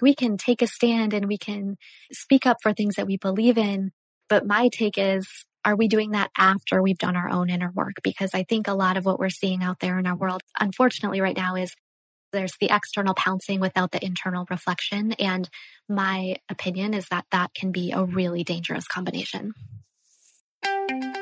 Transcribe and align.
we 0.00 0.14
can 0.14 0.36
take 0.36 0.62
a 0.62 0.66
stand 0.66 1.14
and 1.14 1.26
we 1.26 1.38
can 1.38 1.76
speak 2.12 2.46
up 2.46 2.58
for 2.62 2.72
things 2.72 2.96
that 2.96 3.06
we 3.06 3.16
believe 3.16 3.58
in. 3.58 3.92
But 4.28 4.46
my 4.46 4.68
take 4.72 4.98
is, 4.98 5.26
are 5.64 5.76
we 5.76 5.88
doing 5.88 6.10
that 6.12 6.30
after 6.36 6.82
we've 6.82 6.98
done 6.98 7.16
our 7.16 7.28
own 7.28 7.50
inner 7.50 7.70
work? 7.74 7.94
Because 8.02 8.30
I 8.34 8.42
think 8.42 8.68
a 8.68 8.74
lot 8.74 8.96
of 8.96 9.04
what 9.04 9.18
we're 9.18 9.30
seeing 9.30 9.62
out 9.62 9.80
there 9.80 9.98
in 9.98 10.06
our 10.06 10.16
world, 10.16 10.42
unfortunately, 10.58 11.20
right 11.20 11.36
now 11.36 11.54
is 11.54 11.74
there's 12.32 12.56
the 12.60 12.68
external 12.70 13.14
pouncing 13.14 13.60
without 13.60 13.92
the 13.92 14.04
internal 14.04 14.44
reflection. 14.50 15.12
And 15.12 15.48
my 15.88 16.36
opinion 16.50 16.92
is 16.92 17.06
that 17.08 17.26
that 17.30 17.54
can 17.54 17.70
be 17.70 17.92
a 17.92 18.02
really 18.02 18.44
dangerous 18.44 18.86
combination. 18.86 19.54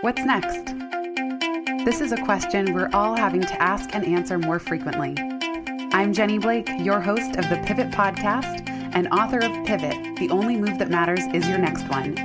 What's 0.00 0.24
next? 0.24 0.74
This 1.84 2.00
is 2.00 2.12
a 2.12 2.16
question 2.16 2.72
we're 2.72 2.90
all 2.92 3.16
having 3.16 3.42
to 3.42 3.62
ask 3.62 3.94
and 3.94 4.04
answer 4.04 4.38
more 4.38 4.58
frequently. 4.58 5.14
I'm 5.94 6.14
Jenny 6.14 6.38
Blake, 6.38 6.70
your 6.78 7.00
host 7.00 7.36
of 7.36 7.50
the 7.50 7.62
Pivot 7.66 7.90
Podcast 7.90 8.66
and 8.94 9.08
author 9.08 9.36
of 9.36 9.66
Pivot 9.66 10.16
The 10.16 10.30
Only 10.30 10.56
Move 10.56 10.78
That 10.78 10.88
Matters 10.88 11.22
Is 11.34 11.46
Your 11.46 11.58
Next 11.58 11.82
One. 11.90 12.16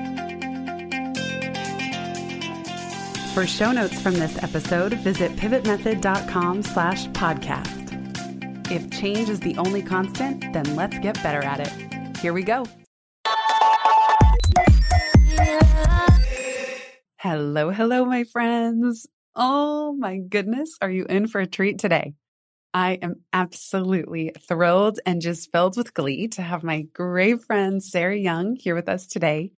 For 3.33 3.45
show 3.45 3.73
notes 3.73 4.01
from 4.01 4.13
this 4.13 4.41
episode, 4.41 4.93
visit 4.93 5.35
pivotmethod.com 5.35 6.63
slash 6.63 7.07
podcast. 7.09 8.71
If 8.71 8.89
change 8.89 9.27
is 9.27 9.41
the 9.41 9.57
only 9.57 9.81
constant, 9.81 10.53
then 10.53 10.77
let's 10.77 10.97
get 10.99 11.21
better 11.21 11.43
at 11.43 11.59
it. 11.59 12.17
Here 12.19 12.31
we 12.31 12.43
go. 12.43 12.65
Hello, 17.17 17.71
hello, 17.71 18.05
my 18.05 18.23
friends. 18.23 19.07
Oh 19.35 19.93
my 19.99 20.19
goodness, 20.19 20.77
are 20.81 20.89
you 20.89 21.03
in 21.05 21.27
for 21.27 21.41
a 21.41 21.45
treat 21.45 21.79
today? 21.79 22.13
I 22.77 22.99
am 23.01 23.23
absolutely 23.33 24.33
thrilled 24.47 24.99
and 25.03 25.19
just 25.19 25.51
filled 25.51 25.77
with 25.77 25.95
glee 25.95 26.27
to 26.27 26.43
have 26.43 26.63
my 26.63 26.83
great 26.93 27.43
friend 27.43 27.83
Sarah 27.83 28.15
Young 28.15 28.55
here 28.55 28.75
with 28.75 28.87
us 28.87 29.07
today. 29.07 29.51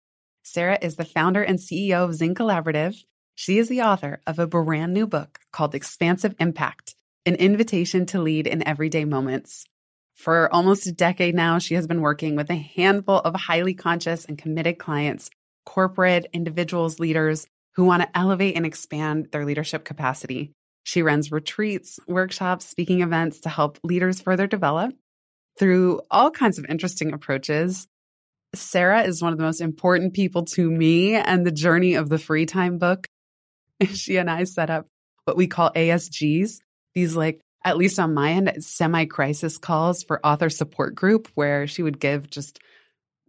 Sarah 0.43 0.77
is 0.81 0.95
the 0.95 1.03
founder 1.03 1.43
and 1.43 1.59
CEO 1.59 2.05
of 2.05 2.15
Zing 2.15 2.34
Collaborative. 2.34 2.95
She 3.35 3.57
is 3.57 3.67
the 3.67 3.81
author 3.81 4.21
of 4.26 4.39
a 4.39 4.48
brand 4.48 4.93
new 4.93 5.05
book 5.05 5.37
called 5.51 5.76
Expansive 5.76 6.34
Impact 6.39 6.95
an 7.26 7.35
invitation 7.35 8.05
to 8.05 8.21
lead 8.21 8.48
in 8.48 8.65
everyday 8.65 9.03
moments. 9.03 9.65
For 10.15 10.48
almost 10.55 10.87
a 10.87 10.93
decade 10.93 11.35
now, 11.35 11.59
she 11.59 11.73
has 11.73 11.87
been 11.87 11.99
working 11.99 12.37
with 12.37 12.49
a 12.49 12.55
handful 12.55 13.17
of 13.17 13.35
highly 13.35 13.73
conscious 13.73 14.23
and 14.23 14.37
committed 14.37 14.79
clients, 14.79 15.29
corporate, 15.65 16.27
individuals, 16.31 17.01
leaders 17.01 17.48
who 17.76 17.83
want 17.83 18.01
to 18.01 18.17
elevate 18.17 18.55
and 18.55 18.65
expand 18.65 19.27
their 19.33 19.43
leadership 19.43 19.83
capacity. 19.83 20.54
She 20.84 21.02
runs 21.02 21.32
retreats, 21.32 21.99
workshops, 22.08 22.66
speaking 22.66 23.02
events 23.02 23.41
to 23.41 23.49
help 23.49 23.80
leaders 23.84 24.22
further 24.22 24.48
develop 24.48 24.94
through 25.58 26.02
all 26.10 26.32
kinds 26.32 26.58
of 26.58 26.66
interesting 26.70 27.13
approaches. 27.13 27.88
Sarah 28.55 29.04
is 29.04 29.22
one 29.22 29.32
of 29.32 29.38
the 29.38 29.44
most 29.44 29.62
important 29.62 30.13
people 30.13 30.46
to 30.46 30.70
me 30.70 31.16
and 31.16 31.46
the 31.46 31.52
journey 31.52 31.96
of 31.96 32.10
the 32.10 32.18
free 32.18 32.46
time 32.46 32.77
book. 32.77 33.07
She 33.94 34.18
and 34.18 34.30
I 34.30 34.44
set 34.44 34.70
up 34.70 34.88
what 35.24 35.38
we 35.38 35.48
call 35.48 35.72
ASGs, 35.72 36.60
these 36.96 37.16
like 37.16 37.40
at 37.63 37.77
least 37.77 38.00
on 38.00 38.13
my 38.13 38.32
end 38.32 38.52
semi 38.63 39.05
crisis 39.05 39.57
calls 39.57 40.04
for 40.04 40.26
author 40.26 40.50
support 40.50 40.96
group 40.96 41.30
where 41.35 41.68
she 41.68 41.84
would 41.84 42.00
give 42.00 42.30
just 42.30 42.60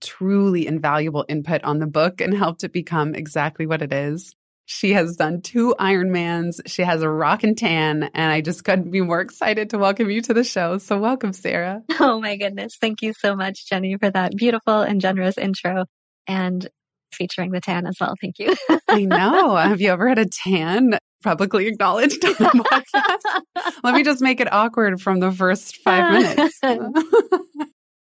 truly 0.00 0.66
invaluable 0.66 1.26
input 1.28 1.62
on 1.62 1.78
the 1.78 1.86
book 1.86 2.20
and 2.20 2.34
helped 2.34 2.64
it 2.64 2.72
become 2.72 3.14
exactly 3.14 3.66
what 3.66 3.82
it 3.82 3.92
is. 3.92 4.34
She 4.72 4.92
has 4.92 5.16
done 5.16 5.42
two 5.42 5.74
Ironmans. 5.80 6.60
She 6.66 6.82
has 6.82 7.02
a 7.02 7.10
rock 7.10 7.42
and 7.42 7.58
tan, 7.58 8.04
and 8.14 8.32
I 8.32 8.40
just 8.40 8.64
couldn't 8.64 8.92
be 8.92 9.00
more 9.00 9.20
excited 9.20 9.70
to 9.70 9.78
welcome 9.78 10.08
you 10.08 10.22
to 10.22 10.32
the 10.32 10.44
show. 10.44 10.78
So, 10.78 10.96
welcome, 10.96 11.32
Sarah. 11.32 11.82
Oh 11.98 12.20
my 12.20 12.36
goodness. 12.36 12.76
Thank 12.80 13.02
you 13.02 13.12
so 13.12 13.34
much, 13.34 13.68
Jenny, 13.68 13.96
for 13.98 14.10
that 14.10 14.32
beautiful 14.36 14.80
and 14.80 15.00
generous 15.00 15.36
intro. 15.36 15.86
And 16.28 16.68
featuring 17.12 17.50
the 17.50 17.60
tan 17.60 17.86
as 17.86 17.96
well. 18.00 18.14
Thank 18.20 18.38
you. 18.38 18.54
I 18.88 19.04
know. 19.04 19.56
Have 19.56 19.80
you 19.80 19.90
ever 19.90 20.08
had 20.08 20.20
a 20.20 20.26
tan 20.26 20.98
publicly 21.24 21.66
acknowledged 21.66 22.24
on 22.24 22.34
the 22.34 22.64
podcast? 22.64 23.72
Let 23.84 23.94
me 23.94 24.04
just 24.04 24.22
make 24.22 24.40
it 24.40 24.52
awkward 24.52 25.00
from 25.00 25.18
the 25.18 25.32
first 25.32 25.78
five 25.78 26.12
minutes. 26.12 26.60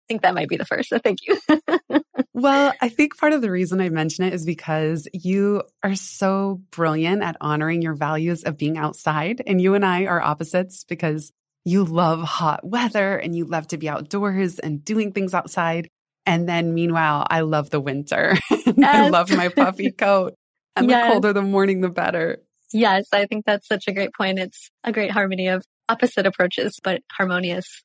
I 0.09 0.13
think 0.13 0.23
that 0.23 0.33
might 0.33 0.49
be 0.49 0.57
the 0.57 0.65
first. 0.65 0.89
So 0.89 0.97
thank 0.97 1.19
you. 1.27 1.39
well, 2.33 2.73
I 2.81 2.89
think 2.89 3.15
part 3.15 3.31
of 3.31 3.43
the 3.43 3.51
reason 3.51 3.79
I 3.79 3.89
mention 3.89 4.23
it 4.23 4.33
is 4.33 4.43
because 4.43 5.07
you 5.13 5.61
are 5.83 5.93
so 5.93 6.61
brilliant 6.71 7.21
at 7.21 7.37
honoring 7.39 7.83
your 7.83 7.93
values 7.93 8.43
of 8.43 8.57
being 8.57 8.75
outside. 8.75 9.43
And 9.45 9.61
you 9.61 9.75
and 9.75 9.85
I 9.85 10.05
are 10.05 10.19
opposites 10.19 10.83
because 10.83 11.31
you 11.63 11.83
love 11.83 12.23
hot 12.23 12.65
weather 12.65 13.17
and 13.17 13.35
you 13.35 13.45
love 13.45 13.67
to 13.67 13.77
be 13.77 13.87
outdoors 13.87 14.57
and 14.57 14.83
doing 14.83 15.11
things 15.11 15.35
outside. 15.35 15.89
And 16.25 16.49
then 16.49 16.73
meanwhile, 16.73 17.27
I 17.29 17.41
love 17.41 17.69
the 17.69 17.79
winter. 17.79 18.37
Yes. 18.77 19.07
I 19.07 19.09
love 19.09 19.29
my 19.31 19.49
puffy 19.49 19.91
coat. 19.97 20.35
And 20.75 20.89
yes. 20.89 21.07
the 21.07 21.11
colder 21.11 21.33
the 21.33 21.41
morning, 21.41 21.81
the 21.81 21.89
better. 21.89 22.37
Yes, 22.71 23.07
I 23.11 23.25
think 23.25 23.45
that's 23.45 23.67
such 23.67 23.85
a 23.87 23.91
great 23.91 24.13
point. 24.13 24.39
It's 24.39 24.69
a 24.83 24.91
great 24.91 25.11
harmony 25.11 25.47
of 25.47 25.65
opposite 25.89 26.25
approaches, 26.25 26.79
but 26.81 27.01
harmonious 27.11 27.83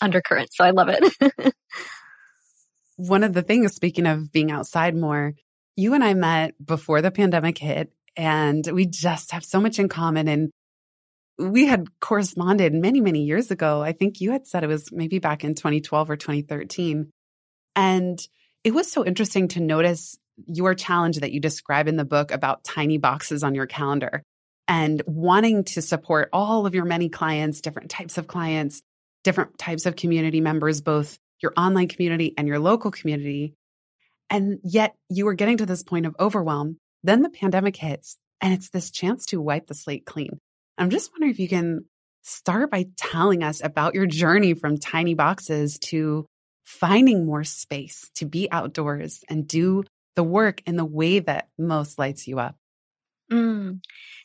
undercurrent. 0.00 0.50
So 0.52 0.64
I 0.64 0.70
love 0.70 0.88
it. 0.88 1.54
One 2.96 3.24
of 3.24 3.32
the 3.32 3.42
things, 3.42 3.74
speaking 3.74 4.06
of 4.06 4.30
being 4.30 4.50
outside 4.50 4.94
more, 4.96 5.34
you 5.76 5.94
and 5.94 6.04
I 6.04 6.14
met 6.14 6.54
before 6.64 7.02
the 7.02 7.10
pandemic 7.10 7.58
hit, 7.58 7.92
and 8.16 8.64
we 8.66 8.86
just 8.86 9.32
have 9.32 9.44
so 9.44 9.60
much 9.60 9.78
in 9.78 9.88
common. 9.88 10.28
And 10.28 10.50
we 11.38 11.66
had 11.66 11.88
corresponded 12.00 12.72
many, 12.72 13.00
many 13.00 13.24
years 13.24 13.50
ago. 13.50 13.82
I 13.82 13.92
think 13.92 14.20
you 14.20 14.30
had 14.30 14.46
said 14.46 14.62
it 14.62 14.68
was 14.68 14.92
maybe 14.92 15.18
back 15.18 15.42
in 15.42 15.54
2012 15.54 16.10
or 16.10 16.16
2013. 16.16 17.10
And 17.74 18.20
it 18.62 18.72
was 18.72 18.90
so 18.90 19.04
interesting 19.04 19.48
to 19.48 19.60
notice 19.60 20.16
your 20.46 20.74
challenge 20.74 21.18
that 21.18 21.32
you 21.32 21.40
describe 21.40 21.88
in 21.88 21.96
the 21.96 22.04
book 22.04 22.30
about 22.30 22.64
tiny 22.64 22.98
boxes 22.98 23.42
on 23.42 23.54
your 23.54 23.66
calendar 23.66 24.22
and 24.66 25.02
wanting 25.06 25.64
to 25.64 25.82
support 25.82 26.28
all 26.32 26.66
of 26.66 26.74
your 26.74 26.84
many 26.84 27.08
clients, 27.08 27.60
different 27.60 27.90
types 27.90 28.16
of 28.16 28.26
clients, 28.26 28.82
different 29.24 29.58
types 29.58 29.86
of 29.86 29.96
community 29.96 30.40
members, 30.40 30.80
both 30.80 31.18
your 31.42 31.52
online 31.56 31.88
community 31.88 32.32
and 32.38 32.46
your 32.46 32.60
local 32.60 32.90
community. 32.90 33.54
And 34.30 34.60
yet 34.62 34.94
you 35.08 35.24
were 35.24 35.34
getting 35.34 35.58
to 35.58 35.66
this 35.66 35.82
point 35.82 36.06
of 36.06 36.14
overwhelm. 36.20 36.78
Then 37.02 37.22
the 37.22 37.30
pandemic 37.30 37.76
hits 37.76 38.16
and 38.40 38.54
it's 38.54 38.70
this 38.70 38.90
chance 38.90 39.26
to 39.26 39.40
wipe 39.40 39.66
the 39.66 39.74
slate 39.74 40.06
clean. 40.06 40.38
I'm 40.78 40.90
just 40.90 41.10
wondering 41.12 41.32
if 41.32 41.40
you 41.40 41.48
can 41.48 41.84
start 42.22 42.70
by 42.70 42.86
telling 42.96 43.42
us 43.42 43.62
about 43.62 43.94
your 43.94 44.06
journey 44.06 44.54
from 44.54 44.78
tiny 44.78 45.14
boxes 45.14 45.78
to 45.78 46.26
finding 46.64 47.26
more 47.26 47.44
space 47.44 48.10
to 48.16 48.26
be 48.26 48.50
outdoors 48.50 49.22
and 49.28 49.46
do 49.46 49.84
the 50.16 50.24
work 50.24 50.62
in 50.66 50.76
the 50.76 50.84
way 50.84 51.18
that 51.18 51.48
most 51.58 51.98
lights 51.98 52.26
you 52.26 52.38
up. 52.38 52.56
Mm, 53.30 53.80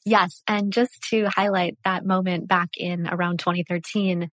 yes. 0.06 0.42
And 0.48 0.72
just 0.72 1.02
to 1.10 1.28
highlight 1.28 1.78
that 1.84 2.06
moment 2.06 2.48
back 2.48 2.70
in 2.78 3.08
around 3.08 3.40
2013, 3.40 4.30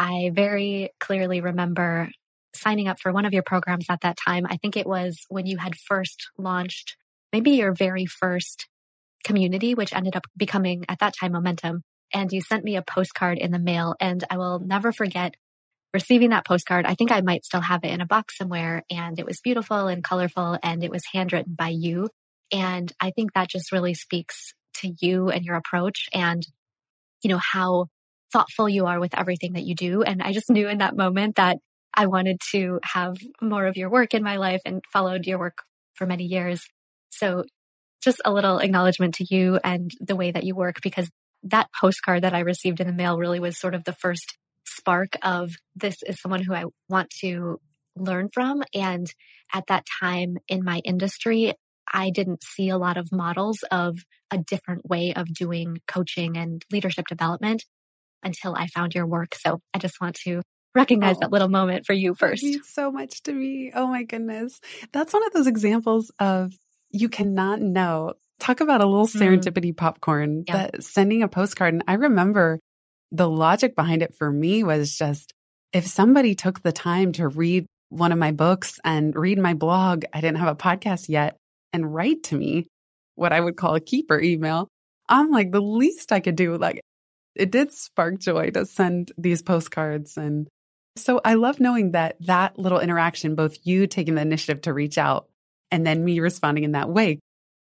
I 0.00 0.30
very 0.32 0.90
clearly 0.98 1.42
remember 1.42 2.08
signing 2.54 2.88
up 2.88 2.98
for 2.98 3.12
one 3.12 3.26
of 3.26 3.34
your 3.34 3.42
programs 3.42 3.84
at 3.90 4.00
that 4.00 4.16
time. 4.16 4.46
I 4.48 4.56
think 4.56 4.78
it 4.78 4.86
was 4.86 5.26
when 5.28 5.44
you 5.44 5.58
had 5.58 5.76
first 5.76 6.30
launched 6.38 6.96
maybe 7.34 7.50
your 7.50 7.74
very 7.74 8.06
first 8.06 8.66
community, 9.24 9.74
which 9.74 9.92
ended 9.92 10.16
up 10.16 10.26
becoming 10.34 10.86
at 10.88 11.00
that 11.00 11.14
time 11.20 11.32
Momentum. 11.32 11.82
And 12.14 12.32
you 12.32 12.40
sent 12.40 12.64
me 12.64 12.76
a 12.76 12.82
postcard 12.82 13.36
in 13.36 13.50
the 13.50 13.58
mail. 13.58 13.94
And 14.00 14.24
I 14.30 14.38
will 14.38 14.58
never 14.58 14.90
forget 14.90 15.34
receiving 15.92 16.30
that 16.30 16.46
postcard, 16.46 16.86
I 16.86 16.94
think 16.94 17.12
I 17.12 17.20
might 17.20 17.44
still 17.44 17.60
have 17.60 17.84
it 17.84 17.90
in 17.90 18.00
a 18.00 18.06
box 18.06 18.38
somewhere. 18.38 18.82
And 18.90 19.18
it 19.18 19.26
was 19.26 19.40
beautiful 19.42 19.86
and 19.86 20.02
colorful 20.02 20.56
and 20.62 20.82
it 20.82 20.90
was 20.90 21.02
handwritten 21.12 21.54
by 21.58 21.68
you. 21.68 22.08
And 22.50 22.90
I 23.00 23.10
think 23.10 23.34
that 23.34 23.50
just 23.50 23.70
really 23.70 23.92
speaks 23.92 24.54
to 24.76 24.94
you 25.00 25.28
and 25.28 25.44
your 25.44 25.56
approach 25.56 26.08
and, 26.14 26.42
you 27.22 27.28
know, 27.28 27.40
how 27.52 27.88
thoughtful 28.32 28.68
you 28.68 28.86
are 28.86 29.00
with 29.00 29.16
everything 29.18 29.54
that 29.54 29.64
you 29.64 29.74
do. 29.74 30.02
And 30.02 30.22
I 30.22 30.32
just 30.32 30.50
knew 30.50 30.68
in 30.68 30.78
that 30.78 30.96
moment 30.96 31.36
that 31.36 31.58
I 31.94 32.06
wanted 32.06 32.40
to 32.52 32.78
have 32.82 33.16
more 33.42 33.66
of 33.66 33.76
your 33.76 33.90
work 33.90 34.14
in 34.14 34.22
my 34.22 34.36
life 34.36 34.60
and 34.64 34.82
followed 34.92 35.26
your 35.26 35.38
work 35.38 35.58
for 35.94 36.06
many 36.06 36.24
years. 36.24 36.62
So 37.10 37.44
just 38.02 38.20
a 38.24 38.32
little 38.32 38.58
acknowledgement 38.58 39.14
to 39.16 39.26
you 39.28 39.58
and 39.62 39.90
the 40.00 40.16
way 40.16 40.30
that 40.30 40.44
you 40.44 40.54
work 40.54 40.76
because 40.82 41.10
that 41.42 41.68
postcard 41.78 42.22
that 42.22 42.34
I 42.34 42.40
received 42.40 42.80
in 42.80 42.86
the 42.86 42.92
mail 42.92 43.18
really 43.18 43.40
was 43.40 43.58
sort 43.58 43.74
of 43.74 43.84
the 43.84 43.92
first 43.92 44.38
spark 44.64 45.16
of 45.22 45.52
this 45.74 45.96
is 46.06 46.20
someone 46.20 46.42
who 46.42 46.54
I 46.54 46.64
want 46.88 47.10
to 47.20 47.58
learn 47.96 48.28
from. 48.32 48.62
And 48.74 49.12
at 49.52 49.64
that 49.68 49.84
time 50.00 50.38
in 50.48 50.64
my 50.64 50.80
industry, 50.84 51.54
I 51.92 52.10
didn't 52.10 52.44
see 52.44 52.68
a 52.68 52.78
lot 52.78 52.96
of 52.96 53.10
models 53.10 53.64
of 53.70 53.98
a 54.30 54.38
different 54.38 54.88
way 54.88 55.12
of 55.14 55.32
doing 55.34 55.78
coaching 55.88 56.36
and 56.36 56.64
leadership 56.70 57.06
development 57.08 57.64
until 58.22 58.54
I 58.54 58.66
found 58.66 58.94
your 58.94 59.06
work. 59.06 59.34
So 59.34 59.60
I 59.74 59.78
just 59.78 60.00
want 60.00 60.16
to 60.24 60.42
recognize 60.74 61.16
oh, 61.16 61.20
that 61.20 61.32
little 61.32 61.48
moment 61.48 61.86
for 61.86 61.92
you 61.92 62.14
first. 62.14 62.42
means 62.42 62.68
so 62.68 62.90
much 62.90 63.22
to 63.22 63.32
me. 63.32 63.72
Oh 63.74 63.86
my 63.86 64.04
goodness. 64.04 64.60
That's 64.92 65.12
one 65.12 65.26
of 65.26 65.32
those 65.32 65.46
examples 65.46 66.10
of 66.18 66.52
you 66.90 67.08
cannot 67.08 67.60
know. 67.60 68.14
Talk 68.38 68.60
about 68.60 68.80
a 68.80 68.86
little 68.86 69.06
mm. 69.06 69.20
serendipity 69.20 69.72
mm. 69.72 69.76
popcorn 69.76 70.44
yeah. 70.46 70.68
that 70.68 70.82
sending 70.82 71.22
a 71.22 71.28
postcard. 71.28 71.74
And 71.74 71.84
I 71.86 71.94
remember 71.94 72.60
the 73.12 73.28
logic 73.28 73.74
behind 73.74 74.02
it 74.02 74.14
for 74.14 74.30
me 74.30 74.64
was 74.64 74.96
just 74.96 75.32
if 75.72 75.86
somebody 75.86 76.34
took 76.34 76.62
the 76.62 76.72
time 76.72 77.12
to 77.12 77.28
read 77.28 77.66
one 77.90 78.12
of 78.12 78.18
my 78.18 78.32
books 78.32 78.80
and 78.84 79.14
read 79.14 79.38
my 79.38 79.54
blog. 79.54 80.04
I 80.12 80.20
didn't 80.20 80.38
have 80.38 80.48
a 80.48 80.56
podcast 80.56 81.08
yet 81.08 81.36
and 81.72 81.92
write 81.92 82.22
to 82.24 82.36
me 82.36 82.66
what 83.16 83.32
I 83.32 83.40
would 83.40 83.56
call 83.56 83.74
a 83.74 83.80
keeper 83.80 84.18
email. 84.18 84.68
I'm 85.08 85.30
like, 85.30 85.50
the 85.50 85.60
least 85.60 86.12
I 86.12 86.20
could 86.20 86.36
do, 86.36 86.56
like, 86.56 86.80
it 87.34 87.50
did 87.50 87.72
spark 87.72 88.18
joy 88.18 88.50
to 88.50 88.66
send 88.66 89.12
these 89.16 89.42
postcards. 89.42 90.16
And 90.16 90.48
so 90.96 91.20
I 91.24 91.34
love 91.34 91.60
knowing 91.60 91.92
that 91.92 92.16
that 92.20 92.58
little 92.58 92.80
interaction, 92.80 93.34
both 93.34 93.58
you 93.62 93.86
taking 93.86 94.14
the 94.14 94.22
initiative 94.22 94.62
to 94.62 94.72
reach 94.72 94.98
out 94.98 95.28
and 95.70 95.86
then 95.86 96.04
me 96.04 96.20
responding 96.20 96.64
in 96.64 96.72
that 96.72 96.90
way, 96.90 97.20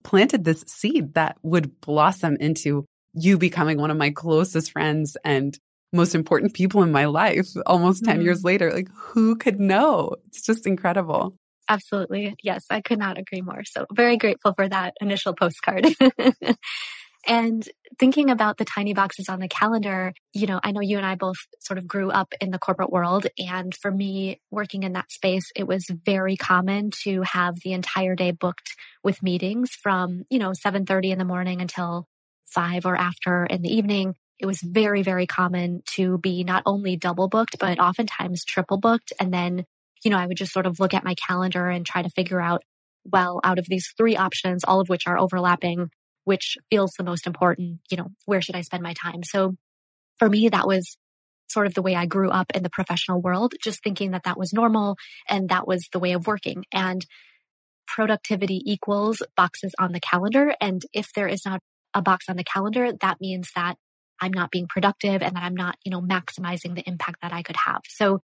planted 0.04 0.44
this 0.44 0.62
seed 0.62 1.14
that 1.14 1.36
would 1.42 1.80
blossom 1.80 2.36
into 2.38 2.84
you 3.14 3.38
becoming 3.38 3.78
one 3.78 3.90
of 3.90 3.96
my 3.96 4.10
closest 4.10 4.72
friends 4.72 5.16
and 5.24 5.58
most 5.92 6.14
important 6.14 6.54
people 6.54 6.82
in 6.82 6.92
my 6.92 7.06
life 7.06 7.48
almost 7.66 8.04
10 8.04 8.20
mm. 8.20 8.22
years 8.22 8.44
later. 8.44 8.72
Like, 8.72 8.88
who 8.94 9.36
could 9.36 9.58
know? 9.58 10.14
It's 10.28 10.42
just 10.42 10.66
incredible. 10.66 11.34
Absolutely. 11.68 12.34
Yes, 12.42 12.64
I 12.70 12.80
could 12.80 12.98
not 12.98 13.18
agree 13.18 13.42
more. 13.42 13.62
So, 13.64 13.86
very 13.92 14.16
grateful 14.16 14.54
for 14.54 14.68
that 14.68 14.94
initial 15.00 15.34
postcard. 15.34 15.86
and 17.28 17.68
thinking 17.98 18.30
about 18.30 18.56
the 18.56 18.64
tiny 18.64 18.94
boxes 18.94 19.28
on 19.28 19.38
the 19.38 19.48
calendar, 19.48 20.12
you 20.32 20.46
know, 20.46 20.58
I 20.62 20.72
know 20.72 20.80
you 20.80 20.96
and 20.96 21.06
I 21.06 21.14
both 21.14 21.36
sort 21.60 21.78
of 21.78 21.86
grew 21.86 22.10
up 22.10 22.32
in 22.40 22.50
the 22.50 22.58
corporate 22.58 22.90
world. 22.90 23.26
And 23.38 23.74
for 23.74 23.90
me, 23.90 24.40
working 24.50 24.82
in 24.82 24.94
that 24.94 25.12
space, 25.12 25.50
it 25.54 25.66
was 25.66 25.86
very 25.88 26.36
common 26.36 26.90
to 27.04 27.22
have 27.22 27.56
the 27.62 27.72
entire 27.72 28.14
day 28.14 28.30
booked 28.30 28.74
with 29.04 29.22
meetings 29.22 29.70
from, 29.70 30.24
you 30.30 30.38
know, 30.38 30.50
7.30 30.50 31.12
in 31.12 31.18
the 31.18 31.24
morning 31.24 31.60
until 31.60 32.06
five 32.46 32.86
or 32.86 32.96
after 32.96 33.44
in 33.44 33.62
the 33.62 33.72
evening 33.72 34.14
it 34.38 34.46
was 34.46 34.60
very, 34.60 35.02
very 35.02 35.26
common 35.26 35.82
to 35.94 36.18
be 36.18 36.44
not 36.44 36.62
only 36.64 36.96
double 36.96 37.28
booked, 37.28 37.58
but 37.58 37.80
oftentimes 37.80 38.44
triple 38.44 38.78
booked. 38.78 39.12
And 39.20 39.32
then, 39.32 39.64
you 40.04 40.10
know, 40.10 40.18
I 40.18 40.26
would 40.26 40.36
just 40.36 40.52
sort 40.52 40.66
of 40.66 40.78
look 40.78 40.94
at 40.94 41.04
my 41.04 41.14
calendar 41.14 41.68
and 41.68 41.84
try 41.84 42.02
to 42.02 42.10
figure 42.10 42.40
out, 42.40 42.62
well, 43.04 43.40
out 43.42 43.58
of 43.58 43.66
these 43.68 43.92
three 43.96 44.16
options, 44.16 44.64
all 44.64 44.80
of 44.80 44.88
which 44.88 45.06
are 45.06 45.18
overlapping, 45.18 45.90
which 46.28 46.58
feels 46.68 46.92
the 46.92 47.04
most 47.04 47.26
important, 47.26 47.80
you 47.90 47.96
know, 47.96 48.08
where 48.26 48.42
should 48.42 48.54
I 48.54 48.60
spend 48.60 48.82
my 48.82 48.92
time? 48.92 49.22
So 49.22 49.56
for 50.18 50.28
me, 50.28 50.50
that 50.50 50.66
was 50.66 50.98
sort 51.48 51.66
of 51.66 51.72
the 51.72 51.80
way 51.80 51.94
I 51.94 52.04
grew 52.04 52.28
up 52.28 52.52
in 52.54 52.62
the 52.62 52.68
professional 52.68 53.22
world, 53.22 53.54
just 53.62 53.82
thinking 53.82 54.10
that 54.10 54.24
that 54.24 54.38
was 54.38 54.52
normal 54.52 54.98
and 55.26 55.48
that 55.48 55.66
was 55.66 55.88
the 55.90 55.98
way 55.98 56.12
of 56.12 56.26
working. 56.26 56.66
And 56.70 57.06
productivity 57.86 58.60
equals 58.70 59.22
boxes 59.38 59.74
on 59.78 59.92
the 59.92 60.00
calendar. 60.00 60.54
And 60.60 60.82
if 60.92 61.14
there 61.14 61.28
is 61.28 61.46
not 61.46 61.60
a 61.94 62.02
box 62.02 62.26
on 62.28 62.36
the 62.36 62.44
calendar, 62.44 62.92
that 63.00 63.22
means 63.22 63.48
that 63.56 63.76
I'm 64.20 64.32
not 64.32 64.50
being 64.50 64.66
productive 64.68 65.22
and 65.22 65.34
that 65.34 65.42
I'm 65.42 65.56
not, 65.56 65.76
you 65.82 65.90
know, 65.90 66.02
maximizing 66.02 66.74
the 66.74 66.86
impact 66.86 67.22
that 67.22 67.32
I 67.32 67.42
could 67.42 67.56
have. 67.64 67.80
So 67.88 68.20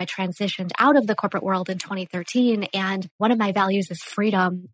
I 0.00 0.06
transitioned 0.06 0.70
out 0.78 0.96
of 0.96 1.06
the 1.06 1.14
corporate 1.14 1.44
world 1.44 1.68
in 1.68 1.76
2013 1.76 2.68
and 2.72 3.06
one 3.18 3.32
of 3.32 3.38
my 3.38 3.52
values 3.52 3.90
is 3.90 4.02
freedom 4.02 4.70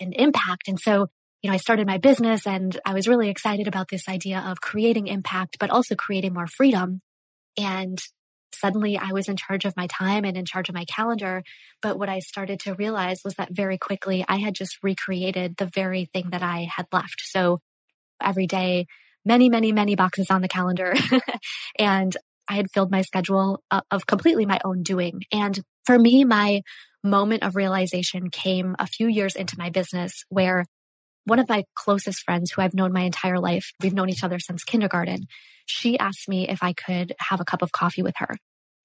and 0.00 0.14
impact. 0.14 0.68
And 0.68 0.78
so, 0.78 1.08
you 1.42 1.50
know, 1.50 1.54
I 1.54 1.58
started 1.58 1.86
my 1.86 1.98
business 1.98 2.46
and 2.46 2.78
I 2.84 2.94
was 2.94 3.08
really 3.08 3.28
excited 3.28 3.66
about 3.66 3.88
this 3.88 4.08
idea 4.08 4.38
of 4.46 4.60
creating 4.60 5.08
impact, 5.08 5.58
but 5.58 5.70
also 5.70 5.96
creating 5.96 6.34
more 6.34 6.46
freedom. 6.46 7.00
And 7.58 8.00
suddenly 8.54 8.96
I 8.96 9.12
was 9.12 9.28
in 9.28 9.36
charge 9.36 9.64
of 9.64 9.76
my 9.76 9.88
time 9.88 10.24
and 10.24 10.36
in 10.36 10.44
charge 10.44 10.68
of 10.68 10.74
my 10.74 10.84
calendar. 10.84 11.42
But 11.80 11.98
what 11.98 12.08
I 12.08 12.20
started 12.20 12.60
to 12.60 12.74
realize 12.74 13.20
was 13.24 13.34
that 13.34 13.48
very 13.50 13.76
quickly 13.76 14.24
I 14.28 14.36
had 14.36 14.54
just 14.54 14.78
recreated 14.82 15.56
the 15.56 15.66
very 15.66 16.04
thing 16.12 16.30
that 16.30 16.42
I 16.42 16.68
had 16.74 16.86
left. 16.92 17.22
So 17.24 17.58
every 18.20 18.46
day 18.46 18.86
many, 19.24 19.48
many, 19.48 19.72
many 19.72 19.96
boxes 19.96 20.30
on 20.30 20.42
the 20.42 20.48
calendar. 20.48 20.94
and 21.78 22.16
I 22.48 22.54
had 22.54 22.70
filled 22.70 22.90
my 22.90 23.02
schedule 23.02 23.62
uh, 23.70 23.82
of 23.90 24.06
completely 24.06 24.46
my 24.46 24.60
own 24.64 24.82
doing. 24.82 25.22
And 25.32 25.58
for 25.86 25.98
me, 25.98 26.24
my 26.24 26.62
moment 27.04 27.42
of 27.42 27.56
realization 27.56 28.30
came 28.30 28.76
a 28.78 28.86
few 28.86 29.08
years 29.08 29.34
into 29.34 29.56
my 29.58 29.70
business 29.70 30.24
where 30.28 30.64
one 31.24 31.38
of 31.38 31.48
my 31.48 31.64
closest 31.74 32.22
friends 32.22 32.50
who 32.50 32.62
I've 32.62 32.74
known 32.74 32.92
my 32.92 33.02
entire 33.02 33.38
life, 33.38 33.72
we've 33.80 33.94
known 33.94 34.10
each 34.10 34.24
other 34.24 34.38
since 34.38 34.64
kindergarten, 34.64 35.26
she 35.66 35.98
asked 35.98 36.28
me 36.28 36.48
if 36.48 36.62
I 36.62 36.72
could 36.72 37.14
have 37.18 37.40
a 37.40 37.44
cup 37.44 37.62
of 37.62 37.72
coffee 37.72 38.02
with 38.02 38.14
her. 38.18 38.36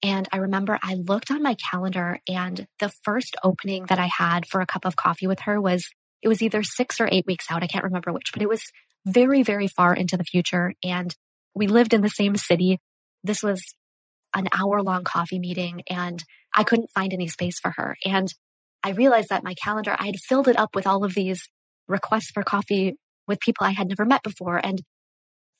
And 0.02 0.28
I 0.30 0.36
remember 0.36 0.78
I 0.80 0.94
looked 0.94 1.30
on 1.30 1.42
my 1.42 1.56
calendar 1.70 2.20
and 2.28 2.66
the 2.78 2.92
first 3.02 3.36
opening 3.42 3.86
that 3.86 3.98
I 3.98 4.08
had 4.16 4.46
for 4.46 4.60
a 4.60 4.66
cup 4.66 4.84
of 4.84 4.94
coffee 4.94 5.26
with 5.26 5.40
her 5.40 5.60
was, 5.60 5.88
it 6.22 6.28
was 6.28 6.40
either 6.40 6.62
six 6.62 7.00
or 7.00 7.08
eight 7.10 7.26
weeks 7.26 7.46
out. 7.50 7.64
I 7.64 7.66
can't 7.66 7.84
remember 7.84 8.12
which, 8.12 8.30
but 8.32 8.42
it 8.42 8.48
was 8.48 8.62
very, 9.04 9.42
very 9.42 9.66
far 9.66 9.94
into 9.94 10.16
the 10.16 10.24
future. 10.24 10.74
And 10.84 11.14
we 11.54 11.66
lived 11.66 11.94
in 11.94 12.02
the 12.02 12.08
same 12.08 12.36
city. 12.36 12.78
This 13.24 13.42
was 13.42 13.62
an 14.34 14.48
hour 14.56 14.82
long 14.82 15.02
coffee 15.02 15.40
meeting 15.40 15.82
and 15.90 16.22
I 16.54 16.62
couldn't 16.62 16.90
find 16.94 17.12
any 17.12 17.26
space 17.26 17.58
for 17.58 17.72
her. 17.76 17.96
And 18.04 18.32
I 18.84 18.90
realized 18.90 19.30
that 19.30 19.42
my 19.42 19.54
calendar, 19.54 19.96
I 19.98 20.06
had 20.06 20.20
filled 20.20 20.46
it 20.46 20.58
up 20.58 20.76
with 20.76 20.86
all 20.86 21.04
of 21.04 21.14
these 21.14 21.48
requests 21.88 22.30
for 22.30 22.42
coffee 22.42 22.96
with 23.26 23.40
people 23.40 23.66
I 23.66 23.70
had 23.70 23.88
never 23.88 24.04
met 24.04 24.22
before 24.22 24.60
and 24.62 24.80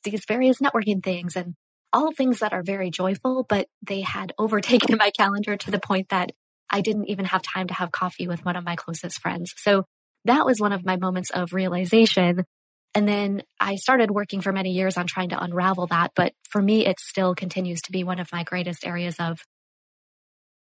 these 0.05 0.25
various 0.27 0.59
networking 0.59 1.03
things 1.03 1.37
and 1.37 1.55
all 1.93 2.13
things 2.13 2.41
that 2.41 2.53
are 2.53 2.63
very 2.63 2.91
joyful, 2.91 3.45
but 3.49 3.67
they 3.83 4.03
had 4.03 4.33
overtaken 4.39 4.97
my 4.99 5.11
calendar 5.11 5.57
to 5.57 5.71
the 5.71 5.81
point 5.81 6.09
that 6.11 6.33
I 6.71 6.81
didn't 6.83 7.09
even 7.09 7.25
have 7.25 7.43
time 7.43 7.67
to 7.69 7.75
have 7.75 7.93
coffee 7.93 8.29
with 8.29 8.45
one 8.45 8.57
of 8.57 8.65
my 8.65 8.77
closest 8.77 9.21
friends. 9.21 9.55
So 9.57 9.85
that 10.25 10.45
was 10.45 10.61
one 10.61 10.73
of 10.73 10.85
my 10.85 10.97
moments 10.97 11.31
of 11.31 11.53
realization 11.53 12.45
and 12.95 13.09
then 13.09 13.43
I 13.61 13.77
started 13.77 14.11
working 14.11 14.41
for 14.41 14.53
many 14.53 14.71
years 14.71 14.97
on 14.97 15.07
trying 15.07 15.29
to 15.31 15.43
unravel 15.43 15.87
that. 15.89 16.13
But 16.15 16.33
for 16.51 16.61
me, 16.61 16.87
it 16.87 16.99
still 16.99 17.35
continues 17.35 17.81
to 17.83 17.93
be 17.93 18.05
one 18.05 18.19
of 18.19 18.33
my 18.33 18.45
greatest 18.45 18.87
areas 18.87 19.17
of 19.19 19.39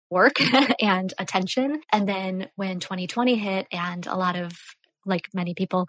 work 0.09 0.35
and 0.81 1.13
attention. 1.17 1.81
And 1.91 2.07
then 2.07 2.49
when 2.55 2.79
2020 2.79 3.35
hit 3.35 3.67
and 3.71 4.05
a 4.07 4.15
lot 4.15 4.35
of, 4.35 4.51
like 5.07 5.27
many 5.33 5.53
people, 5.53 5.87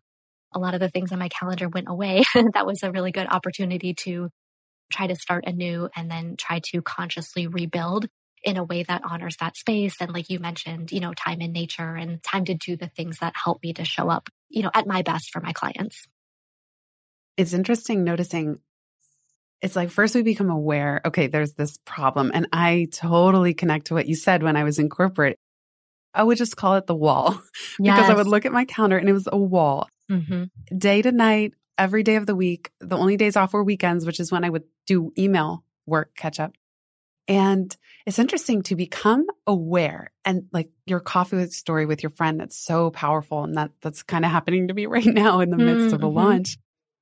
a 0.54 0.58
lot 0.58 0.74
of 0.74 0.80
the 0.80 0.88
things 0.88 1.12
on 1.12 1.18
my 1.18 1.28
calendar 1.28 1.68
went 1.68 1.88
away, 1.88 2.22
that 2.54 2.66
was 2.66 2.82
a 2.82 2.90
really 2.90 3.12
good 3.12 3.26
opportunity 3.28 3.94
to 4.04 4.30
try 4.90 5.06
to 5.06 5.16
start 5.16 5.44
anew 5.46 5.88
and 5.94 6.10
then 6.10 6.36
try 6.38 6.60
to 6.70 6.80
consciously 6.80 7.46
rebuild 7.46 8.06
in 8.44 8.56
a 8.56 8.64
way 8.64 8.84
that 8.84 9.02
honors 9.04 9.36
that 9.40 9.56
space. 9.56 9.96
And 10.00 10.12
like 10.12 10.30
you 10.30 10.38
mentioned, 10.38 10.92
you 10.92 11.00
know, 11.00 11.12
time 11.12 11.40
in 11.40 11.52
nature 11.52 11.94
and 11.94 12.22
time 12.22 12.44
to 12.46 12.54
do 12.54 12.76
the 12.76 12.88
things 12.88 13.18
that 13.18 13.34
help 13.36 13.62
me 13.62 13.74
to 13.74 13.84
show 13.84 14.08
up, 14.08 14.28
you 14.48 14.62
know, 14.62 14.70
at 14.72 14.86
my 14.86 15.02
best 15.02 15.30
for 15.30 15.40
my 15.40 15.52
clients 15.52 16.06
it's 17.38 17.52
interesting 17.54 18.04
noticing 18.04 18.58
it's 19.62 19.76
like 19.76 19.90
first 19.90 20.14
we 20.14 20.22
become 20.22 20.50
aware, 20.50 21.00
okay, 21.04 21.26
there's 21.26 21.54
this 21.54 21.78
problem. 21.84 22.30
And 22.32 22.46
I 22.52 22.88
totally 22.92 23.54
connect 23.54 23.86
to 23.86 23.94
what 23.94 24.06
you 24.06 24.14
said 24.14 24.42
when 24.44 24.56
I 24.56 24.62
was 24.62 24.78
in 24.78 24.88
corporate. 24.88 25.36
I 26.18 26.24
would 26.24 26.36
just 26.36 26.56
call 26.56 26.74
it 26.74 26.86
the 26.86 26.94
wall 26.94 27.40
yes. 27.78 27.96
because 27.96 28.10
I 28.10 28.14
would 28.14 28.26
look 28.26 28.44
at 28.44 28.52
my 28.52 28.64
calendar 28.64 28.98
and 28.98 29.08
it 29.08 29.12
was 29.12 29.28
a 29.30 29.38
wall. 29.38 29.88
Mm-hmm. 30.10 30.76
Day 30.76 31.00
to 31.02 31.12
night, 31.12 31.54
every 31.78 32.02
day 32.02 32.16
of 32.16 32.26
the 32.26 32.34
week. 32.34 32.72
The 32.80 32.96
only 32.96 33.16
days 33.16 33.37
off 33.37 33.52
were 33.52 33.62
weekends, 33.62 34.04
which 34.04 34.20
is 34.20 34.32
when 34.32 34.44
I 34.44 34.50
would 34.50 34.64
do 34.87 35.12
email 35.16 35.64
work 35.87 36.14
catch 36.16 36.40
up. 36.40 36.54
And 37.28 37.75
it's 38.06 38.18
interesting 38.18 38.62
to 38.64 38.76
become 38.76 39.26
aware 39.46 40.12
and 40.25 40.46
like 40.50 40.70
your 40.87 40.98
coffee 40.98 41.46
story 41.50 41.87
with 41.87 42.02
your 42.02 42.10
friend. 42.10 42.40
That's 42.40 42.58
so 42.58 42.90
powerful. 42.90 43.44
And 43.44 43.54
that 43.56 43.70
that's 43.80 44.02
kind 44.02 44.25
of 44.25 44.30
happening 44.30 44.68
to 44.68 44.75
me 44.75 44.87
right 44.96 45.06
now 45.06 45.40
in 45.40 45.50
the 45.50 45.56
midst 45.56 45.87
mm-hmm. 45.87 45.94
of 45.94 46.02
a 46.02 46.06
mm-hmm. 46.06 46.16
launch 46.16 46.58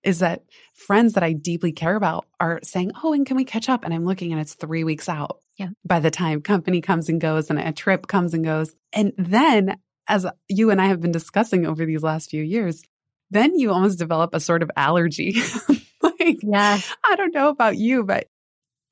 is 0.06 0.20
that 0.20 0.44
friends 0.72 1.14
that 1.14 1.22
I 1.22 1.32
deeply 1.32 1.72
care 1.72 1.96
about 1.96 2.26
are 2.40 2.60
saying, 2.62 2.92
Oh, 3.02 3.12
and 3.12 3.26
can 3.26 3.36
we 3.36 3.44
catch 3.44 3.68
up? 3.68 3.84
And 3.84 3.92
I'm 3.92 4.06
looking 4.06 4.32
and 4.32 4.40
it's 4.40 4.54
three 4.54 4.84
weeks 4.84 5.08
out. 5.08 5.40
Yeah. 5.56 5.70
By 5.84 6.00
the 6.00 6.10
time 6.10 6.42
company 6.42 6.80
comes 6.80 7.08
and 7.08 7.20
goes 7.20 7.50
and 7.50 7.58
a 7.58 7.72
trip 7.72 8.06
comes 8.06 8.32
and 8.32 8.44
goes. 8.44 8.74
And 8.92 9.12
then 9.18 9.76
as 10.08 10.26
you 10.48 10.70
and 10.70 10.80
I 10.80 10.86
have 10.86 11.00
been 11.00 11.12
discussing 11.12 11.66
over 11.66 11.84
these 11.84 12.02
last 12.02 12.30
few 12.30 12.42
years, 12.42 12.82
then 13.30 13.58
you 13.58 13.72
almost 13.72 13.98
develop 13.98 14.32
a 14.32 14.40
sort 14.40 14.62
of 14.62 14.70
allergy. 14.76 15.36
like, 16.02 16.38
yeah. 16.42 16.78
I 17.04 17.16
don't 17.16 17.34
know 17.34 17.48
about 17.48 17.76
you, 17.76 18.04
but 18.04 18.28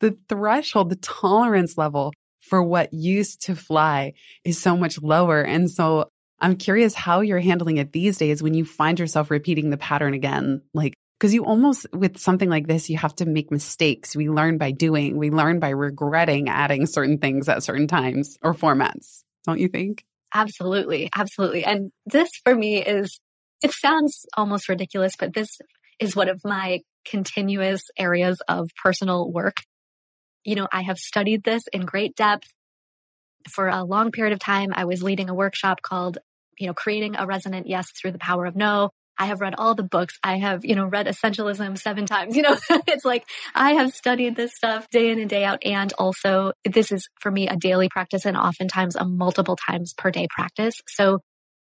the 0.00 0.18
threshold, 0.28 0.90
the 0.90 0.96
tolerance 0.96 1.78
level 1.78 2.12
for 2.40 2.62
what 2.62 2.92
used 2.92 3.42
to 3.42 3.54
fly 3.54 4.14
is 4.44 4.60
so 4.60 4.76
much 4.76 5.00
lower. 5.00 5.40
And 5.40 5.70
so 5.70 6.08
I'm 6.40 6.56
curious 6.56 6.94
how 6.94 7.20
you're 7.20 7.38
handling 7.38 7.76
it 7.76 7.92
these 7.92 8.18
days 8.18 8.42
when 8.42 8.54
you 8.54 8.64
find 8.64 8.98
yourself 8.98 9.30
repeating 9.30 9.70
the 9.70 9.76
pattern 9.76 10.14
again. 10.14 10.62
Like, 10.74 10.94
because 11.24 11.32
you 11.32 11.46
almost, 11.46 11.86
with 11.90 12.18
something 12.18 12.50
like 12.50 12.66
this, 12.66 12.90
you 12.90 12.98
have 12.98 13.14
to 13.14 13.24
make 13.24 13.50
mistakes. 13.50 14.14
We 14.14 14.28
learn 14.28 14.58
by 14.58 14.72
doing, 14.72 15.16
we 15.16 15.30
learn 15.30 15.58
by 15.58 15.70
regretting 15.70 16.50
adding 16.50 16.84
certain 16.84 17.16
things 17.16 17.48
at 17.48 17.62
certain 17.62 17.86
times 17.86 18.36
or 18.42 18.52
formats, 18.52 19.22
don't 19.46 19.58
you 19.58 19.68
think? 19.68 20.04
Absolutely. 20.34 21.08
Absolutely. 21.16 21.64
And 21.64 21.92
this 22.04 22.28
for 22.44 22.54
me 22.54 22.84
is, 22.84 23.20
it 23.62 23.72
sounds 23.72 24.26
almost 24.36 24.68
ridiculous, 24.68 25.14
but 25.18 25.32
this 25.32 25.56
is 25.98 26.14
one 26.14 26.28
of 26.28 26.42
my 26.44 26.80
continuous 27.06 27.84
areas 27.98 28.42
of 28.46 28.68
personal 28.82 29.32
work. 29.32 29.56
You 30.44 30.56
know, 30.56 30.68
I 30.70 30.82
have 30.82 30.98
studied 30.98 31.42
this 31.42 31.62
in 31.72 31.86
great 31.86 32.16
depth. 32.16 32.48
For 33.48 33.68
a 33.68 33.82
long 33.82 34.10
period 34.10 34.34
of 34.34 34.40
time, 34.40 34.74
I 34.74 34.84
was 34.84 35.02
leading 35.02 35.30
a 35.30 35.34
workshop 35.34 35.80
called, 35.80 36.18
you 36.58 36.66
know, 36.66 36.74
creating 36.74 37.16
a 37.16 37.24
resonant 37.24 37.66
yes 37.66 37.86
through 37.92 38.12
the 38.12 38.18
power 38.18 38.44
of 38.44 38.56
no 38.56 38.90
I 39.18 39.26
have 39.26 39.40
read 39.40 39.54
all 39.56 39.74
the 39.74 39.82
books. 39.84 40.18
I 40.22 40.38
have, 40.38 40.64
you 40.64 40.74
know, 40.74 40.86
read 40.86 41.06
essentialism 41.06 41.78
seven 41.78 42.06
times. 42.06 42.36
You 42.36 42.42
know, 42.42 42.56
it's 42.88 43.04
like 43.04 43.24
I 43.54 43.74
have 43.74 43.92
studied 43.92 44.34
this 44.34 44.54
stuff 44.54 44.88
day 44.90 45.10
in 45.10 45.20
and 45.20 45.30
day 45.30 45.44
out. 45.44 45.64
And 45.64 45.92
also 45.94 46.52
this 46.64 46.90
is 46.90 47.08
for 47.20 47.30
me 47.30 47.48
a 47.48 47.56
daily 47.56 47.88
practice 47.88 48.24
and 48.24 48.36
oftentimes 48.36 48.96
a 48.96 49.04
multiple 49.04 49.56
times 49.56 49.94
per 49.96 50.10
day 50.10 50.26
practice. 50.28 50.80
So 50.88 51.20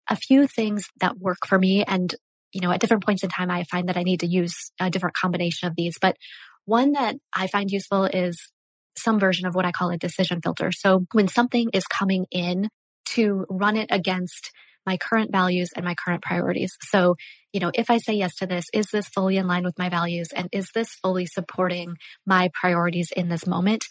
a 0.10 0.16
few 0.16 0.48
things 0.48 0.88
that 1.00 1.18
work 1.18 1.46
for 1.48 1.60
me 1.60 1.84
and, 1.84 2.14
you 2.52 2.62
know, 2.62 2.72
at 2.72 2.80
different 2.80 3.06
points 3.06 3.24
in 3.24 3.30
time, 3.30 3.52
I 3.52 3.64
find 3.66 3.88
that 3.90 3.98
I 3.98 4.04
need 4.04 4.22
to 4.22 4.28
use 4.28 4.72
a 4.80 4.90
different 4.90 5.16
combination 5.16 5.68
of 5.68 5.76
these, 5.76 5.96
but 6.02 6.18
one 6.66 6.94
that 6.94 7.16
I 7.34 7.48
find 7.48 7.70
useful 7.70 8.06
is 8.06 8.52
some 8.98 9.20
version 9.20 9.46
of 9.46 9.56
what 9.56 9.66
I 9.66 9.72
call 9.72 9.90
a 9.90 9.98
decision 9.98 10.40
filter. 10.42 10.72
So 10.72 11.06
when 11.12 11.28
something 11.28 11.70
is 11.74 11.86
coming 11.86 12.26
in 12.32 12.70
to 13.06 13.46
run 13.50 13.78
it 13.78 13.90
against 13.92 14.52
my 14.86 14.98
current 14.98 15.32
values 15.32 15.70
and 15.76 15.86
my 15.86 15.96
current 15.96 16.22
priorities. 16.22 16.72
So, 16.82 17.16
you 17.52 17.60
know, 17.60 17.72
if 17.74 17.90
I 17.90 17.98
say 17.98 18.14
yes 18.14 18.36
to 18.38 18.48
this, 18.48 18.66
is 18.74 18.88
this 18.92 19.08
fully 19.08 19.38
in 19.38 19.48
line 19.48 19.64
with 19.64 19.78
my 19.78 19.90
values? 19.90 20.30
And 20.36 20.50
is 20.52 20.70
this 20.74 20.90
fully 21.02 21.26
supporting 21.26 21.96
my 22.26 22.50
priorities 22.60 23.10
in 23.16 23.30
this 23.30 23.48
moment? 23.48 23.84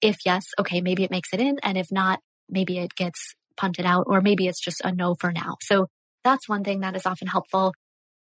If 0.00 0.16
yes, 0.24 0.44
okay, 0.58 0.80
maybe 0.80 1.04
it 1.04 1.10
makes 1.10 1.30
it 1.32 1.40
in. 1.40 1.56
And 1.62 1.78
if 1.78 1.90
not, 1.90 2.20
maybe 2.48 2.78
it 2.78 2.94
gets 2.94 3.34
punted 3.56 3.86
out 3.86 4.04
or 4.06 4.20
maybe 4.20 4.46
it's 4.46 4.60
just 4.60 4.82
a 4.84 4.92
no 4.92 5.14
for 5.14 5.32
now. 5.32 5.56
So 5.62 5.86
that's 6.24 6.48
one 6.48 6.64
thing 6.64 6.80
that 6.80 6.96
is 6.96 7.06
often 7.06 7.28
helpful. 7.28 7.72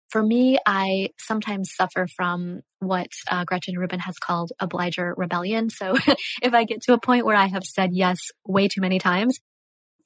For 0.10 0.22
me, 0.22 0.60
I 0.66 1.10
sometimes 1.18 1.72
suffer 1.76 2.08
from 2.16 2.62
what 2.80 3.08
uh, 3.32 3.46
Gretchen 3.46 3.80
Rubin 3.80 4.00
has 4.00 4.20
called 4.20 4.52
obliger 4.60 5.14
rebellion. 5.18 5.70
So 5.70 5.96
if 6.44 6.54
I 6.54 6.66
get 6.66 6.82
to 6.84 6.94
a 6.94 7.00
point 7.00 7.26
where 7.26 7.36
I 7.36 7.48
have 7.48 7.64
said 7.64 7.92
yes 7.94 8.18
way 8.46 8.68
too 8.68 8.82
many 8.82 9.00
times, 9.00 9.40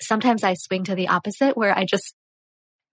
sometimes 0.01 0.43
I 0.43 0.53
swing 0.55 0.83
to 0.85 0.95
the 0.95 1.09
opposite 1.09 1.57
where 1.57 1.77
I 1.77 1.85
just 1.85 2.13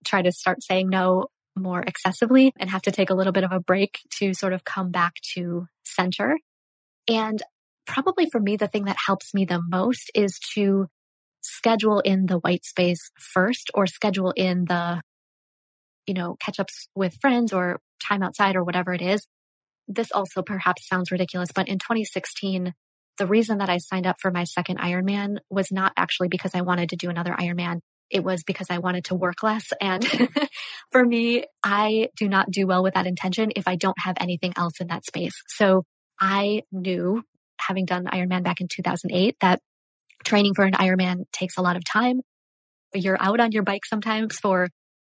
try 0.05 0.21
to 0.21 0.31
start 0.31 0.63
saying 0.63 0.89
no 0.89 1.27
more 1.55 1.81
excessively 1.81 2.53
and 2.59 2.69
have 2.69 2.81
to 2.83 2.91
take 2.91 3.09
a 3.09 3.13
little 3.13 3.33
bit 3.33 3.43
of 3.43 3.51
a 3.51 3.59
break 3.59 3.99
to 4.19 4.33
sort 4.33 4.53
of 4.53 4.63
come 4.63 4.91
back 4.91 5.13
to 5.33 5.67
center. 5.83 6.37
And 7.07 7.41
probably 7.87 8.27
for 8.29 8.39
me, 8.39 8.57
the 8.57 8.67
thing 8.67 8.85
that 8.85 8.97
helps 9.05 9.33
me 9.33 9.45
the 9.45 9.61
most 9.61 10.11
is 10.13 10.39
to 10.55 10.87
schedule 11.41 11.99
in 11.99 12.25
the 12.25 12.39
white 12.39 12.65
space 12.65 13.11
first 13.19 13.71
or 13.73 13.87
schedule 13.87 14.31
in 14.35 14.65
the, 14.65 15.01
you 16.07 16.13
know, 16.13 16.35
catch 16.39 16.59
ups 16.59 16.87
with 16.95 17.17
friends 17.21 17.53
or 17.53 17.79
time 18.05 18.23
outside 18.23 18.55
or 18.55 18.63
whatever 18.63 18.93
it 18.93 19.01
is. 19.01 19.25
This 19.87 20.11
also 20.11 20.41
perhaps 20.41 20.87
sounds 20.87 21.11
ridiculous, 21.11 21.49
but 21.53 21.67
in 21.67 21.77
2016, 21.77 22.73
the 23.17 23.27
reason 23.27 23.59
that 23.59 23.69
I 23.69 23.77
signed 23.77 24.07
up 24.07 24.17
for 24.19 24.31
my 24.31 24.43
second 24.43 24.79
Ironman 24.79 25.37
was 25.49 25.71
not 25.71 25.93
actually 25.97 26.27
because 26.27 26.51
I 26.53 26.61
wanted 26.61 26.89
to 26.89 26.95
do 26.95 27.09
another 27.09 27.31
Ironman. 27.31 27.79
It 28.09 28.23
was 28.23 28.43
because 28.43 28.67
I 28.69 28.77
wanted 28.79 29.05
to 29.05 29.15
work 29.15 29.41
less. 29.41 29.71
And 29.81 30.05
for 30.91 31.03
me, 31.03 31.45
I 31.63 32.09
do 32.17 32.27
not 32.27 32.51
do 32.51 32.67
well 32.67 32.83
with 32.83 32.93
that 32.93 33.07
intention 33.07 33.51
if 33.55 33.67
I 33.67 33.75
don't 33.75 33.97
have 33.99 34.15
anything 34.19 34.53
else 34.55 34.79
in 34.79 34.87
that 34.87 35.05
space. 35.05 35.33
So 35.47 35.83
I 36.19 36.61
knew 36.71 37.23
having 37.59 37.85
done 37.85 38.05
Ironman 38.05 38.43
back 38.43 38.61
in 38.61 38.67
2008 38.67 39.37
that 39.41 39.59
training 40.23 40.53
for 40.53 40.65
an 40.65 40.73
Ironman 40.73 41.25
takes 41.31 41.57
a 41.57 41.61
lot 41.61 41.77
of 41.77 41.83
time. 41.83 42.21
You're 42.93 43.21
out 43.21 43.39
on 43.39 43.51
your 43.51 43.63
bike 43.63 43.85
sometimes 43.85 44.37
for 44.37 44.69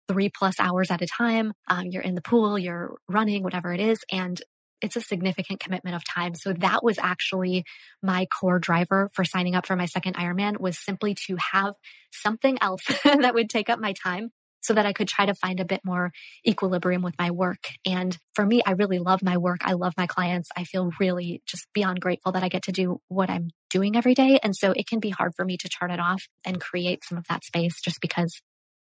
three 0.08 0.30
plus 0.30 0.60
hours 0.60 0.90
at 0.90 1.02
a 1.02 1.06
time. 1.06 1.52
Um, 1.68 1.86
you're 1.86 2.02
in 2.02 2.14
the 2.14 2.22
pool, 2.22 2.58
you're 2.58 2.96
running, 3.08 3.42
whatever 3.42 3.72
it 3.72 3.80
is. 3.80 3.98
And 4.10 4.40
it's 4.84 4.96
a 4.96 5.00
significant 5.00 5.60
commitment 5.60 5.96
of 5.96 6.04
time. 6.04 6.34
So 6.34 6.52
that 6.52 6.84
was 6.84 6.98
actually 6.98 7.64
my 8.02 8.26
core 8.26 8.58
driver 8.58 9.10
for 9.14 9.24
signing 9.24 9.54
up 9.54 9.66
for 9.66 9.76
my 9.76 9.86
second 9.86 10.16
Ironman 10.16 10.60
was 10.60 10.78
simply 10.78 11.16
to 11.26 11.36
have 11.52 11.72
something 12.12 12.58
else 12.60 12.82
that 13.04 13.34
would 13.34 13.48
take 13.48 13.70
up 13.70 13.80
my 13.80 13.94
time 13.94 14.28
so 14.60 14.74
that 14.74 14.84
I 14.84 14.92
could 14.92 15.08
try 15.08 15.24
to 15.26 15.34
find 15.34 15.58
a 15.58 15.64
bit 15.64 15.80
more 15.84 16.12
equilibrium 16.46 17.00
with 17.00 17.14
my 17.18 17.30
work. 17.30 17.68
And 17.86 18.16
for 18.34 18.44
me, 18.44 18.62
I 18.64 18.72
really 18.72 18.98
love 18.98 19.22
my 19.22 19.38
work. 19.38 19.60
I 19.62 19.72
love 19.72 19.94
my 19.96 20.06
clients. 20.06 20.50
I 20.54 20.64
feel 20.64 20.90
really 21.00 21.42
just 21.46 21.66
beyond 21.72 22.00
grateful 22.00 22.32
that 22.32 22.42
I 22.42 22.48
get 22.48 22.64
to 22.64 22.72
do 22.72 23.00
what 23.08 23.30
I'm 23.30 23.48
doing 23.70 23.96
every 23.96 24.14
day. 24.14 24.38
And 24.42 24.54
so 24.54 24.72
it 24.72 24.86
can 24.86 25.00
be 25.00 25.10
hard 25.10 25.32
for 25.34 25.46
me 25.46 25.56
to 25.58 25.68
turn 25.68 25.90
it 25.90 26.00
off 26.00 26.24
and 26.44 26.60
create 26.60 27.04
some 27.04 27.16
of 27.16 27.24
that 27.28 27.44
space 27.44 27.80
just 27.80 28.00
because 28.02 28.40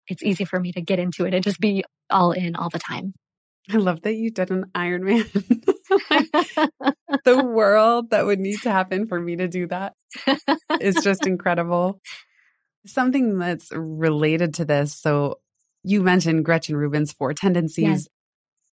it's 0.06 0.22
easy 0.22 0.44
for 0.44 0.60
me 0.60 0.72
to 0.72 0.82
get 0.82 0.98
into 0.98 1.24
it 1.24 1.34
and 1.34 1.42
just 1.42 1.60
be 1.60 1.84
all 2.10 2.32
in 2.32 2.56
all 2.56 2.68
the 2.70 2.78
time. 2.78 3.14
I 3.70 3.76
love 3.76 4.02
that 4.02 4.14
you 4.14 4.30
did 4.30 4.50
an 4.50 4.66
Ironman. 4.74 5.28
the 7.24 7.44
world 7.44 8.10
that 8.10 8.26
would 8.26 8.40
need 8.40 8.60
to 8.62 8.70
happen 8.70 9.06
for 9.06 9.20
me 9.20 9.36
to 9.36 9.48
do 9.48 9.66
that 9.68 9.94
is 10.80 10.96
just 11.02 11.26
incredible. 11.26 12.00
Something 12.86 13.38
that's 13.38 13.70
related 13.72 14.54
to 14.54 14.64
this. 14.64 14.94
So 14.94 15.40
you 15.84 16.02
mentioned 16.02 16.44
Gretchen 16.44 16.76
Rubin's 16.76 17.12
four 17.12 17.34
tendencies. 17.34 17.84
Yes. 17.86 18.08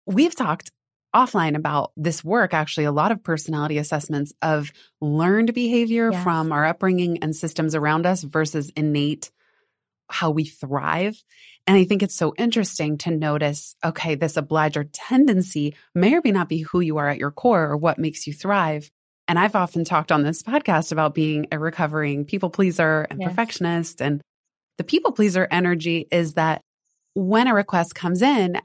We've 0.05 0.35
talked 0.35 0.71
offline 1.15 1.55
about 1.55 1.91
this 1.95 2.23
work, 2.23 2.53
actually, 2.53 2.83
a 2.83 2.91
lot 2.91 3.11
of 3.11 3.23
personality 3.23 3.77
assessments 3.77 4.33
of 4.41 4.71
learned 4.99 5.53
behavior 5.53 6.11
yes. 6.11 6.23
from 6.23 6.51
our 6.51 6.65
upbringing 6.65 7.19
and 7.23 7.35
systems 7.35 7.73
around 7.73 8.05
us 8.05 8.21
versus 8.21 8.71
innate 8.75 9.31
how 10.09 10.31
we 10.31 10.45
thrive. 10.45 11.21
And 11.67 11.75
I 11.77 11.83
think 11.83 12.03
it's 12.03 12.15
so 12.15 12.33
interesting 12.37 12.97
to 12.99 13.11
notice 13.11 13.75
okay, 13.83 14.15
this 14.15 14.37
obliger 14.37 14.83
tendency 14.83 15.75
may 15.93 16.15
or 16.15 16.21
may 16.23 16.31
not 16.31 16.49
be 16.49 16.59
who 16.59 16.79
you 16.79 16.97
are 16.97 17.09
at 17.09 17.17
your 17.17 17.31
core 17.31 17.65
or 17.65 17.77
what 17.77 17.97
makes 17.97 18.27
you 18.27 18.33
thrive. 18.33 18.89
And 19.27 19.39
I've 19.39 19.55
often 19.55 19.83
talked 19.83 20.11
on 20.11 20.23
this 20.23 20.43
podcast 20.43 20.91
about 20.91 21.15
being 21.15 21.47
a 21.51 21.57
recovering 21.57 22.25
people 22.25 22.49
pleaser 22.49 23.07
and 23.09 23.19
yes. 23.19 23.29
perfectionist. 23.29 24.01
And 24.01 24.21
the 24.77 24.83
people 24.83 25.11
pleaser 25.11 25.47
energy 25.49 26.07
is 26.11 26.35
that 26.35 26.61
when 27.15 27.47
a 27.47 27.53
request 27.53 27.95
comes 27.95 28.21
in, 28.21 28.59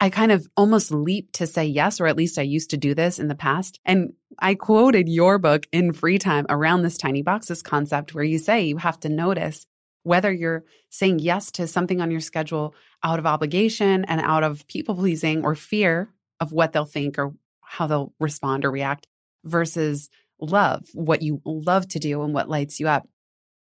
I 0.00 0.10
kind 0.10 0.32
of 0.32 0.48
almost 0.56 0.90
leap 0.90 1.30
to 1.34 1.46
say 1.46 1.64
yes, 1.64 2.00
or 2.00 2.08
at 2.08 2.16
least 2.16 2.36
I 2.36 2.42
used 2.42 2.70
to 2.70 2.76
do 2.76 2.92
this 2.92 3.20
in 3.20 3.28
the 3.28 3.36
past. 3.36 3.78
And 3.84 4.14
I 4.38 4.56
quoted 4.56 5.08
your 5.08 5.38
book 5.38 5.66
in 5.70 5.92
free 5.92 6.18
time 6.18 6.44
around 6.48 6.82
this 6.82 6.96
tiny 6.98 7.22
boxes 7.22 7.62
concept 7.62 8.12
where 8.12 8.24
you 8.24 8.38
say 8.38 8.64
you 8.64 8.78
have 8.78 8.98
to 9.00 9.08
notice 9.08 9.64
whether 10.02 10.32
you're 10.32 10.64
saying 10.90 11.18
yes 11.18 11.50
to 11.52 11.66
something 11.66 12.00
on 12.00 12.10
your 12.10 12.20
schedule 12.20 12.74
out 13.02 13.18
of 13.18 13.26
obligation 13.26 14.04
and 14.04 14.20
out 14.20 14.44
of 14.44 14.66
people 14.66 14.94
pleasing 14.94 15.44
or 15.44 15.54
fear 15.54 16.08
of 16.40 16.52
what 16.52 16.72
they'll 16.72 16.84
think 16.84 17.18
or 17.18 17.34
how 17.60 17.86
they'll 17.86 18.12
respond 18.18 18.64
or 18.64 18.70
react 18.70 19.06
versus 19.44 20.10
love, 20.40 20.84
what 20.92 21.22
you 21.22 21.40
love 21.44 21.86
to 21.88 21.98
do 21.98 22.22
and 22.22 22.34
what 22.34 22.48
lights 22.48 22.80
you 22.80 22.88
up. 22.88 23.08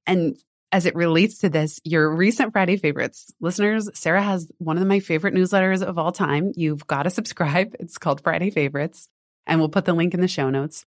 And 0.06 0.36
as 0.72 0.86
it 0.86 0.94
relates 0.94 1.38
to 1.38 1.50
this, 1.50 1.80
your 1.84 2.14
recent 2.14 2.52
Friday 2.52 2.78
favorites 2.78 3.30
listeners, 3.40 3.90
Sarah 3.94 4.22
has 4.22 4.50
one 4.58 4.78
of 4.78 4.86
my 4.86 5.00
favorite 5.00 5.34
newsletters 5.34 5.82
of 5.82 5.98
all 5.98 6.12
time. 6.12 6.52
You've 6.56 6.86
got 6.86 7.04
to 7.04 7.10
subscribe. 7.10 7.76
It's 7.80 7.98
called 7.98 8.22
Friday 8.22 8.50
Favorites, 8.50 9.08
and 9.46 9.60
we'll 9.60 9.68
put 9.68 9.84
the 9.84 9.92
link 9.92 10.14
in 10.14 10.20
the 10.20 10.28
show 10.28 10.48
notes. 10.48 10.86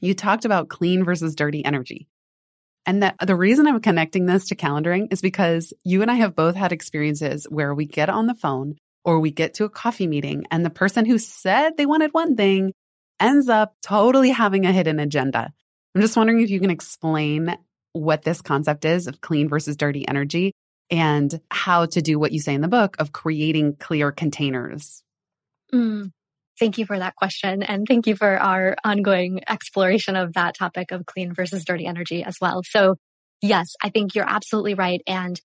You 0.00 0.14
talked 0.14 0.44
about 0.44 0.68
clean 0.68 1.04
versus 1.04 1.36
dirty 1.36 1.64
energy. 1.64 2.08
And 2.86 3.02
that 3.02 3.16
the 3.24 3.36
reason 3.36 3.66
I'm 3.66 3.80
connecting 3.80 4.26
this 4.26 4.46
to 4.46 4.56
calendaring 4.56 5.12
is 5.12 5.22
because 5.22 5.72
you 5.84 6.02
and 6.02 6.10
I 6.10 6.14
have 6.14 6.36
both 6.36 6.54
had 6.54 6.72
experiences 6.72 7.46
where 7.48 7.74
we 7.74 7.86
get 7.86 8.10
on 8.10 8.26
the 8.26 8.34
phone 8.34 8.76
or 9.04 9.20
we 9.20 9.30
get 9.30 9.54
to 9.54 9.64
a 9.64 9.70
coffee 9.70 10.06
meeting 10.06 10.46
and 10.50 10.64
the 10.64 10.70
person 10.70 11.04
who 11.04 11.18
said 11.18 11.76
they 11.76 11.86
wanted 11.86 12.12
one 12.12 12.36
thing 12.36 12.72
ends 13.20 13.48
up 13.48 13.74
totally 13.82 14.30
having 14.30 14.66
a 14.66 14.72
hidden 14.72 14.98
agenda. 14.98 15.52
I'm 15.94 16.00
just 16.00 16.16
wondering 16.16 16.40
if 16.40 16.50
you 16.50 16.60
can 16.60 16.70
explain 16.70 17.56
what 17.92 18.22
this 18.22 18.42
concept 18.42 18.84
is 18.84 19.06
of 19.06 19.20
clean 19.20 19.48
versus 19.48 19.76
dirty 19.76 20.06
energy 20.06 20.52
and 20.90 21.40
how 21.50 21.86
to 21.86 22.02
do 22.02 22.18
what 22.18 22.32
you 22.32 22.40
say 22.40 22.54
in 22.54 22.60
the 22.60 22.68
book 22.68 22.96
of 22.98 23.12
creating 23.12 23.76
clear 23.76 24.12
containers. 24.12 25.02
Mm. 25.72 26.10
Thank 26.58 26.78
you 26.78 26.86
for 26.86 26.98
that 26.98 27.16
question. 27.16 27.62
And 27.62 27.86
thank 27.86 28.06
you 28.06 28.14
for 28.14 28.38
our 28.38 28.76
ongoing 28.84 29.40
exploration 29.48 30.14
of 30.16 30.34
that 30.34 30.54
topic 30.56 30.92
of 30.92 31.04
clean 31.06 31.34
versus 31.34 31.64
dirty 31.64 31.86
energy 31.86 32.22
as 32.22 32.36
well. 32.40 32.62
So 32.64 32.96
yes, 33.42 33.74
I 33.82 33.90
think 33.90 34.14
you're 34.14 34.28
absolutely 34.28 34.74
right. 34.74 35.00
And 35.06 35.40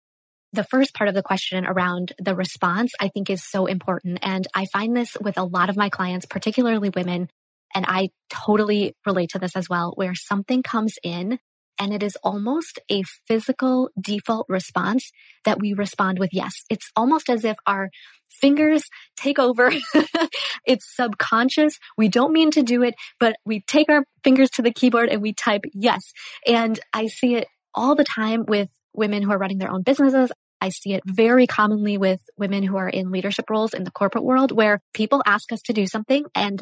the 0.54 0.64
first 0.64 0.94
part 0.96 1.08
of 1.08 1.16
the 1.16 1.24
question 1.24 1.66
around 1.66 2.14
the 2.20 2.36
response, 2.36 2.94
I 3.00 3.10
think 3.10 3.30
is 3.30 3.44
so 3.44 3.66
important. 3.66 4.20
And 4.22 4.48
I 4.56 4.66
find 4.66 4.96
this 4.96 5.16
with 5.20 5.38
a 5.38 5.44
lot 5.44 5.70
of 5.70 5.78
my 5.78 5.90
clients, 5.90 6.26
particularly 6.26 6.90
women. 6.96 7.30
And 7.76 7.86
I 7.88 8.10
totally 8.30 8.96
relate 9.06 9.32
to 9.32 9.40
this 9.40 9.56
as 9.56 9.70
well, 9.70 9.94
where 9.96 10.16
something 10.16 10.64
comes 10.64 10.96
in 11.04 11.40
and 11.80 11.94
it 11.94 12.04
is 12.04 12.18
almost 12.24 12.80
a 12.92 13.04
physical 13.28 13.90
default 14.00 14.48
response 14.50 15.12
that 15.46 15.60
we 15.60 15.74
respond 15.74 16.20
with 16.20 16.32
yes. 16.34 16.64
It's 16.70 16.92
almost 16.96 17.30
as 17.30 17.46
if 17.46 17.58
our 17.66 17.90
fingers 18.30 18.84
take 19.18 19.40
over. 19.40 19.72
it's 20.66 20.96
subconscious. 20.96 21.78
We 21.98 22.08
don't 22.10 22.34
mean 22.34 22.52
to 22.52 22.64
do 22.64 22.84
it, 22.84 22.96
but 23.20 23.36
we 23.46 23.62
take 23.62 23.90
our 23.90 24.04
fingers 24.24 24.50
to 24.52 24.62
the 24.62 24.72
keyboard 24.72 25.10
and 25.10 25.22
we 25.22 25.34
type 25.34 25.62
yes. 25.74 26.02
And 26.48 26.80
I 26.94 27.08
see 27.08 27.36
it 27.36 27.48
all 27.74 27.96
the 27.96 28.04
time 28.04 28.46
with 28.48 28.70
women 28.94 29.24
who 29.24 29.32
are 29.32 29.38
running 29.38 29.58
their 29.58 29.72
own 29.72 29.84
businesses. 29.84 30.32
I 30.62 30.70
see 30.70 30.94
it 30.94 31.04
very 31.06 31.48
commonly 31.48 31.98
with 31.98 32.20
women 32.38 32.64
who 32.64 32.78
are 32.78 32.90
in 32.90 33.12
leadership 33.12 33.50
roles 33.50 33.74
in 33.74 33.84
the 33.84 33.92
corporate 33.92 34.26
world 34.26 34.52
where 34.52 34.82
people 34.94 35.24
ask 35.26 35.52
us 35.52 35.62
to 35.64 35.74
do 35.74 35.86
something 35.86 36.26
and 36.36 36.62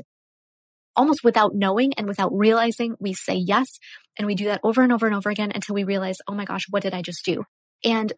almost 0.95 1.24
without 1.24 1.55
knowing 1.55 1.93
and 1.97 2.07
without 2.07 2.31
realizing, 2.33 2.95
we 3.00 3.13
say 3.13 3.36
yes. 3.36 3.79
And 4.17 4.25
we 4.25 4.36
do 4.36 4.45
that 4.45 4.62
over 4.63 4.81
and 4.81 4.91
over 4.91 5.05
and 5.05 5.15
over 5.15 5.29
again 5.29 5.51
until 5.53 5.75
we 5.75 5.83
realize, 5.83 6.17
oh 6.27 6.33
my 6.33 6.45
gosh, 6.45 6.65
what 6.69 6.83
did 6.83 6.93
I 6.93 7.01
just 7.03 7.24
do? 7.24 7.43
And 7.83 8.12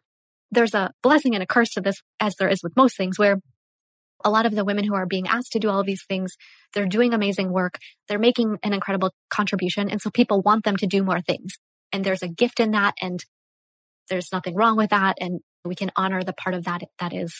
there's 0.51 0.73
a 0.73 0.91
blessing 1.03 1.35
and 1.35 1.43
a 1.43 1.47
curse 1.47 1.71
to 1.71 1.81
this, 1.81 2.01
as 2.19 2.35
there 2.35 2.49
is 2.49 2.61
with 2.63 2.75
most 2.75 2.97
things, 2.97 3.19
where 3.19 3.39
a 4.23 4.29
lot 4.29 4.45
of 4.45 4.53
the 4.53 4.65
women 4.65 4.83
who 4.83 4.95
are 4.95 5.05
being 5.05 5.27
asked 5.27 5.53
to 5.53 5.59
do 5.59 5.69
all 5.69 5.79
of 5.79 5.85
these 5.85 6.03
things, 6.07 6.35
they're 6.73 6.85
doing 6.85 7.13
amazing 7.13 7.51
work. 7.51 7.77
They're 8.07 8.19
making 8.19 8.57
an 8.63 8.73
incredible 8.73 9.11
contribution. 9.29 9.89
And 9.89 10.01
so 10.01 10.09
people 10.09 10.41
want 10.41 10.65
them 10.65 10.75
to 10.77 10.87
do 10.87 11.03
more 11.03 11.21
things. 11.21 11.53
And 11.93 12.03
there's 12.03 12.23
a 12.23 12.27
gift 12.27 12.59
in 12.59 12.71
that. 12.71 12.95
And 13.01 13.23
there's 14.09 14.31
nothing 14.31 14.55
wrong 14.55 14.75
with 14.75 14.89
that. 14.89 15.17
And 15.21 15.39
we 15.63 15.75
can 15.75 15.91
honor 15.95 16.23
the 16.23 16.33
part 16.33 16.55
of 16.55 16.65
that 16.65 16.81
that 16.99 17.13
is 17.13 17.33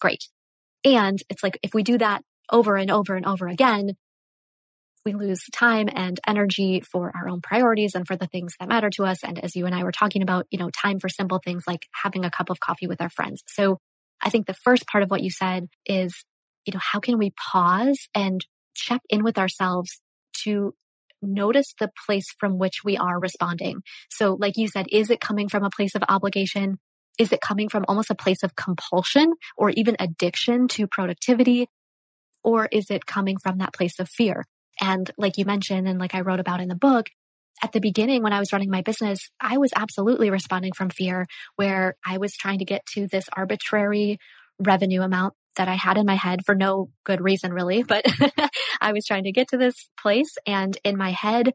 great. 0.00 0.24
And 0.84 1.18
it's 1.28 1.42
like, 1.42 1.58
if 1.62 1.74
we 1.74 1.82
do 1.82 1.98
that 1.98 2.22
over 2.50 2.76
and 2.76 2.90
over 2.90 3.14
and 3.14 3.26
over 3.26 3.46
again, 3.46 3.96
we 5.08 5.26
lose 5.26 5.42
time 5.52 5.88
and 5.92 6.20
energy 6.26 6.80
for 6.80 7.12
our 7.14 7.28
own 7.28 7.40
priorities 7.40 7.94
and 7.94 8.06
for 8.06 8.16
the 8.16 8.26
things 8.26 8.54
that 8.60 8.68
matter 8.68 8.90
to 8.90 9.04
us. 9.04 9.24
And 9.24 9.42
as 9.42 9.56
you 9.56 9.66
and 9.66 9.74
I 9.74 9.84
were 9.84 9.92
talking 9.92 10.22
about, 10.22 10.46
you 10.50 10.58
know, 10.58 10.70
time 10.70 10.98
for 10.98 11.08
simple 11.08 11.40
things 11.42 11.64
like 11.66 11.86
having 11.92 12.24
a 12.24 12.30
cup 12.30 12.50
of 12.50 12.60
coffee 12.60 12.86
with 12.86 13.00
our 13.00 13.08
friends. 13.08 13.42
So 13.46 13.78
I 14.20 14.30
think 14.30 14.46
the 14.46 14.54
first 14.54 14.86
part 14.86 15.02
of 15.02 15.10
what 15.10 15.22
you 15.22 15.30
said 15.30 15.68
is, 15.86 16.24
you 16.64 16.72
know, 16.72 16.80
how 16.82 17.00
can 17.00 17.18
we 17.18 17.32
pause 17.52 18.08
and 18.14 18.44
check 18.74 19.00
in 19.08 19.24
with 19.24 19.38
ourselves 19.38 20.00
to 20.44 20.74
notice 21.22 21.74
the 21.80 21.90
place 22.06 22.26
from 22.38 22.58
which 22.58 22.84
we 22.84 22.96
are 22.96 23.18
responding. 23.18 23.82
So 24.08 24.36
like 24.38 24.56
you 24.56 24.68
said, 24.68 24.86
is 24.92 25.10
it 25.10 25.20
coming 25.20 25.48
from 25.48 25.64
a 25.64 25.70
place 25.70 25.94
of 25.94 26.04
obligation? 26.08 26.78
Is 27.18 27.32
it 27.32 27.40
coming 27.40 27.68
from 27.68 27.84
almost 27.88 28.10
a 28.10 28.14
place 28.14 28.44
of 28.44 28.54
compulsion 28.54 29.32
or 29.56 29.70
even 29.70 29.96
addiction 29.98 30.68
to 30.68 30.86
productivity? 30.86 31.68
Or 32.44 32.68
is 32.70 32.90
it 32.90 33.04
coming 33.04 33.36
from 33.36 33.58
that 33.58 33.72
place 33.72 33.98
of 33.98 34.08
fear? 34.08 34.44
And 34.80 35.10
like 35.18 35.38
you 35.38 35.44
mentioned, 35.44 35.88
and 35.88 35.98
like 35.98 36.14
I 36.14 36.20
wrote 36.20 36.40
about 36.40 36.60
in 36.60 36.68
the 36.68 36.74
book, 36.74 37.06
at 37.62 37.72
the 37.72 37.80
beginning 37.80 38.22
when 38.22 38.32
I 38.32 38.38
was 38.38 38.52
running 38.52 38.70
my 38.70 38.82
business, 38.82 39.30
I 39.40 39.58
was 39.58 39.72
absolutely 39.74 40.30
responding 40.30 40.72
from 40.72 40.90
fear 40.90 41.26
where 41.56 41.96
I 42.06 42.18
was 42.18 42.34
trying 42.34 42.60
to 42.60 42.64
get 42.64 42.86
to 42.94 43.08
this 43.08 43.24
arbitrary 43.36 44.18
revenue 44.58 45.02
amount 45.02 45.34
that 45.56 45.68
I 45.68 45.74
had 45.74 45.98
in 45.98 46.06
my 46.06 46.14
head 46.14 46.40
for 46.46 46.54
no 46.54 46.90
good 47.04 47.20
reason, 47.20 47.52
really. 47.52 47.82
But 47.88 48.04
I 48.80 48.92
was 48.92 49.04
trying 49.04 49.24
to 49.24 49.32
get 49.32 49.48
to 49.48 49.56
this 49.56 49.88
place. 50.00 50.36
And 50.46 50.78
in 50.84 50.96
my 50.96 51.10
head, 51.10 51.52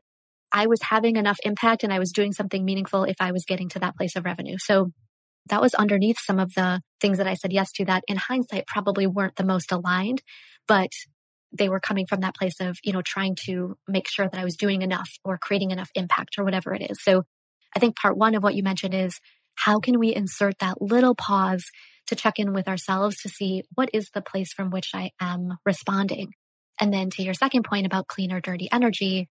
I 0.52 0.68
was 0.68 0.82
having 0.84 1.16
enough 1.16 1.40
impact 1.44 1.84
and 1.84 1.94
I 1.94 2.00
was 2.00 2.12
doing 2.12 2.34
something 2.34 2.64
meaningful 2.64 3.06
if 3.06 3.16
I 3.20 3.32
was 3.32 3.46
getting 3.46 3.70
to 3.70 3.80
that 3.80 3.96
place 3.96 4.16
of 4.16 4.26
revenue. 4.26 4.58
So 4.60 4.92
that 5.48 5.62
was 5.62 5.74
underneath 5.74 6.18
some 6.20 6.40
of 6.40 6.54
the 6.54 6.82
things 7.02 7.18
that 7.18 7.28
I 7.28 7.34
said 7.34 7.52
yes 7.52 7.72
to 7.74 7.86
that 7.86 8.04
in 8.08 8.18
hindsight 8.18 8.68
probably 8.68 9.08
weren't 9.08 9.36
the 9.36 9.46
most 9.46 9.72
aligned, 9.72 10.22
but 10.68 10.92
they 11.58 11.70
were 11.70 11.80
coming 11.80 12.06
from 12.08 12.22
that 12.22 12.36
place 12.36 12.60
of, 12.60 12.78
you 12.84 12.94
know, 12.94 13.02
trying 13.02 13.36
to 13.46 13.78
make 13.88 14.08
sure 14.08 14.28
that 14.28 14.40
I 14.40 14.44
was 14.44 14.56
doing 14.56 14.82
enough 14.82 15.10
or 15.24 15.38
creating 15.38 15.72
enough 15.72 15.90
impact 15.96 16.38
or 16.38 16.44
whatever 16.44 16.74
it 16.74 16.90
is. 16.90 17.02
So 17.02 17.24
I 17.76 17.80
think 17.80 17.96
part 17.96 18.18
one 18.18 18.36
of 18.36 18.44
what 18.44 18.56
you 18.56 18.64
mentioned 18.64 18.94
is 18.94 19.20
how 19.56 19.80
can 19.80 20.00
we 20.00 20.14
insert 20.14 20.60
that 20.60 20.82
little 20.82 21.16
pause 21.16 21.66
to 22.08 22.16
check 22.16 22.40
in 22.40 22.54
with 22.54 22.68
ourselves 22.68 23.18
to 23.22 23.30
see 23.30 23.64
what 23.76 23.90
is 23.94 24.10
the 24.14 24.22
place 24.22 24.52
from 24.52 24.72
which 24.72 24.92
I 24.94 25.12
am 25.22 25.58
responding? 25.66 26.32
And 26.80 26.94
then 26.94 27.10
to 27.12 27.24
your 27.24 27.34
second 27.34 27.64
point 27.64 27.86
about 27.86 28.08
clean 28.08 28.32
or 28.32 28.42
dirty 28.42 28.68
energy, 28.72 29.30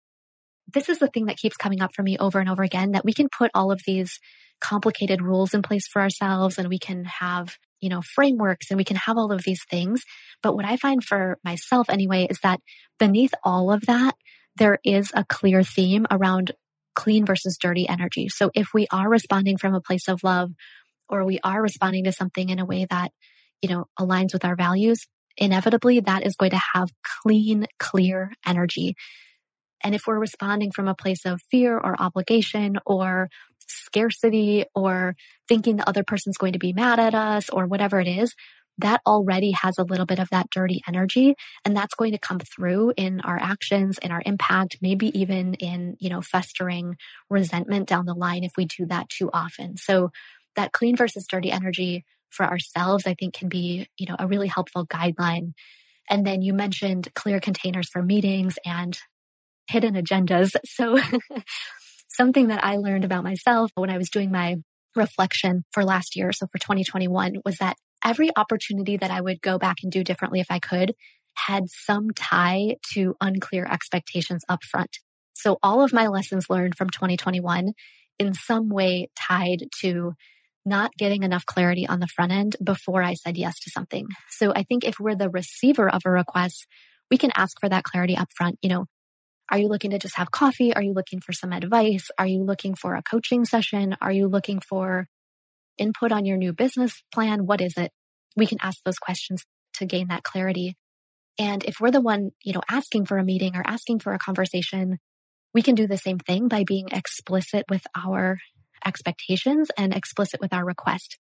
this 0.72 0.88
is 0.88 0.98
the 0.98 1.08
thing 1.08 1.26
that 1.26 1.38
keeps 1.38 1.56
coming 1.56 1.80
up 1.80 1.94
for 1.94 2.02
me 2.02 2.18
over 2.18 2.38
and 2.38 2.48
over 2.48 2.62
again 2.62 2.92
that 2.92 3.04
we 3.04 3.12
can 3.12 3.28
put 3.28 3.50
all 3.54 3.72
of 3.72 3.80
these 3.86 4.20
complicated 4.60 5.22
rules 5.22 5.54
in 5.54 5.62
place 5.62 5.88
for 5.88 6.02
ourselves 6.02 6.58
and 6.58 6.68
we 6.68 6.78
can 6.78 7.04
have 7.04 7.56
you 7.80 7.88
know, 7.88 8.02
frameworks 8.02 8.70
and 8.70 8.78
we 8.78 8.84
can 8.84 8.96
have 8.96 9.16
all 9.16 9.32
of 9.32 9.42
these 9.42 9.64
things. 9.70 10.02
But 10.42 10.54
what 10.54 10.64
I 10.64 10.76
find 10.76 11.02
for 11.02 11.38
myself 11.44 11.88
anyway 11.90 12.26
is 12.28 12.38
that 12.42 12.60
beneath 12.98 13.32
all 13.42 13.72
of 13.72 13.82
that, 13.86 14.14
there 14.56 14.78
is 14.84 15.10
a 15.14 15.24
clear 15.24 15.62
theme 15.62 16.06
around 16.10 16.52
clean 16.94 17.24
versus 17.24 17.56
dirty 17.60 17.88
energy. 17.88 18.28
So 18.28 18.50
if 18.54 18.68
we 18.74 18.86
are 18.92 19.08
responding 19.08 19.56
from 19.56 19.74
a 19.74 19.80
place 19.80 20.08
of 20.08 20.22
love 20.22 20.50
or 21.08 21.24
we 21.24 21.40
are 21.42 21.62
responding 21.62 22.04
to 22.04 22.12
something 22.12 22.48
in 22.48 22.58
a 22.58 22.66
way 22.66 22.86
that, 22.90 23.12
you 23.62 23.68
know, 23.68 23.86
aligns 23.98 24.32
with 24.32 24.44
our 24.44 24.56
values, 24.56 25.06
inevitably 25.36 26.00
that 26.00 26.26
is 26.26 26.36
going 26.36 26.50
to 26.50 26.60
have 26.74 26.90
clean, 27.22 27.66
clear 27.78 28.32
energy. 28.46 28.94
And 29.82 29.94
if 29.94 30.02
we're 30.06 30.18
responding 30.18 30.72
from 30.72 30.88
a 30.88 30.94
place 30.94 31.24
of 31.24 31.40
fear 31.50 31.78
or 31.78 32.00
obligation 32.00 32.78
or 32.84 33.28
scarcity 33.70 34.64
or 34.74 35.16
thinking 35.48 35.76
the 35.76 35.88
other 35.88 36.04
person's 36.04 36.36
going 36.36 36.52
to 36.52 36.58
be 36.58 36.72
mad 36.72 36.98
at 36.98 37.14
us 37.14 37.48
or 37.50 37.66
whatever 37.66 38.00
it 38.00 38.08
is, 38.08 38.34
that 38.78 39.00
already 39.06 39.52
has 39.52 39.78
a 39.78 39.84
little 39.84 40.06
bit 40.06 40.18
of 40.18 40.28
that 40.30 40.48
dirty 40.50 40.82
energy. 40.88 41.34
And 41.64 41.76
that's 41.76 41.94
going 41.94 42.12
to 42.12 42.18
come 42.18 42.40
through 42.40 42.94
in 42.96 43.20
our 43.20 43.38
actions, 43.38 43.98
in 43.98 44.10
our 44.10 44.22
impact, 44.24 44.78
maybe 44.80 45.18
even 45.18 45.54
in, 45.54 45.96
you 45.98 46.08
know, 46.08 46.22
festering 46.22 46.96
resentment 47.28 47.88
down 47.88 48.06
the 48.06 48.14
line 48.14 48.44
if 48.44 48.52
we 48.56 48.64
do 48.64 48.86
that 48.86 49.08
too 49.08 49.30
often. 49.32 49.76
So 49.76 50.10
that 50.56 50.72
clean 50.72 50.96
versus 50.96 51.26
dirty 51.26 51.50
energy 51.50 52.04
for 52.30 52.46
ourselves, 52.46 53.06
I 53.06 53.14
think 53.14 53.34
can 53.34 53.48
be, 53.48 53.88
you 53.98 54.06
know, 54.06 54.16
a 54.18 54.26
really 54.26 54.48
helpful 54.48 54.86
guideline. 54.86 55.52
And 56.08 56.26
then 56.26 56.42
you 56.42 56.52
mentioned 56.52 57.12
clear 57.14 57.40
containers 57.40 57.88
for 57.88 58.02
meetings 58.02 58.58
and 58.64 58.98
hidden 59.68 59.94
agendas. 59.94 60.54
So 60.64 60.98
something 62.20 62.48
that 62.48 62.62
I 62.62 62.76
learned 62.76 63.06
about 63.06 63.24
myself 63.24 63.70
when 63.76 63.88
I 63.88 63.96
was 63.96 64.10
doing 64.10 64.30
my 64.30 64.56
reflection 64.94 65.64
for 65.70 65.86
last 65.86 66.16
year, 66.16 66.32
so 66.32 66.46
for 66.52 66.58
2021, 66.58 67.36
was 67.46 67.56
that 67.58 67.78
every 68.04 68.28
opportunity 68.36 68.98
that 68.98 69.10
I 69.10 69.22
would 69.22 69.40
go 69.40 69.56
back 69.56 69.76
and 69.82 69.90
do 69.90 70.04
differently 70.04 70.40
if 70.40 70.50
I 70.50 70.58
could 70.58 70.92
had 71.34 71.70
some 71.70 72.10
tie 72.10 72.76
to 72.92 73.14
unclear 73.22 73.64
expectations 73.64 74.44
up 74.50 74.62
front. 74.64 74.98
So 75.32 75.56
all 75.62 75.82
of 75.82 75.94
my 75.94 76.08
lessons 76.08 76.50
learned 76.50 76.76
from 76.76 76.90
2021 76.90 77.72
in 78.18 78.34
some 78.34 78.68
way 78.68 79.08
tied 79.18 79.64
to 79.80 80.12
not 80.66 80.92
getting 80.98 81.22
enough 81.22 81.46
clarity 81.46 81.86
on 81.86 82.00
the 82.00 82.06
front 82.06 82.32
end 82.32 82.54
before 82.62 83.02
I 83.02 83.14
said 83.14 83.38
yes 83.38 83.58
to 83.60 83.70
something. 83.70 84.06
So 84.28 84.52
I 84.54 84.64
think 84.64 84.84
if 84.84 85.00
we're 85.00 85.16
the 85.16 85.30
receiver 85.30 85.88
of 85.88 86.02
a 86.04 86.10
request, 86.10 86.66
we 87.10 87.16
can 87.16 87.30
ask 87.34 87.58
for 87.60 87.70
that 87.70 87.84
clarity 87.84 88.14
up 88.14 88.28
front. 88.36 88.58
You 88.60 88.68
know, 88.68 88.86
are 89.50 89.58
you 89.58 89.68
looking 89.68 89.90
to 89.90 89.98
just 89.98 90.16
have 90.16 90.30
coffee? 90.30 90.72
Are 90.74 90.82
you 90.82 90.92
looking 90.92 91.20
for 91.20 91.32
some 91.32 91.52
advice? 91.52 92.08
Are 92.18 92.26
you 92.26 92.44
looking 92.44 92.74
for 92.74 92.94
a 92.94 93.02
coaching 93.02 93.44
session? 93.44 93.96
Are 94.00 94.12
you 94.12 94.28
looking 94.28 94.60
for 94.60 95.06
input 95.76 96.12
on 96.12 96.24
your 96.24 96.36
new 96.36 96.52
business 96.52 97.02
plan? 97.12 97.46
What 97.46 97.60
is 97.60 97.74
it? 97.76 97.90
We 98.36 98.46
can 98.46 98.58
ask 98.62 98.78
those 98.84 98.98
questions 98.98 99.44
to 99.74 99.86
gain 99.86 100.08
that 100.08 100.22
clarity. 100.22 100.76
And 101.38 101.64
if 101.64 101.80
we're 101.80 101.90
the 101.90 102.00
one, 102.00 102.30
you 102.44 102.52
know, 102.52 102.62
asking 102.70 103.06
for 103.06 103.18
a 103.18 103.24
meeting 103.24 103.56
or 103.56 103.62
asking 103.66 104.00
for 104.00 104.12
a 104.12 104.18
conversation, 104.18 104.98
we 105.52 105.62
can 105.62 105.74
do 105.74 105.88
the 105.88 105.96
same 105.96 106.18
thing 106.18 106.46
by 106.48 106.64
being 106.64 106.88
explicit 106.92 107.64
with 107.68 107.82
our 107.96 108.38
expectations 108.86 109.70
and 109.76 109.94
explicit 109.94 110.40
with 110.40 110.52
our 110.52 110.64
request. 110.64 111.18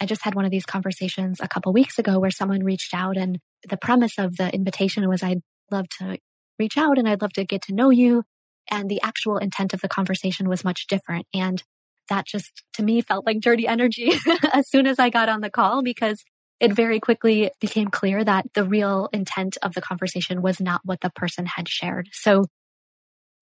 I 0.00 0.06
just 0.06 0.22
had 0.22 0.34
one 0.34 0.46
of 0.46 0.50
these 0.50 0.64
conversations 0.64 1.40
a 1.40 1.48
couple 1.48 1.74
weeks 1.74 1.98
ago 1.98 2.18
where 2.18 2.30
someone 2.30 2.64
reached 2.64 2.94
out 2.94 3.18
and 3.18 3.38
the 3.68 3.76
premise 3.76 4.18
of 4.18 4.36
the 4.36 4.52
invitation 4.54 5.06
was 5.08 5.22
I'd 5.22 5.42
love 5.70 5.86
to 5.98 6.16
reach 6.60 6.78
out 6.78 6.98
and 6.98 7.08
I'd 7.08 7.22
love 7.22 7.32
to 7.32 7.44
get 7.44 7.62
to 7.62 7.74
know 7.74 7.90
you. 7.90 8.22
And 8.70 8.88
the 8.88 9.02
actual 9.02 9.38
intent 9.38 9.74
of 9.74 9.80
the 9.80 9.88
conversation 9.88 10.48
was 10.48 10.62
much 10.62 10.86
different. 10.86 11.26
And 11.34 11.60
that 12.08 12.26
just 12.26 12.62
to 12.74 12.82
me 12.84 13.00
felt 13.00 13.26
like 13.26 13.40
dirty 13.40 13.66
energy 13.66 14.12
as 14.52 14.68
soon 14.68 14.86
as 14.86 14.98
I 14.98 15.10
got 15.10 15.28
on 15.28 15.40
the 15.40 15.50
call 15.50 15.82
because 15.82 16.22
it 16.60 16.74
very 16.74 17.00
quickly 17.00 17.50
became 17.60 17.88
clear 17.88 18.22
that 18.22 18.46
the 18.54 18.64
real 18.64 19.08
intent 19.12 19.56
of 19.62 19.72
the 19.72 19.80
conversation 19.80 20.42
was 20.42 20.60
not 20.60 20.82
what 20.84 21.00
the 21.00 21.10
person 21.10 21.46
had 21.46 21.68
shared. 21.68 22.08
So 22.12 22.44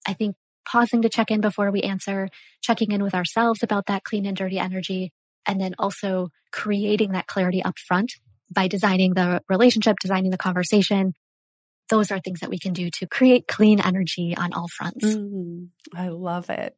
I 0.07 0.14
think 0.14 0.37
pausing 0.70 1.02
to 1.02 1.09
check 1.09 1.31
in 1.31 1.40
before 1.40 1.70
we 1.72 1.83
answer, 1.83 2.28
checking 2.62 2.92
in 2.92 3.02
with 3.02 3.14
ourselves 3.14 3.62
about 3.62 3.87
that 3.87 4.04
clean 4.04 4.24
and 4.24 4.37
dirty 4.37 4.59
energy, 4.59 5.12
and 5.46 5.61
then 5.61 5.74
also 5.78 6.28
creating 6.52 7.12
that 7.12 7.26
clarity 7.26 7.62
up 7.62 7.78
front 7.78 8.12
by 8.54 8.68
designing 8.68 9.14
the 9.14 9.42
relationship, 9.48 9.96
designing 10.00 10.31
the 10.31 10.38
conversation, 10.38 11.14
those 11.88 12.11
are 12.11 12.20
things 12.20 12.40
that 12.40 12.51
we 12.51 12.59
can 12.59 12.72
do 12.72 12.90
to 12.90 13.07
create 13.07 13.46
clean 13.46 13.81
energy 13.81 14.37
on 14.37 14.53
all 14.53 14.68
fronts. 14.68 15.05
Mm, 15.05 15.68
I 15.94 16.09
love 16.09 16.51
it. 16.51 16.77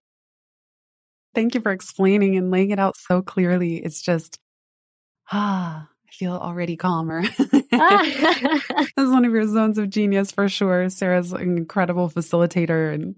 Thank 1.34 1.54
you 1.54 1.60
for 1.60 1.72
explaining 1.72 2.36
and 2.36 2.50
laying 2.50 2.70
it 2.70 2.78
out 2.78 2.96
so 2.96 3.22
clearly. 3.22 3.76
It's 3.76 4.02
just, 4.02 4.38
ah, 5.30 5.88
I 6.08 6.12
feel 6.12 6.32
already 6.32 6.76
calmer. 6.76 7.22
That's 7.70 8.90
one 8.96 9.24
of 9.24 9.32
your 9.32 9.46
zones 9.46 9.78
of 9.78 9.90
genius 9.90 10.32
for 10.32 10.48
sure. 10.48 10.88
Sarah's 10.88 11.32
an 11.32 11.56
incredible 11.56 12.10
facilitator 12.10 12.92
and 12.92 13.14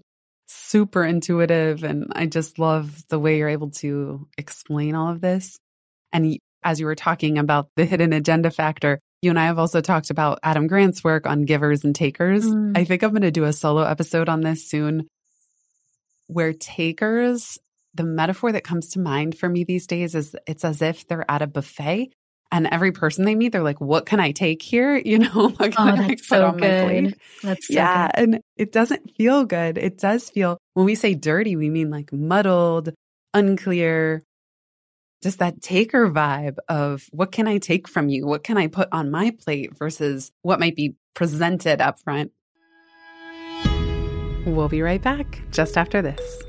super 0.47 1.03
intuitive. 1.03 1.83
And 1.83 2.07
I 2.11 2.27
just 2.27 2.59
love 2.59 3.03
the 3.09 3.17
way 3.17 3.39
you're 3.39 3.49
able 3.49 3.71
to 3.71 4.27
explain 4.37 4.93
all 4.93 5.11
of 5.11 5.21
this. 5.21 5.57
And 6.11 6.37
as 6.63 6.79
you 6.79 6.85
were 6.85 6.95
talking 6.95 7.39
about 7.39 7.69
the 7.75 7.85
hidden 7.85 8.13
agenda 8.13 8.51
factor, 8.51 8.99
you 9.23 9.29
and 9.29 9.39
I 9.39 9.45
have 9.45 9.57
also 9.57 9.79
talked 9.79 10.09
about 10.09 10.39
Adam 10.43 10.67
Grant's 10.67 11.03
work 11.03 11.25
on 11.25 11.43
givers 11.43 11.85
and 11.85 11.95
takers. 11.95 12.45
Mm. 12.45 12.77
I 12.77 12.83
think 12.83 13.03
I'm 13.03 13.11
going 13.11 13.21
to 13.21 13.31
do 13.31 13.45
a 13.45 13.53
solo 13.53 13.83
episode 13.83 14.27
on 14.27 14.41
this 14.41 14.69
soon 14.69 15.07
where 16.27 16.51
takers, 16.51 17.57
the 17.93 18.03
metaphor 18.03 18.51
that 18.51 18.65
comes 18.65 18.89
to 18.89 18.99
mind 18.99 19.37
for 19.37 19.47
me 19.47 19.63
these 19.63 19.87
days 19.87 20.13
is 20.13 20.35
it's 20.45 20.65
as 20.65 20.81
if 20.81 21.07
they're 21.07 21.29
at 21.31 21.41
a 21.41 21.47
buffet 21.47 22.11
and 22.51 22.67
every 22.67 22.91
person 22.91 23.23
they 23.23 23.33
meet, 23.33 23.53
they're 23.53 23.63
like, 23.63 23.79
what 23.79 24.05
can 24.05 24.19
I 24.19 24.31
take 24.31 24.61
here? 24.61 24.97
You 25.05 25.19
know, 25.19 25.49
what 25.49 25.73
can 25.73 25.99
oh, 25.99 26.03
I 26.03 26.07
put 26.09 26.19
so 26.25 26.47
on 26.47 26.57
good. 26.57 26.83
my 26.83 26.89
plate? 26.89 27.17
That's 27.43 27.67
so 27.67 27.73
yeah. 27.73 28.11
Good. 28.13 28.23
And 28.23 28.41
it 28.57 28.71
doesn't 28.73 29.09
feel 29.15 29.45
good. 29.45 29.77
It 29.77 29.99
does 29.99 30.29
feel, 30.29 30.57
when 30.73 30.85
we 30.85 30.95
say 30.95 31.15
dirty, 31.15 31.55
we 31.55 31.69
mean 31.69 31.89
like 31.89 32.11
muddled, 32.11 32.93
unclear, 33.33 34.21
just 35.23 35.39
that 35.39 35.61
taker 35.61 36.09
vibe 36.09 36.57
of 36.69 37.07
what 37.11 37.31
can 37.31 37.47
I 37.47 37.57
take 37.57 37.87
from 37.87 38.09
you? 38.09 38.27
What 38.27 38.43
can 38.43 38.57
I 38.57 38.67
put 38.67 38.89
on 38.91 39.09
my 39.09 39.31
plate 39.31 39.75
versus 39.75 40.31
what 40.41 40.59
might 40.59 40.75
be 40.75 40.95
presented 41.13 41.81
up 41.81 41.99
front. 41.99 42.31
We'll 44.45 44.69
be 44.69 44.81
right 44.81 45.01
back 45.01 45.41
just 45.51 45.77
after 45.77 46.01
this. 46.01 46.43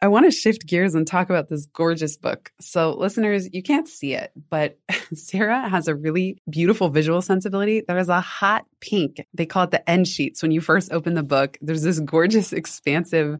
I 0.00 0.06
want 0.06 0.26
to 0.26 0.30
shift 0.30 0.64
gears 0.64 0.94
and 0.94 1.06
talk 1.06 1.28
about 1.28 1.48
this 1.48 1.66
gorgeous 1.66 2.16
book. 2.16 2.52
So, 2.60 2.92
listeners, 2.92 3.48
you 3.52 3.64
can't 3.64 3.88
see 3.88 4.14
it, 4.14 4.30
but 4.48 4.78
Sarah 5.14 5.68
has 5.68 5.88
a 5.88 5.94
really 5.94 6.40
beautiful 6.48 6.88
visual 6.88 7.20
sensibility. 7.20 7.82
There 7.86 7.98
is 7.98 8.08
a 8.08 8.20
hot 8.20 8.64
pink. 8.80 9.26
They 9.34 9.44
call 9.44 9.64
it 9.64 9.72
the 9.72 9.90
end 9.90 10.06
sheets. 10.06 10.40
When 10.40 10.52
you 10.52 10.60
first 10.60 10.92
open 10.92 11.14
the 11.14 11.24
book, 11.24 11.58
there's 11.60 11.82
this 11.82 11.98
gorgeous, 11.98 12.52
expansive, 12.52 13.38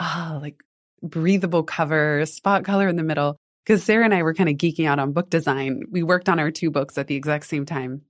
oh, 0.00 0.38
like 0.42 0.60
breathable 1.00 1.62
cover, 1.62 2.26
spot 2.26 2.64
color 2.64 2.88
in 2.88 2.96
the 2.96 3.04
middle. 3.04 3.36
Because 3.64 3.84
Sarah 3.84 4.04
and 4.04 4.12
I 4.12 4.24
were 4.24 4.34
kind 4.34 4.48
of 4.48 4.56
geeking 4.56 4.88
out 4.88 4.98
on 4.98 5.12
book 5.12 5.30
design. 5.30 5.84
We 5.90 6.02
worked 6.02 6.28
on 6.28 6.40
our 6.40 6.50
two 6.50 6.70
books 6.70 6.98
at 6.98 7.06
the 7.06 7.14
exact 7.14 7.46
same 7.46 7.66
time. 7.66 8.02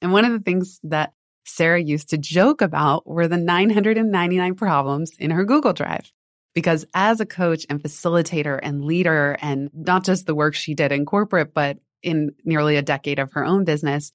And 0.00 0.12
one 0.12 0.24
of 0.24 0.32
the 0.32 0.40
things 0.40 0.80
that 0.84 1.12
Sarah 1.44 1.82
used 1.82 2.10
to 2.10 2.18
joke 2.18 2.62
about 2.62 3.06
were 3.06 3.26
the 3.26 3.36
999 3.36 4.54
problems 4.54 5.12
in 5.18 5.32
her 5.32 5.44
Google 5.44 5.72
Drive. 5.72 6.12
Because 6.54 6.84
as 6.92 7.20
a 7.20 7.26
coach 7.26 7.64
and 7.70 7.82
facilitator 7.82 8.58
and 8.62 8.84
leader, 8.84 9.36
and 9.40 9.70
not 9.72 10.04
just 10.04 10.26
the 10.26 10.34
work 10.34 10.54
she 10.54 10.74
did 10.74 10.92
in 10.92 11.06
corporate, 11.06 11.54
but 11.54 11.78
in 12.02 12.32
nearly 12.44 12.76
a 12.76 12.82
decade 12.82 13.18
of 13.18 13.32
her 13.32 13.44
own 13.44 13.64
business, 13.64 14.12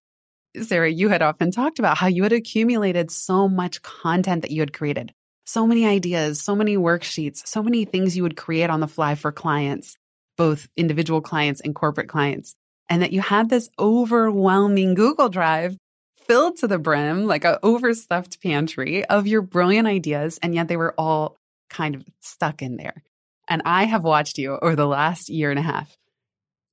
Sarah, 0.62 0.92
you 0.92 1.10
had 1.10 1.22
often 1.22 1.52
talked 1.52 1.80
about 1.80 1.98
how 1.98 2.08
you 2.08 2.24
had 2.24 2.34
accumulated 2.34 3.12
so 3.12 3.48
much 3.48 3.82
content 3.82 4.42
that 4.42 4.52
you 4.52 4.62
had 4.62 4.74
created, 4.74 5.14
so 5.46 5.68
many 5.68 5.86
ideas, 5.86 6.42
so 6.42 6.56
many 6.56 6.78
worksheets, 6.78 7.46
so 7.48 7.62
many 7.62 7.86
things 7.86 8.16
you 8.16 8.24
would 8.24 8.38
create 8.38 8.70
on 8.70 8.80
the 8.80 8.88
fly 8.88 9.16
for 9.16 9.32
clients, 9.32 9.98
both 10.36 10.68
individual 10.76 11.22
clients 11.22 11.62
and 11.62 11.76
corporate 11.76 12.10
clients, 12.10 12.56
and 12.90 13.02
that 13.02 13.14
you 13.14 13.22
had 13.22 13.50
this 13.50 13.70
overwhelming 13.80 14.94
Google 14.94 15.30
Drive 15.30 15.78
filled 16.28 16.58
to 16.58 16.68
the 16.68 16.80
brim, 16.80 17.26
like 17.26 17.46
a 17.46 17.60
overstuffed 17.64 18.42
pantry 18.42 19.06
of 19.06 19.28
your 19.28 19.42
brilliant 19.42 19.88
ideas. 19.88 20.40
And 20.42 20.54
yet 20.54 20.68
they 20.68 20.78
were 20.78 20.94
all 20.98 21.38
kind 21.70 21.96
of 21.96 22.04
stuck 22.22 22.62
in 22.62 22.78
there. 22.78 23.04
And 23.48 23.62
I 23.66 23.86
have 23.86 24.04
watched 24.04 24.38
you 24.38 24.58
over 24.62 24.76
the 24.76 24.88
last 24.88 25.30
year 25.30 25.50
and 25.50 25.60
a 25.60 25.64
half 25.64 25.96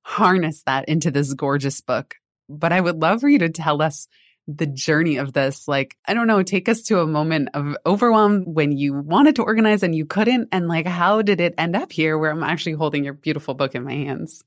harness 0.03 0.61
that 0.67 0.87
into 0.87 1.09
this 1.09 1.33
gorgeous 1.33 1.81
book. 1.81 2.15
But 2.47 2.71
I 2.71 2.79
would 2.79 3.01
love 3.01 3.21
for 3.21 3.29
you 3.29 3.39
to 3.39 3.49
tell 3.49 3.81
us 3.81 4.07
the 4.47 4.67
journey 4.67 5.17
of 5.17 5.33
this. 5.33 5.67
Like, 5.67 5.97
I 6.05 6.13
don't 6.13 6.27
know, 6.27 6.43
take 6.43 6.69
us 6.69 6.83
to 6.83 6.99
a 6.99 7.07
moment 7.07 7.49
of 7.55 7.75
overwhelm 7.85 8.43
when 8.45 8.71
you 8.71 8.93
wanted 8.93 9.37
to 9.37 9.43
organize 9.43 9.81
and 9.81 9.95
you 9.95 10.05
couldn't. 10.05 10.49
And 10.51 10.67
like, 10.67 10.85
how 10.85 11.23
did 11.23 11.41
it 11.41 11.55
end 11.57 11.75
up 11.75 11.91
here 11.91 12.17
where 12.17 12.29
I'm 12.29 12.43
actually 12.43 12.73
holding 12.73 13.03
your 13.03 13.13
beautiful 13.13 13.55
book 13.55 13.73
in 13.73 13.83
my 13.83 13.93
hands? 13.93 14.43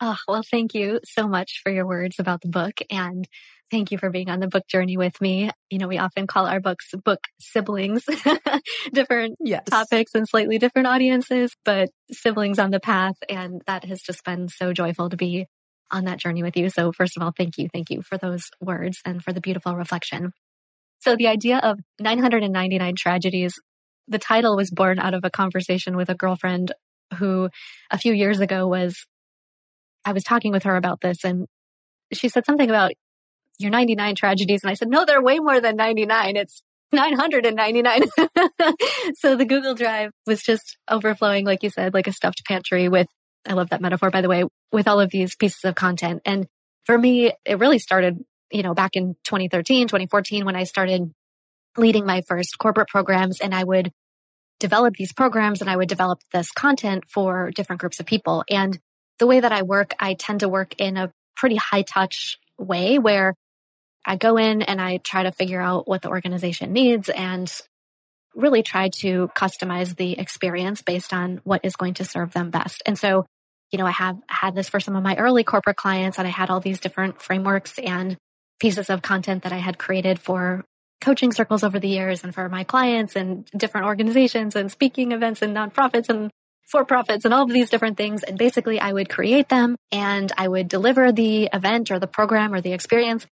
Oh, 0.00 0.16
well, 0.26 0.42
thank 0.48 0.74
you 0.74 1.00
so 1.04 1.28
much 1.28 1.60
for 1.62 1.70
your 1.70 1.86
words 1.86 2.16
about 2.18 2.40
the 2.40 2.48
book. 2.48 2.80
And 2.90 3.28
Thank 3.70 3.92
you 3.92 3.98
for 3.98 4.08
being 4.08 4.30
on 4.30 4.40
the 4.40 4.48
book 4.48 4.66
journey 4.66 4.96
with 4.96 5.20
me. 5.20 5.50
You 5.68 5.78
know, 5.78 5.88
we 5.88 5.98
often 5.98 6.26
call 6.26 6.46
our 6.46 6.60
books 6.60 6.90
book 7.04 7.20
siblings, 7.38 8.04
different 8.92 9.36
yes. 9.40 9.64
topics 9.68 10.14
and 10.14 10.26
slightly 10.26 10.58
different 10.58 10.88
audiences, 10.88 11.54
but 11.64 11.90
siblings 12.10 12.58
on 12.58 12.70
the 12.70 12.80
path. 12.80 13.16
And 13.28 13.62
that 13.66 13.84
has 13.84 14.00
just 14.00 14.24
been 14.24 14.48
so 14.48 14.72
joyful 14.72 15.10
to 15.10 15.16
be 15.16 15.46
on 15.90 16.04
that 16.04 16.18
journey 16.18 16.42
with 16.42 16.56
you. 16.56 16.70
So 16.70 16.92
first 16.92 17.16
of 17.16 17.22
all, 17.22 17.32
thank 17.36 17.58
you. 17.58 17.68
Thank 17.72 17.90
you 17.90 18.02
for 18.02 18.16
those 18.16 18.50
words 18.60 19.00
and 19.04 19.22
for 19.22 19.32
the 19.32 19.40
beautiful 19.40 19.76
reflection. 19.76 20.32
So 21.00 21.16
the 21.16 21.28
idea 21.28 21.58
of 21.58 21.78
999 22.00 22.94
tragedies, 22.96 23.54
the 24.08 24.18
title 24.18 24.56
was 24.56 24.70
born 24.70 24.98
out 24.98 25.14
of 25.14 25.24
a 25.24 25.30
conversation 25.30 25.96
with 25.96 26.08
a 26.08 26.14
girlfriend 26.14 26.72
who 27.18 27.50
a 27.90 27.98
few 27.98 28.12
years 28.12 28.40
ago 28.40 28.66
was, 28.66 29.06
I 30.04 30.12
was 30.12 30.24
talking 30.24 30.52
with 30.52 30.64
her 30.64 30.76
about 30.76 31.00
this 31.00 31.24
and 31.24 31.46
she 32.12 32.28
said 32.28 32.46
something 32.46 32.68
about 32.68 32.92
your 33.58 33.70
99 33.70 34.14
tragedies. 34.14 34.62
And 34.62 34.70
I 34.70 34.74
said, 34.74 34.88
no, 34.88 35.04
they're 35.04 35.22
way 35.22 35.38
more 35.38 35.60
than 35.60 35.76
99. 35.76 36.36
It's 36.36 36.62
999. 36.92 38.02
so 39.18 39.36
the 39.36 39.44
Google 39.44 39.74
Drive 39.74 40.10
was 40.26 40.42
just 40.42 40.76
overflowing, 40.88 41.44
like 41.44 41.62
you 41.62 41.70
said, 41.70 41.94
like 41.94 42.06
a 42.06 42.12
stuffed 42.12 42.42
pantry 42.46 42.88
with, 42.88 43.08
I 43.46 43.52
love 43.52 43.70
that 43.70 43.80
metaphor, 43.80 44.10
by 44.10 44.20
the 44.20 44.28
way, 44.28 44.44
with 44.72 44.88
all 44.88 45.00
of 45.00 45.10
these 45.10 45.36
pieces 45.36 45.64
of 45.64 45.74
content. 45.74 46.22
And 46.24 46.46
for 46.84 46.96
me, 46.96 47.32
it 47.44 47.58
really 47.58 47.78
started, 47.78 48.18
you 48.50 48.62
know, 48.62 48.74
back 48.74 48.92
in 48.94 49.14
2013, 49.24 49.88
2014, 49.88 50.44
when 50.44 50.56
I 50.56 50.64
started 50.64 51.12
leading 51.76 52.06
my 52.06 52.22
first 52.22 52.58
corporate 52.58 52.88
programs 52.88 53.40
and 53.40 53.54
I 53.54 53.64
would 53.64 53.92
develop 54.58 54.94
these 54.96 55.12
programs 55.12 55.60
and 55.60 55.70
I 55.70 55.76
would 55.76 55.88
develop 55.88 56.20
this 56.32 56.50
content 56.50 57.04
for 57.08 57.50
different 57.54 57.80
groups 57.80 58.00
of 58.00 58.06
people. 58.06 58.44
And 58.50 58.78
the 59.18 59.26
way 59.26 59.40
that 59.40 59.52
I 59.52 59.62
work, 59.62 59.94
I 60.00 60.14
tend 60.14 60.40
to 60.40 60.48
work 60.48 60.74
in 60.80 60.96
a 60.96 61.12
pretty 61.36 61.56
high 61.56 61.82
touch 61.82 62.38
way 62.58 62.98
where 62.98 63.34
I 64.04 64.16
go 64.16 64.36
in 64.36 64.62
and 64.62 64.80
I 64.80 64.98
try 64.98 65.24
to 65.24 65.32
figure 65.32 65.60
out 65.60 65.86
what 65.88 66.02
the 66.02 66.08
organization 66.08 66.72
needs 66.72 67.08
and 67.08 67.52
really 68.34 68.62
try 68.62 68.88
to 68.88 69.28
customize 69.36 69.96
the 69.96 70.18
experience 70.18 70.82
based 70.82 71.12
on 71.12 71.40
what 71.44 71.64
is 71.64 71.76
going 71.76 71.94
to 71.94 72.04
serve 72.04 72.32
them 72.32 72.50
best. 72.50 72.82
And 72.86 72.98
so, 72.98 73.26
you 73.70 73.78
know, 73.78 73.86
I 73.86 73.90
have 73.90 74.18
had 74.28 74.54
this 74.54 74.68
for 74.68 74.80
some 74.80 74.96
of 74.96 75.02
my 75.02 75.16
early 75.16 75.44
corporate 75.44 75.76
clients 75.76 76.18
and 76.18 76.26
I 76.26 76.30
had 76.30 76.48
all 76.48 76.60
these 76.60 76.80
different 76.80 77.20
frameworks 77.20 77.78
and 77.78 78.16
pieces 78.60 78.90
of 78.90 79.02
content 79.02 79.42
that 79.42 79.52
I 79.52 79.58
had 79.58 79.78
created 79.78 80.18
for 80.18 80.64
coaching 81.00 81.32
circles 81.32 81.62
over 81.62 81.78
the 81.78 81.88
years 81.88 82.24
and 82.24 82.34
for 82.34 82.48
my 82.48 82.64
clients 82.64 83.16
and 83.16 83.46
different 83.56 83.86
organizations 83.86 84.56
and 84.56 84.70
speaking 84.70 85.12
events 85.12 85.42
and 85.42 85.56
nonprofits 85.56 86.08
and 86.08 86.30
for 86.70 86.84
profits 86.84 87.24
and 87.24 87.32
all 87.32 87.44
of 87.44 87.50
these 87.50 87.70
different 87.70 87.96
things. 87.96 88.22
And 88.22 88.36
basically 88.36 88.80
I 88.80 88.92
would 88.92 89.08
create 89.08 89.48
them 89.48 89.76
and 89.90 90.30
I 90.36 90.48
would 90.48 90.68
deliver 90.68 91.12
the 91.12 91.48
event 91.52 91.90
or 91.90 91.98
the 91.98 92.06
program 92.06 92.52
or 92.52 92.60
the 92.60 92.72
experience 92.72 93.26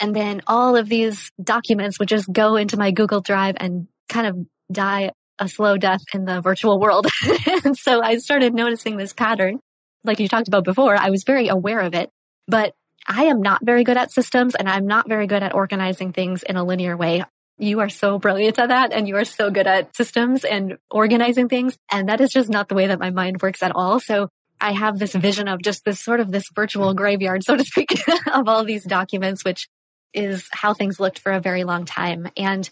and 0.00 0.16
then 0.16 0.40
all 0.46 0.76
of 0.76 0.88
these 0.88 1.30
documents 1.42 1.98
would 1.98 2.08
just 2.08 2.30
go 2.32 2.56
into 2.56 2.78
my 2.78 2.90
Google 2.90 3.20
Drive 3.20 3.56
and 3.58 3.86
kind 4.08 4.26
of 4.26 4.36
die 4.72 5.12
a 5.38 5.48
slow 5.48 5.76
death 5.76 6.00
in 6.12 6.24
the 6.24 6.40
virtual 6.40 6.78
world. 6.78 7.06
and 7.64 7.76
so 7.76 8.02
I 8.02 8.16
started 8.18 8.54
noticing 8.54 8.96
this 8.96 9.12
pattern. 9.12 9.60
Like 10.04 10.20
you 10.20 10.28
talked 10.28 10.48
about 10.48 10.64
before, 10.64 10.96
I 10.96 11.10
was 11.10 11.24
very 11.24 11.48
aware 11.48 11.80
of 11.80 11.94
it, 11.94 12.10
but 12.46 12.74
I 13.06 13.24
am 13.24 13.40
not 13.40 13.64
very 13.64 13.84
good 13.84 13.96
at 13.96 14.12
systems 14.12 14.54
and 14.54 14.68
I'm 14.68 14.86
not 14.86 15.08
very 15.08 15.26
good 15.26 15.42
at 15.42 15.54
organizing 15.54 16.12
things 16.12 16.42
in 16.42 16.56
a 16.56 16.64
linear 16.64 16.96
way. 16.96 17.24
You 17.58 17.80
are 17.80 17.88
so 17.88 18.18
brilliant 18.18 18.58
at 18.58 18.68
that 18.68 18.92
and 18.92 19.08
you 19.08 19.16
are 19.16 19.24
so 19.24 19.50
good 19.50 19.66
at 19.66 19.94
systems 19.96 20.44
and 20.44 20.78
organizing 20.90 21.48
things. 21.48 21.76
And 21.90 22.08
that 22.08 22.20
is 22.20 22.30
just 22.30 22.48
not 22.48 22.68
the 22.68 22.74
way 22.74 22.86
that 22.86 23.00
my 23.00 23.10
mind 23.10 23.42
works 23.42 23.62
at 23.62 23.72
all. 23.74 24.00
So 24.00 24.28
I 24.60 24.72
have 24.72 24.98
this 24.98 25.14
vision 25.14 25.48
of 25.48 25.62
just 25.62 25.84
this 25.84 26.00
sort 26.00 26.20
of 26.20 26.30
this 26.30 26.44
virtual 26.54 26.92
graveyard, 26.94 27.44
so 27.44 27.56
to 27.56 27.64
speak, 27.64 27.92
of 28.32 28.48
all 28.48 28.64
these 28.64 28.84
documents, 28.84 29.44
which 29.44 29.68
is 30.14 30.48
how 30.52 30.74
things 30.74 31.00
looked 31.00 31.18
for 31.18 31.32
a 31.32 31.40
very 31.40 31.64
long 31.64 31.84
time. 31.84 32.28
And 32.36 32.68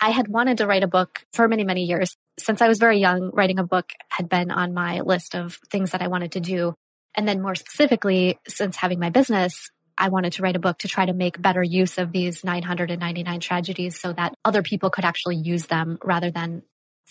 I 0.00 0.10
had 0.10 0.28
wanted 0.28 0.58
to 0.58 0.66
write 0.66 0.84
a 0.84 0.88
book 0.88 1.24
for 1.32 1.48
many, 1.48 1.64
many 1.64 1.84
years. 1.84 2.16
Since 2.38 2.62
I 2.62 2.68
was 2.68 2.78
very 2.78 2.98
young, 3.00 3.30
writing 3.32 3.58
a 3.58 3.64
book 3.64 3.90
had 4.08 4.28
been 4.28 4.50
on 4.50 4.74
my 4.74 5.00
list 5.00 5.34
of 5.34 5.58
things 5.70 5.90
that 5.90 6.02
I 6.02 6.08
wanted 6.08 6.32
to 6.32 6.40
do. 6.40 6.74
And 7.16 7.26
then 7.26 7.42
more 7.42 7.56
specifically, 7.56 8.38
since 8.46 8.76
having 8.76 9.00
my 9.00 9.10
business, 9.10 9.70
I 9.96 10.10
wanted 10.10 10.34
to 10.34 10.42
write 10.42 10.54
a 10.54 10.60
book 10.60 10.78
to 10.78 10.88
try 10.88 11.06
to 11.06 11.12
make 11.12 11.42
better 11.42 11.62
use 11.62 11.98
of 11.98 12.12
these 12.12 12.44
999 12.44 13.40
tragedies 13.40 13.98
so 13.98 14.12
that 14.12 14.34
other 14.44 14.62
people 14.62 14.90
could 14.90 15.04
actually 15.04 15.36
use 15.36 15.66
them 15.66 15.98
rather 16.04 16.30
than 16.30 16.62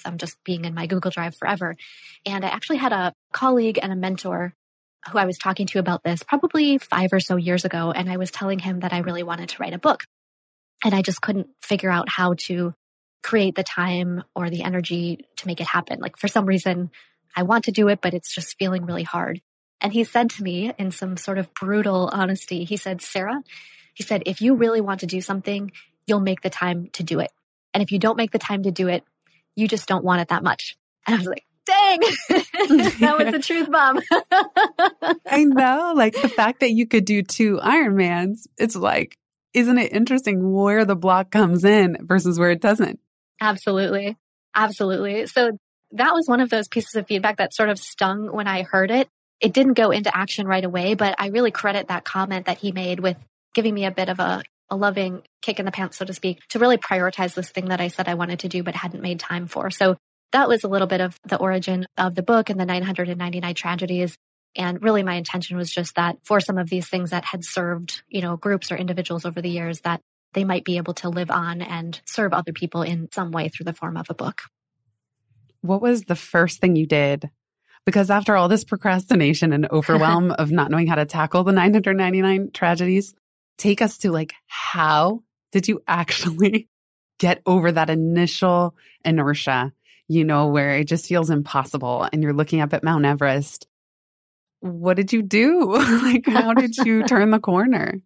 them 0.06 0.18
just 0.18 0.42
being 0.46 0.64
in 0.64 0.74
my 0.74 0.88
Google 0.88 1.12
Drive 1.12 1.36
forever. 1.36 1.76
And 2.26 2.46
I 2.46 2.50
actually 2.50 2.78
had 2.78 2.94
a 2.94 3.14
colleague 3.34 3.80
and 3.82 3.92
a 3.92 3.96
mentor 3.96 4.54
who 5.10 5.17
I 5.17 5.26
was 5.26 5.38
talking 5.38 5.67
to 5.67 5.80
about 5.80 6.04
this 6.04 6.24
probably 6.24 6.78
five 6.78 7.12
or 7.12 7.20
so 7.20 7.36
years 7.36 7.65
ago. 7.65 7.91
And 7.91 8.10
I 8.10 8.17
was 8.17 8.32
telling 8.32 8.60
him 8.60 8.82
that 8.82 8.93
I 8.93 9.00
really 9.00 9.24
wanted 9.24 9.50
to 9.50 9.58
write 9.62 9.74
a 9.74 9.80
book. 9.80 10.04
And 10.84 10.93
I 10.93 11.02
just 11.02 11.22
couldn't 11.22 11.50
figure 11.62 11.89
out 11.89 12.08
how 12.10 12.36
to 12.39 12.74
create 13.24 13.56
the 13.56 13.63
time 13.63 14.24
or 14.36 14.50
the 14.50 14.63
energy 14.63 15.26
to 15.38 15.48
make 15.48 15.60
it 15.60 15.67
happen. 15.67 16.00
Like 16.00 16.17
for 16.17 16.28
some 16.28 16.46
reason, 16.46 16.91
I 17.36 17.43
want 17.43 17.65
to 17.65 17.72
do 17.72 17.88
it, 17.88 18.00
but 18.02 18.13
it's 18.13 18.34
just 18.34 18.58
feeling 18.58 18.86
really 18.86 19.04
hard. 19.04 19.41
And 19.82 19.93
he 19.93 20.04
said 20.04 20.30
to 20.32 20.43
me 20.43 20.72
in 20.78 20.91
some 20.91 21.17
sort 21.17 21.38
of 21.38 21.54
brutal 21.54 22.10
honesty, 22.12 22.63
he 22.63 22.78
said, 22.78 23.02
Sarah, 23.02 23.43
he 23.93 24.04
said, 24.04 24.24
if 24.26 24.41
you 24.41 24.56
really 24.56 24.82
want 24.82 25.02
to 25.02 25.08
do 25.08 25.22
something, 25.22 25.72
you'll 26.06 26.20
make 26.20 26.41
the 26.41 26.50
time 26.50 26.89
to 26.93 27.04
do 27.04 27.20
it. 27.20 27.32
And 27.74 27.84
if 27.84 27.91
you 27.91 28.00
don't 28.00 28.17
make 28.17 28.32
the 28.32 28.39
time 28.39 28.63
to 28.63 28.72
do 28.72 28.88
it, 28.88 29.04
you 29.56 29.67
just 29.67 29.88
don't 29.88 30.04
want 30.04 30.22
it 30.22 30.30
that 30.30 30.43
much. 30.43 30.78
And 31.06 31.15
I 31.15 31.17
was 31.17 31.28
like, 31.28 31.46
dang, 31.68 32.00
that 33.00 33.16
was 33.18 33.32
the 33.32 33.40
truth 33.40 33.72
bomb. 33.72 34.00
I 35.28 35.44
know. 35.44 35.94
Like 35.96 36.20
the 36.22 36.30
fact 36.30 36.62
that 36.62 36.72
you 36.72 36.88
could 36.88 37.06
do 37.06 37.22
two 37.22 37.58
Ironmans, 37.58 38.48
it's 38.58 38.76
like, 38.76 39.18
isn't 39.54 39.78
it 39.78 39.94
interesting 39.94 40.52
where 40.54 40.86
the 40.86 40.96
block 40.96 41.32
comes 41.32 41.64
in 41.64 41.98
versus 42.02 42.40
where 42.40 42.52
it 42.52 42.62
doesn't? 42.62 43.00
Absolutely. 43.42 44.18
Absolutely. 44.56 45.28
So 45.28 45.52
that 45.92 46.14
was 46.14 46.28
one 46.28 46.42
of 46.42 46.50
those 46.50 46.68
pieces 46.68 46.96
of 46.96 47.08
feedback 47.08 47.38
that 47.38 47.54
sort 47.54 47.70
of 47.70 47.78
stung 47.78 48.32
when 48.32 48.48
I 48.48 48.64
heard 48.64 48.92
it. 48.92 49.08
It 49.40 49.54
didn't 49.54 49.74
go 49.74 49.92
into 49.92 50.16
action 50.16 50.48
right 50.48 50.66
away, 50.66 50.96
but 50.96 51.16
I 51.20 51.28
really 51.28 51.52
credit 51.52 51.90
that 51.90 52.04
comment 52.04 52.48
that 52.48 52.58
he 52.58 52.72
made 52.72 53.00
with 53.00 53.18
giving 53.54 53.74
me 53.74 53.86
a 53.86 53.92
bit 53.92 54.10
of 54.10 54.20
a 54.20 54.42
a 54.70 54.76
loving 54.76 55.22
kick 55.42 55.60
in 55.60 55.66
the 55.66 55.72
pants, 55.72 55.98
so 55.98 56.06
to 56.06 56.14
speak, 56.14 56.46
to 56.50 56.60
really 56.60 56.78
prioritize 56.78 57.34
this 57.34 57.50
thing 57.50 57.70
that 57.70 57.80
I 57.80 57.88
said 57.88 58.08
I 58.08 58.16
wanted 58.16 58.40
to 58.40 58.50
do, 58.50 58.64
but 58.64 58.76
hadn't 58.76 59.02
made 59.02 59.20
time 59.20 59.48
for. 59.48 59.70
So 59.70 59.96
that 60.32 60.48
was 60.48 60.63
a 60.63 60.68
little 60.68 60.88
bit 60.88 61.02
of 61.02 61.20
the 61.26 61.38
origin 61.38 61.88
of 61.98 62.16
the 62.16 62.24
book 62.24 62.50
and 62.50 62.60
the 62.60 62.66
999 62.66 63.56
tragedies. 63.56 64.18
And 64.56 64.82
really 64.82 65.04
my 65.04 65.16
intention 65.16 65.58
was 65.58 65.72
just 65.72 65.96
that 65.96 66.18
for 66.24 66.40
some 66.40 66.58
of 66.58 66.70
these 66.70 66.88
things 66.88 67.12
that 67.12 67.26
had 67.26 67.46
served, 67.46 68.02
you 68.08 68.22
know, 68.22 68.38
groups 68.38 68.72
or 68.72 68.78
individuals 68.78 69.26
over 69.26 69.42
the 69.42 69.50
years 69.50 69.82
that 69.82 70.02
they 70.34 70.44
might 70.44 70.66
be 70.66 70.78
able 70.78 70.94
to 70.96 71.10
live 71.10 71.32
on 71.32 71.62
and 71.62 72.00
serve 72.06 72.34
other 72.34 72.54
people 72.54 72.82
in 72.82 73.10
some 73.12 73.32
way 73.32 73.50
through 73.50 73.66
the 73.66 73.74
form 73.74 73.98
of 73.98 74.10
a 74.10 74.13
book. 74.13 74.42
What 75.62 75.82
was 75.82 76.04
the 76.04 76.16
first 76.16 76.60
thing 76.60 76.76
you 76.76 76.86
did? 76.86 77.30
Because 77.86 78.10
after 78.10 78.36
all 78.36 78.50
this 78.50 78.66
procrastination 78.66 79.54
and 79.54 79.70
overwhelm 79.72 80.32
of 80.38 80.52
not 80.52 80.70
knowing 80.70 80.88
how 80.88 80.96
to 80.96 81.06
tackle 81.06 81.44
the 81.44 81.54
999 81.54 82.52
tragedies, 82.52 83.13
take 83.58 83.82
us 83.82 84.00
to 84.00 84.12
like, 84.12 84.34
how 84.48 85.24
did 85.52 85.68
you 85.68 85.82
actually 85.88 86.68
get 87.20 87.42
over 87.46 87.72
that 87.72 87.90
initial 87.90 88.76
inertia, 89.04 89.74
you 90.08 90.24
know, 90.24 90.48
where 90.48 90.78
it 90.78 90.86
just 90.86 91.08
feels 91.08 91.30
impossible 91.30 92.08
and 92.12 92.24
you're 92.24 92.34
looking 92.34 92.62
up 92.62 92.74
at 92.74 92.84
Mount 92.84 93.06
Everest? 93.06 93.67
What 94.60 94.96
did 94.96 95.13
you 95.13 95.22
do? 95.22 95.74
like, 96.02 96.28
how 96.28 96.54
did 96.54 96.78
you 96.78 97.04
turn 97.08 97.32
the 97.32 97.39
corner? 97.39 98.02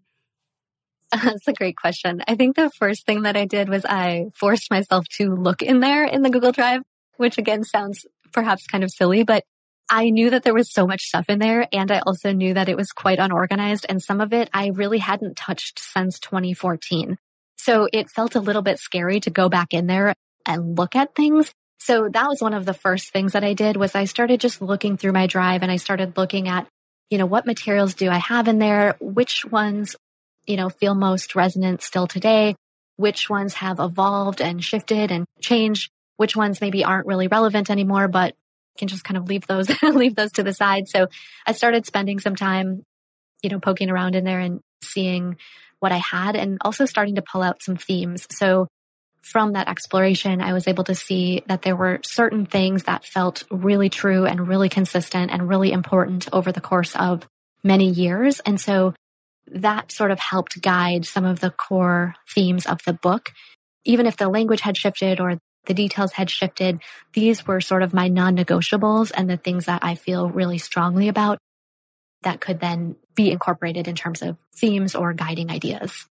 That's 1.11 1.47
a 1.47 1.53
great 1.53 1.75
question. 1.75 2.21
I 2.27 2.35
think 2.35 2.55
the 2.55 2.71
first 2.77 3.05
thing 3.05 3.23
that 3.23 3.35
I 3.35 3.45
did 3.45 3.67
was 3.67 3.85
I 3.85 4.27
forced 4.33 4.71
myself 4.71 5.05
to 5.17 5.35
look 5.35 5.61
in 5.61 5.81
there 5.81 6.05
in 6.05 6.21
the 6.21 6.29
Google 6.29 6.51
Drive 6.53 6.83
which 7.21 7.37
again 7.37 7.63
sounds 7.63 8.05
perhaps 8.33 8.65
kind 8.65 8.83
of 8.83 8.91
silly, 8.91 9.23
but 9.23 9.43
I 9.89 10.09
knew 10.09 10.31
that 10.31 10.43
there 10.43 10.53
was 10.53 10.73
so 10.73 10.87
much 10.87 11.03
stuff 11.03 11.25
in 11.29 11.37
there. 11.37 11.67
And 11.71 11.91
I 11.91 11.99
also 11.99 12.31
knew 12.31 12.53
that 12.53 12.69
it 12.69 12.77
was 12.77 12.91
quite 12.91 13.19
unorganized. 13.19 13.85
And 13.87 14.01
some 14.01 14.21
of 14.21 14.33
it 14.33 14.49
I 14.53 14.69
really 14.69 14.97
hadn't 14.97 15.37
touched 15.37 15.79
since 15.79 16.19
2014. 16.19 17.17
So 17.57 17.87
it 17.93 18.09
felt 18.09 18.35
a 18.35 18.39
little 18.39 18.63
bit 18.63 18.79
scary 18.79 19.19
to 19.19 19.29
go 19.29 19.49
back 19.49 19.73
in 19.73 19.85
there 19.85 20.15
and 20.45 20.77
look 20.77 20.95
at 20.95 21.13
things. 21.13 21.53
So 21.83 22.09
that 22.09 22.27
was 22.27 22.41
one 22.41 22.53
of 22.53 22.65
the 22.65 22.73
first 22.73 23.11
things 23.11 23.33
that 23.33 23.43
I 23.43 23.53
did 23.53 23.75
was 23.75 23.95
I 23.95 24.05
started 24.05 24.39
just 24.39 24.61
looking 24.61 24.97
through 24.97 25.13
my 25.13 25.27
drive 25.27 25.63
and 25.63 25.71
I 25.71 25.77
started 25.77 26.15
looking 26.15 26.47
at, 26.47 26.67
you 27.09 27.17
know, 27.17 27.25
what 27.25 27.45
materials 27.45 27.95
do 27.95 28.09
I 28.09 28.19
have 28.19 28.47
in 28.47 28.59
there? 28.59 28.95
Which 28.99 29.45
ones, 29.45 29.95
you 30.45 30.57
know, 30.57 30.69
feel 30.69 30.95
most 30.95 31.35
resonant 31.35 31.81
still 31.81 32.07
today? 32.07 32.55
Which 32.97 33.29
ones 33.29 33.55
have 33.55 33.79
evolved 33.79 34.41
and 34.41 34.63
shifted 34.63 35.11
and 35.11 35.25
changed? 35.41 35.91
which 36.21 36.35
ones 36.35 36.61
maybe 36.61 36.83
aren't 36.83 37.07
really 37.07 37.27
relevant 37.27 37.71
anymore, 37.71 38.07
but 38.07 38.35
can 38.77 38.87
just 38.87 39.03
kind 39.03 39.17
of 39.17 39.27
leave 39.27 39.47
those, 39.47 39.67
leave 39.81 40.13
those 40.13 40.31
to 40.33 40.43
the 40.43 40.53
side. 40.53 40.87
So 40.87 41.07
I 41.47 41.53
started 41.53 41.87
spending 41.87 42.19
some 42.19 42.35
time, 42.35 42.83
you 43.41 43.49
know, 43.49 43.59
poking 43.59 43.89
around 43.89 44.13
in 44.13 44.23
there 44.23 44.39
and 44.39 44.59
seeing 44.83 45.37
what 45.79 45.91
I 45.91 45.97
had 45.97 46.35
and 46.35 46.59
also 46.61 46.85
starting 46.85 47.15
to 47.15 47.23
pull 47.23 47.41
out 47.41 47.63
some 47.63 47.75
themes. 47.75 48.27
So 48.29 48.67
from 49.21 49.53
that 49.53 49.67
exploration, 49.67 50.41
I 50.41 50.53
was 50.53 50.67
able 50.67 50.83
to 50.85 50.95
see 50.95 51.43
that 51.47 51.61
there 51.61 51.75
were 51.75 51.99
certain 52.03 52.45
things 52.45 52.83
that 52.83 53.05
felt 53.05 53.43
really 53.51 53.89
true 53.89 54.25
and 54.25 54.47
really 54.47 54.69
consistent 54.69 55.31
and 55.31 55.47
really 55.47 55.71
important 55.71 56.27
over 56.33 56.51
the 56.51 56.61
course 56.61 56.95
of 56.95 57.27
many 57.63 57.89
years. 57.89 58.39
And 58.41 58.59
so 58.59 58.93
that 59.47 59.91
sort 59.91 60.11
of 60.11 60.19
helped 60.19 60.61
guide 60.61 61.05
some 61.05 61.25
of 61.25 61.39
the 61.39 61.51
core 61.51 62.15
themes 62.33 62.65
of 62.65 62.79
the 62.85 62.93
book. 62.93 63.31
Even 63.85 64.05
if 64.05 64.17
the 64.17 64.29
language 64.29 64.61
had 64.61 64.77
shifted 64.77 65.19
or 65.19 65.37
the 65.65 65.73
details 65.73 66.13
had 66.13 66.29
shifted. 66.29 66.81
These 67.13 67.45
were 67.45 67.61
sort 67.61 67.83
of 67.83 67.93
my 67.93 68.07
non 68.07 68.35
negotiables 68.35 69.11
and 69.13 69.29
the 69.29 69.37
things 69.37 69.65
that 69.65 69.83
I 69.83 69.95
feel 69.95 70.29
really 70.29 70.57
strongly 70.57 71.07
about 71.07 71.37
that 72.23 72.41
could 72.41 72.59
then 72.59 72.95
be 73.15 73.31
incorporated 73.31 73.87
in 73.87 73.95
terms 73.95 74.21
of 74.21 74.37
themes 74.55 74.95
or 74.95 75.13
guiding 75.13 75.49
ideas. 75.49 76.05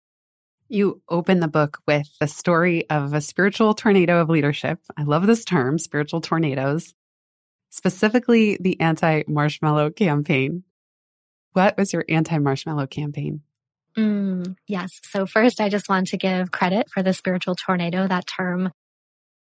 You 0.72 1.02
open 1.10 1.40
the 1.40 1.48
book 1.48 1.80
with 1.88 2.08
the 2.20 2.28
story 2.28 2.88
of 2.92 3.16
a 3.16 3.22
spiritual 3.22 3.74
tornado 3.74 4.22
of 4.22 4.30
leadership. 4.30 4.80
I 4.96 5.02
love 5.02 5.26
this 5.26 5.44
term, 5.44 5.80
spiritual 5.80 6.22
tornadoes, 6.22 6.94
specifically 7.72 8.56
the 8.62 8.80
anti 8.80 9.24
marshmallow 9.28 9.90
campaign. 9.90 10.64
What 11.54 11.76
was 11.76 11.92
your 11.92 12.06
anti 12.08 12.38
marshmallow 12.38 12.86
campaign? 12.86 13.42
Mm, 13.98 14.56
yes. 14.68 14.92
So, 15.04 15.26
first, 15.26 15.60
I 15.60 15.70
just 15.70 15.90
want 15.90 16.10
to 16.10 16.18
give 16.18 16.52
credit 16.52 16.88
for 16.92 17.02
the 17.02 17.14
spiritual 17.14 17.56
tornado. 17.56 18.08
That 18.08 18.28
term 18.28 18.72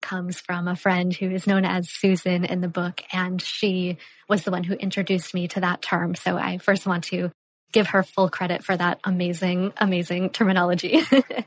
comes 0.01 0.39
from 0.39 0.67
a 0.67 0.75
friend 0.75 1.13
who 1.13 1.29
is 1.29 1.45
known 1.45 1.65
as 1.65 1.87
Susan 1.87 2.45
in 2.45 2.61
the 2.61 2.67
book, 2.67 3.03
and 3.13 3.39
she 3.39 3.97
was 4.27 4.43
the 4.43 4.49
one 4.49 4.63
who 4.63 4.73
introduced 4.73 5.35
me 5.35 5.47
to 5.49 5.59
that 5.59 5.83
term. 5.83 6.15
So 6.15 6.35
I 6.35 6.57
first 6.57 6.87
want 6.87 7.03
to 7.05 7.31
give 7.71 7.87
her 7.87 8.03
full 8.03 8.29
credit 8.29 8.63
for 8.63 8.75
that 8.75 8.99
amazing, 9.03 9.73
amazing 9.77 10.29
terminology. 10.29 11.01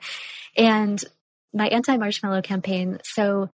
and 0.56 1.02
my 1.52 1.68
anti 1.68 1.96
marshmallow 1.96 2.42
campaign. 2.42 2.98
So 3.04 3.50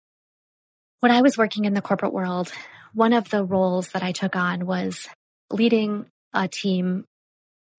when 1.00 1.12
I 1.12 1.22
was 1.22 1.38
working 1.38 1.64
in 1.64 1.74
the 1.74 1.82
corporate 1.82 2.12
world, 2.12 2.52
one 2.92 3.12
of 3.12 3.28
the 3.30 3.44
roles 3.44 3.88
that 3.88 4.02
I 4.02 4.12
took 4.12 4.36
on 4.36 4.66
was 4.66 5.08
leading 5.50 6.06
a 6.32 6.48
team 6.48 7.04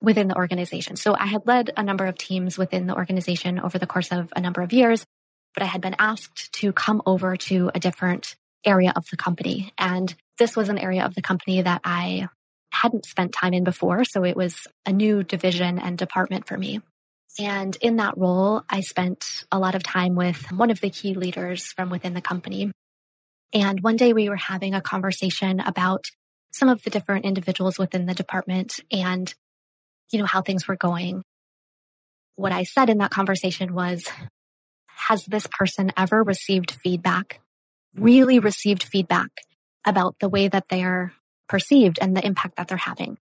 within 0.01 0.27
the 0.27 0.35
organization. 0.35 0.95
So 0.95 1.15
I 1.17 1.25
had 1.25 1.47
led 1.47 1.71
a 1.75 1.83
number 1.83 2.05
of 2.05 2.17
teams 2.17 2.57
within 2.57 2.85
the 2.85 2.95
organization 2.95 3.59
over 3.59 3.79
the 3.79 3.87
course 3.87 4.11
of 4.11 4.31
a 4.35 4.41
number 4.41 4.61
of 4.61 4.73
years 4.73 5.05
but 5.55 5.63
I 5.63 5.67
had 5.67 5.81
been 5.81 5.95
asked 5.97 6.51
to 6.53 6.71
come 6.71 7.01
over 7.05 7.35
to 7.37 7.71
a 7.73 7.79
different 7.79 8.35
area 8.63 8.93
of 8.95 9.05
the 9.09 9.17
company. 9.17 9.73
And 9.77 10.13
this 10.37 10.55
was 10.55 10.69
an 10.69 10.77
area 10.77 11.05
of 11.05 11.15
the 11.15 11.21
company 11.21 11.61
that 11.61 11.81
I 11.83 12.27
hadn't 12.81 13.05
spent 13.05 13.33
time 13.33 13.53
in 13.53 13.63
before. 13.63 14.03
So 14.03 14.23
it 14.23 14.35
was 14.35 14.67
a 14.85 14.91
new 14.91 15.23
division 15.23 15.79
and 15.79 15.97
department 15.97 16.47
for 16.47 16.57
me. 16.57 16.81
And 17.39 17.75
in 17.81 17.97
that 17.97 18.17
role, 18.17 18.63
I 18.69 18.81
spent 18.81 19.25
a 19.51 19.59
lot 19.59 19.75
of 19.75 19.83
time 19.83 20.15
with 20.15 20.51
one 20.51 20.71
of 20.71 20.79
the 20.79 20.89
key 20.89 21.13
leaders 21.13 21.65
from 21.65 21.89
within 21.89 22.13
the 22.13 22.21
company. 22.21 22.71
And 23.53 23.81
one 23.81 23.95
day 23.95 24.13
we 24.13 24.29
were 24.29 24.35
having 24.35 24.73
a 24.73 24.81
conversation 24.81 25.59
about 25.59 26.05
some 26.51 26.69
of 26.69 26.81
the 26.83 26.89
different 26.89 27.25
individuals 27.25 27.77
within 27.77 28.05
the 28.05 28.13
department 28.13 28.79
and, 28.91 29.33
you 30.11 30.19
know, 30.19 30.25
how 30.25 30.41
things 30.41 30.67
were 30.67 30.77
going. 30.77 31.21
What 32.35 32.51
I 32.51 32.63
said 32.63 32.89
in 32.89 32.99
that 32.99 33.11
conversation 33.11 33.73
was, 33.73 34.05
has 34.88 35.25
this 35.25 35.47
person 35.47 35.91
ever 35.97 36.23
received 36.23 36.71
feedback, 36.71 37.41
really 37.95 38.39
received 38.39 38.83
feedback 38.83 39.29
about 39.85 40.15
the 40.19 40.29
way 40.29 40.47
that 40.47 40.69
they 40.69 40.83
are 40.83 41.13
perceived 41.47 41.99
and 42.01 42.15
the 42.15 42.25
impact 42.25 42.58
that 42.58 42.67
they're 42.67 42.77
having? 42.77 43.17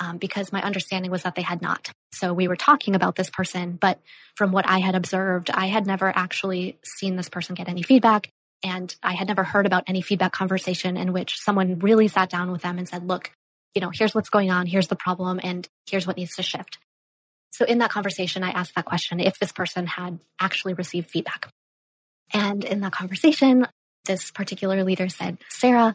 Um, 0.00 0.18
because 0.18 0.52
my 0.52 0.60
understanding 0.60 1.10
was 1.10 1.22
that 1.22 1.36
they 1.36 1.42
had 1.42 1.62
not. 1.62 1.90
So 2.12 2.32
we 2.32 2.48
were 2.48 2.56
talking 2.56 2.96
about 2.96 3.14
this 3.14 3.30
person, 3.30 3.78
but 3.80 4.00
from 4.34 4.50
what 4.50 4.68
I 4.68 4.78
had 4.78 4.96
observed, 4.96 5.50
I 5.50 5.66
had 5.66 5.86
never 5.86 6.12
actually 6.14 6.78
seen 6.84 7.14
this 7.14 7.28
person 7.28 7.54
get 7.54 7.68
any 7.68 7.82
feedback. 7.82 8.30
And 8.64 8.94
I 9.02 9.12
had 9.12 9.28
never 9.28 9.44
heard 9.44 9.66
about 9.66 9.84
any 9.86 10.00
feedback 10.00 10.32
conversation 10.32 10.96
in 10.96 11.12
which 11.12 11.38
someone 11.38 11.78
really 11.78 12.08
sat 12.08 12.30
down 12.30 12.50
with 12.50 12.62
them 12.62 12.78
and 12.78 12.88
said, 12.88 13.06
look, 13.06 13.30
you 13.74 13.80
know, 13.80 13.90
here's 13.92 14.14
what's 14.14 14.30
going 14.30 14.50
on. 14.50 14.66
Here's 14.66 14.88
the 14.88 14.96
problem 14.96 15.38
and 15.42 15.68
here's 15.88 16.06
what 16.06 16.16
needs 16.16 16.34
to 16.36 16.42
shift. 16.42 16.78
So 17.50 17.64
in 17.64 17.78
that 17.78 17.90
conversation, 17.90 18.42
I 18.42 18.50
asked 18.50 18.74
that 18.74 18.84
question 18.84 19.20
if 19.20 19.38
this 19.38 19.52
person 19.52 19.86
had 19.86 20.18
actually 20.40 20.74
received 20.74 21.10
feedback. 21.10 21.48
And 22.32 22.64
in 22.64 22.80
that 22.80 22.92
conversation, 22.92 23.68
this 24.06 24.30
particular 24.30 24.82
leader 24.82 25.08
said, 25.08 25.38
Sarah, 25.50 25.94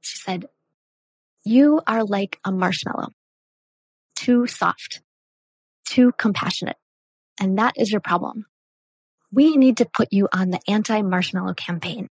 she 0.00 0.18
said, 0.18 0.48
you 1.44 1.80
are 1.86 2.04
like 2.04 2.38
a 2.44 2.52
marshmallow, 2.52 3.08
too 4.16 4.46
soft, 4.46 5.02
too 5.84 6.12
compassionate. 6.18 6.76
And 7.40 7.58
that 7.58 7.74
is 7.76 7.90
your 7.90 8.00
problem. 8.00 8.46
We 9.32 9.56
need 9.56 9.78
to 9.78 9.86
put 9.86 10.08
you 10.12 10.28
on 10.32 10.50
the 10.50 10.60
anti 10.68 11.02
marshmallow 11.02 11.54
campaign. 11.54 12.08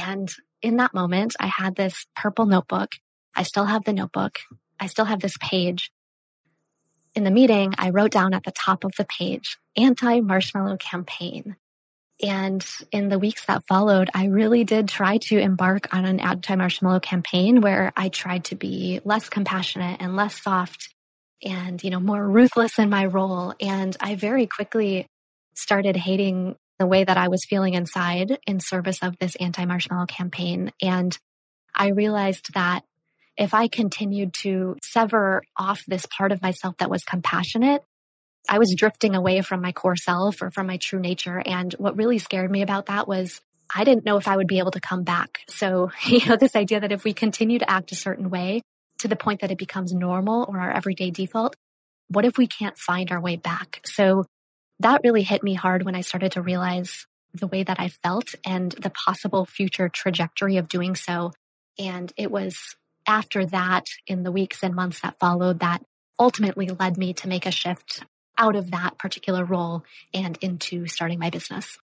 And 0.00 0.30
in 0.62 0.76
that 0.76 0.94
moment, 0.94 1.34
I 1.40 1.46
had 1.46 1.74
this 1.74 2.06
purple 2.14 2.46
notebook. 2.46 2.92
I 3.34 3.42
still 3.42 3.64
have 3.64 3.84
the 3.84 3.92
notebook. 3.92 4.38
I 4.78 4.86
still 4.86 5.04
have 5.04 5.20
this 5.20 5.36
page 5.40 5.90
in 7.14 7.24
the 7.24 7.30
meeting, 7.30 7.74
I 7.76 7.90
wrote 7.90 8.12
down 8.12 8.34
at 8.34 8.44
the 8.44 8.52
top 8.52 8.84
of 8.84 8.92
the 8.96 9.04
page, 9.04 9.58
anti 9.76 10.20
marshmallow 10.20 10.76
campaign. 10.76 11.56
And 12.22 12.64
in 12.92 13.08
the 13.08 13.18
weeks 13.18 13.46
that 13.46 13.64
followed, 13.66 14.10
I 14.14 14.26
really 14.26 14.64
did 14.64 14.88
try 14.88 15.18
to 15.28 15.38
embark 15.38 15.94
on 15.94 16.04
an 16.04 16.20
anti 16.20 16.54
marshmallow 16.54 17.00
campaign 17.00 17.60
where 17.60 17.92
I 17.96 18.08
tried 18.08 18.44
to 18.46 18.56
be 18.56 19.00
less 19.04 19.28
compassionate 19.28 20.00
and 20.00 20.16
less 20.16 20.42
soft 20.42 20.94
and, 21.42 21.82
you 21.82 21.90
know, 21.90 22.00
more 22.00 22.26
ruthless 22.26 22.78
in 22.78 22.90
my 22.90 23.06
role. 23.06 23.54
And 23.60 23.96
I 24.00 24.16
very 24.16 24.46
quickly 24.46 25.06
started 25.54 25.96
hating 25.96 26.56
the 26.78 26.86
way 26.86 27.04
that 27.04 27.16
I 27.16 27.28
was 27.28 27.44
feeling 27.48 27.74
inside 27.74 28.38
in 28.46 28.60
service 28.60 28.98
of 29.02 29.16
this 29.18 29.36
anti 29.36 29.64
marshmallow 29.64 30.06
campaign. 30.06 30.72
And 30.82 31.16
I 31.74 31.88
realized 31.88 32.52
that 32.54 32.84
if 33.36 33.54
I 33.54 33.68
continued 33.68 34.34
to 34.42 34.76
sever 34.82 35.42
off 35.56 35.82
this 35.86 36.06
part 36.06 36.32
of 36.32 36.42
myself 36.42 36.76
that 36.78 36.90
was 36.90 37.04
compassionate, 37.04 37.82
I 38.48 38.58
was 38.58 38.74
drifting 38.76 39.14
away 39.14 39.42
from 39.42 39.60
my 39.60 39.72
core 39.72 39.96
self 39.96 40.42
or 40.42 40.50
from 40.50 40.66
my 40.66 40.76
true 40.76 41.00
nature. 41.00 41.42
And 41.44 41.72
what 41.74 41.96
really 41.96 42.18
scared 42.18 42.50
me 42.50 42.62
about 42.62 42.86
that 42.86 43.06
was 43.06 43.40
I 43.74 43.84
didn't 43.84 44.04
know 44.04 44.16
if 44.16 44.26
I 44.26 44.36
would 44.36 44.48
be 44.48 44.58
able 44.58 44.72
to 44.72 44.80
come 44.80 45.04
back. 45.04 45.40
So, 45.48 45.90
you 46.06 46.24
know, 46.26 46.36
this 46.36 46.56
idea 46.56 46.80
that 46.80 46.92
if 46.92 47.04
we 47.04 47.12
continue 47.12 47.58
to 47.58 47.70
act 47.70 47.92
a 47.92 47.96
certain 47.96 48.30
way 48.30 48.62
to 48.98 49.08
the 49.08 49.16
point 49.16 49.40
that 49.40 49.50
it 49.50 49.58
becomes 49.58 49.92
normal 49.92 50.44
or 50.48 50.58
our 50.58 50.70
everyday 50.70 51.10
default, 51.10 51.56
what 52.08 52.24
if 52.24 52.36
we 52.36 52.46
can't 52.46 52.76
find 52.76 53.12
our 53.12 53.20
way 53.20 53.36
back? 53.36 53.80
So 53.84 54.24
that 54.80 55.02
really 55.04 55.22
hit 55.22 55.42
me 55.42 55.54
hard 55.54 55.84
when 55.84 55.94
I 55.94 56.00
started 56.00 56.32
to 56.32 56.42
realize 56.42 57.06
the 57.32 57.46
way 57.46 57.62
that 57.62 57.78
I 57.78 57.88
felt 57.88 58.34
and 58.44 58.72
the 58.72 58.90
possible 58.90 59.46
future 59.46 59.88
trajectory 59.88 60.56
of 60.56 60.68
doing 60.68 60.96
so. 60.96 61.32
And 61.78 62.12
it 62.16 62.30
was 62.30 62.76
after 63.06 63.46
that, 63.46 63.86
in 64.06 64.24
the 64.24 64.32
weeks 64.32 64.62
and 64.62 64.74
months 64.74 65.00
that 65.00 65.18
followed, 65.18 65.60
that 65.60 65.82
ultimately 66.18 66.68
led 66.68 66.98
me 66.98 67.14
to 67.14 67.28
make 67.28 67.46
a 67.46 67.50
shift 67.50 68.04
out 68.40 68.56
of 68.56 68.72
that 68.72 68.98
particular 68.98 69.44
role 69.44 69.84
and 70.12 70.36
into 70.40 70.86
starting 70.86 71.20
my 71.20 71.30
business. 71.30 71.78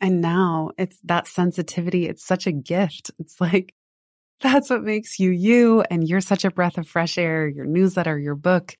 And 0.00 0.20
now 0.20 0.70
it's 0.78 0.98
that 1.04 1.26
sensitivity. 1.26 2.08
It's 2.08 2.24
such 2.24 2.46
a 2.46 2.52
gift. 2.52 3.10
It's 3.18 3.40
like, 3.40 3.74
that's 4.40 4.68
what 4.68 4.82
makes 4.82 5.18
you 5.18 5.30
you. 5.30 5.82
And 5.82 6.06
you're 6.06 6.20
such 6.20 6.44
a 6.44 6.50
breath 6.50 6.76
of 6.76 6.86
fresh 6.86 7.16
air. 7.18 7.48
Your 7.48 7.64
newsletter, 7.64 8.18
your 8.18 8.34
book, 8.34 8.74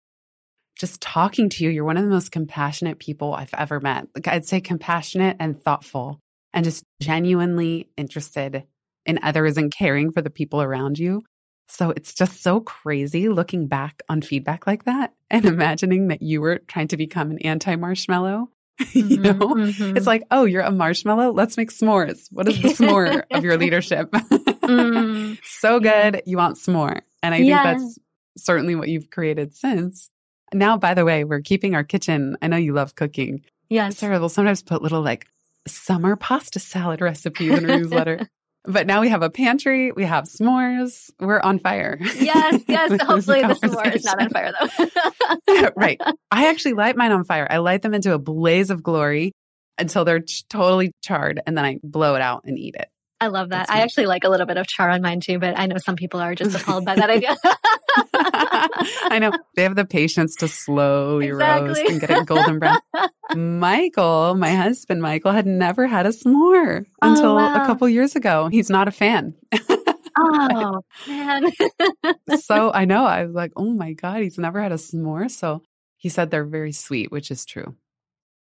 just 0.78 1.00
talking 1.00 1.48
to 1.48 1.64
you, 1.64 1.70
you're 1.70 1.84
one 1.84 1.96
of 1.96 2.04
the 2.04 2.10
most 2.10 2.32
compassionate 2.32 2.98
people 2.98 3.34
I've 3.34 3.54
ever 3.56 3.80
met. 3.80 4.08
Like 4.14 4.28
I'd 4.28 4.46
say 4.46 4.60
compassionate 4.60 5.36
and 5.38 5.60
thoughtful 5.60 6.18
and 6.52 6.64
just 6.64 6.84
genuinely 7.00 7.88
interested 7.96 8.64
in 9.06 9.20
others 9.22 9.56
and 9.56 9.72
caring 9.72 10.10
for 10.12 10.22
the 10.22 10.30
people 10.30 10.60
around 10.60 10.98
you. 10.98 11.22
So 11.68 11.90
it's 11.90 12.14
just 12.14 12.42
so 12.42 12.60
crazy 12.60 13.28
looking 13.28 13.66
back 13.66 14.02
on 14.08 14.22
feedback 14.22 14.66
like 14.66 14.84
that 14.84 15.14
and 15.30 15.44
imagining 15.44 16.08
that 16.08 16.22
you 16.22 16.40
were 16.40 16.58
trying 16.66 16.88
to 16.88 16.96
become 16.96 17.30
an 17.30 17.38
anti 17.38 17.76
marshmallow. 17.76 18.48
you 18.92 19.04
mm-hmm, 19.04 19.22
know, 19.22 19.54
mm-hmm. 19.54 19.96
it's 19.96 20.06
like, 20.06 20.24
oh, 20.30 20.44
you're 20.44 20.62
a 20.62 20.70
marshmallow. 20.70 21.32
Let's 21.32 21.56
make 21.56 21.70
s'mores. 21.70 22.26
What 22.30 22.48
is 22.48 22.60
the 22.60 22.68
s'more 22.68 23.22
of 23.30 23.44
your 23.44 23.56
leadership? 23.58 24.10
mm. 24.10 25.38
So 25.44 25.78
good. 25.78 26.22
You 26.26 26.38
want 26.38 26.56
s'more. 26.56 27.02
And 27.22 27.34
I 27.34 27.38
think 27.38 27.50
that's 27.52 27.98
certainly 28.36 28.74
what 28.74 28.88
you've 28.88 29.10
created 29.10 29.54
since. 29.54 30.10
Now, 30.54 30.78
by 30.78 30.94
the 30.94 31.04
way, 31.04 31.24
we're 31.24 31.42
keeping 31.42 31.74
our 31.74 31.84
kitchen. 31.84 32.36
I 32.42 32.48
know 32.48 32.56
you 32.56 32.72
love 32.72 32.94
cooking. 32.94 33.44
Yes. 33.68 33.98
Sarah 33.98 34.18
will 34.18 34.28
sometimes 34.28 34.62
put 34.62 34.82
little 34.82 35.02
like 35.02 35.26
summer 35.66 36.16
pasta 36.16 36.58
salad 36.58 37.00
recipes 37.00 37.58
in 37.58 37.64
her 37.64 37.78
newsletter. 37.78 38.28
But 38.64 38.86
now 38.86 39.00
we 39.00 39.08
have 39.08 39.22
a 39.22 39.30
pantry, 39.30 39.90
we 39.90 40.04
have 40.04 40.24
s'mores, 40.24 41.10
we're 41.18 41.40
on 41.40 41.58
fire. 41.58 41.98
Yes, 42.00 42.62
yes. 42.68 43.02
Hopefully 43.02 43.42
the 43.42 43.54
s'more 43.54 43.94
is 43.94 44.04
not 44.04 44.22
on 44.22 44.30
fire 44.30 44.52
though. 44.58 45.70
right. 45.76 46.00
I 46.30 46.48
actually 46.48 46.74
light 46.74 46.96
mine 46.96 47.10
on 47.10 47.24
fire. 47.24 47.46
I 47.50 47.58
light 47.58 47.82
them 47.82 47.92
into 47.92 48.12
a 48.14 48.18
blaze 48.18 48.70
of 48.70 48.82
glory 48.82 49.32
until 49.78 50.04
they're 50.04 50.22
totally 50.48 50.92
charred 51.02 51.40
and 51.44 51.58
then 51.58 51.64
I 51.64 51.78
blow 51.82 52.14
it 52.14 52.22
out 52.22 52.42
and 52.44 52.56
eat 52.56 52.76
it. 52.78 52.88
I 53.22 53.28
love 53.28 53.50
that. 53.50 53.70
I 53.70 53.82
actually 53.82 54.06
like 54.06 54.24
a 54.24 54.28
little 54.28 54.46
bit 54.46 54.56
of 54.56 54.66
char 54.66 54.90
on 54.90 55.00
mine 55.00 55.20
too, 55.20 55.38
but 55.38 55.56
I 55.56 55.66
know 55.66 55.76
some 55.78 55.94
people 55.94 56.18
are 56.18 56.34
just 56.34 56.56
appalled 56.60 56.84
by 56.84 56.96
that 56.96 57.08
idea. 57.16 57.36
I 57.44 59.18
know. 59.20 59.30
They 59.54 59.62
have 59.62 59.76
the 59.76 59.84
patience 59.84 60.34
to 60.36 60.48
slowly 60.48 61.28
exactly. 61.28 61.68
roast 61.68 61.82
and 61.82 62.00
get 62.00 62.10
it 62.10 62.26
golden 62.26 62.58
brown. 62.58 62.80
Michael, 63.36 64.34
my 64.34 64.50
husband 64.50 65.02
Michael, 65.02 65.30
had 65.30 65.46
never 65.46 65.86
had 65.86 66.04
a 66.04 66.08
s'more 66.08 66.84
oh, 67.00 67.08
until 67.08 67.36
wow. 67.36 67.62
a 67.62 67.66
couple 67.66 67.88
years 67.88 68.16
ago. 68.16 68.48
He's 68.48 68.70
not 68.70 68.88
a 68.88 68.90
fan. 68.90 69.34
oh, 70.18 70.80
man. 71.06 71.52
so 72.40 72.72
I 72.72 72.86
know. 72.86 73.04
I 73.04 73.24
was 73.24 73.34
like, 73.36 73.52
oh 73.54 73.70
my 73.70 73.92
God, 73.92 74.22
he's 74.22 74.38
never 74.38 74.60
had 74.60 74.72
a 74.72 74.76
s'more. 74.76 75.30
So 75.30 75.62
he 75.96 76.08
said 76.08 76.32
they're 76.32 76.44
very 76.44 76.72
sweet, 76.72 77.12
which 77.12 77.30
is 77.30 77.44
true. 77.44 77.76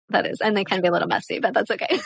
That 0.10 0.26
is. 0.26 0.42
And 0.42 0.58
they 0.58 0.66
can 0.66 0.82
be 0.82 0.90
a 0.90 0.92
little 0.92 1.08
messy, 1.08 1.40
but 1.40 1.54
that's 1.54 1.72
okay. 1.72 1.98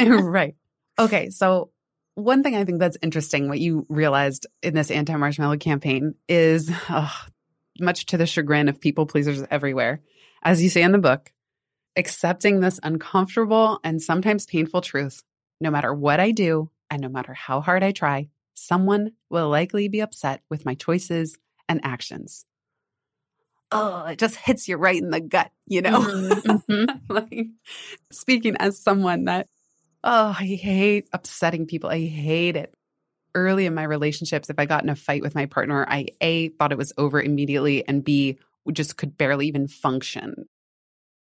right. 0.00 0.54
Okay. 0.98 1.30
So 1.30 1.70
one 2.16 2.42
thing 2.42 2.56
I 2.56 2.64
think 2.64 2.80
that's 2.80 2.96
interesting, 3.02 3.48
what 3.48 3.60
you 3.60 3.86
realized 3.88 4.46
in 4.62 4.74
this 4.74 4.90
anti 4.90 5.14
marshmallow 5.14 5.58
campaign 5.58 6.14
is 6.28 6.70
oh, 6.88 7.14
much 7.78 8.06
to 8.06 8.16
the 8.16 8.26
chagrin 8.26 8.68
of 8.68 8.80
people 8.80 9.06
pleasers 9.06 9.44
everywhere. 9.50 10.00
As 10.42 10.62
you 10.62 10.70
say 10.70 10.82
in 10.82 10.92
the 10.92 10.98
book, 10.98 11.30
accepting 11.94 12.60
this 12.60 12.80
uncomfortable 12.82 13.80
and 13.84 14.02
sometimes 14.02 14.46
painful 14.46 14.80
truth 14.80 15.22
no 15.60 15.70
matter 15.70 15.92
what 15.92 16.18
I 16.18 16.30
do 16.30 16.70
and 16.90 17.02
no 17.02 17.08
matter 17.08 17.34
how 17.34 17.60
hard 17.60 17.82
I 17.82 17.92
try, 17.92 18.28
someone 18.54 19.12
will 19.28 19.50
likely 19.50 19.88
be 19.88 20.00
upset 20.00 20.42
with 20.48 20.64
my 20.64 20.74
choices 20.74 21.36
and 21.68 21.80
actions. 21.84 22.46
Oh, 23.72 24.04
it 24.06 24.18
just 24.18 24.36
hits 24.36 24.68
you 24.68 24.76
right 24.76 25.00
in 25.00 25.10
the 25.10 25.20
gut, 25.20 25.50
you 25.66 25.82
know? 25.82 26.00
Mm-hmm. 26.00 26.84
like 27.12 27.46
speaking 28.10 28.56
as 28.58 28.78
someone 28.78 29.24
that 29.24 29.48
Oh, 30.08 30.36
I 30.38 30.44
hate 30.44 31.08
upsetting 31.12 31.66
people. 31.66 31.90
I 31.90 32.06
hate 32.06 32.54
it. 32.54 32.72
Early 33.34 33.66
in 33.66 33.74
my 33.74 33.82
relationships, 33.82 34.48
if 34.48 34.56
I 34.56 34.64
got 34.64 34.84
in 34.84 34.88
a 34.88 34.94
fight 34.94 35.20
with 35.20 35.34
my 35.34 35.46
partner, 35.46 35.84
I 35.86 36.06
A, 36.20 36.50
thought 36.50 36.70
it 36.70 36.78
was 36.78 36.92
over 36.96 37.20
immediately, 37.20 37.86
and 37.86 38.04
B, 38.04 38.38
just 38.72 38.96
could 38.96 39.18
barely 39.18 39.48
even 39.48 39.66
function 39.66 40.46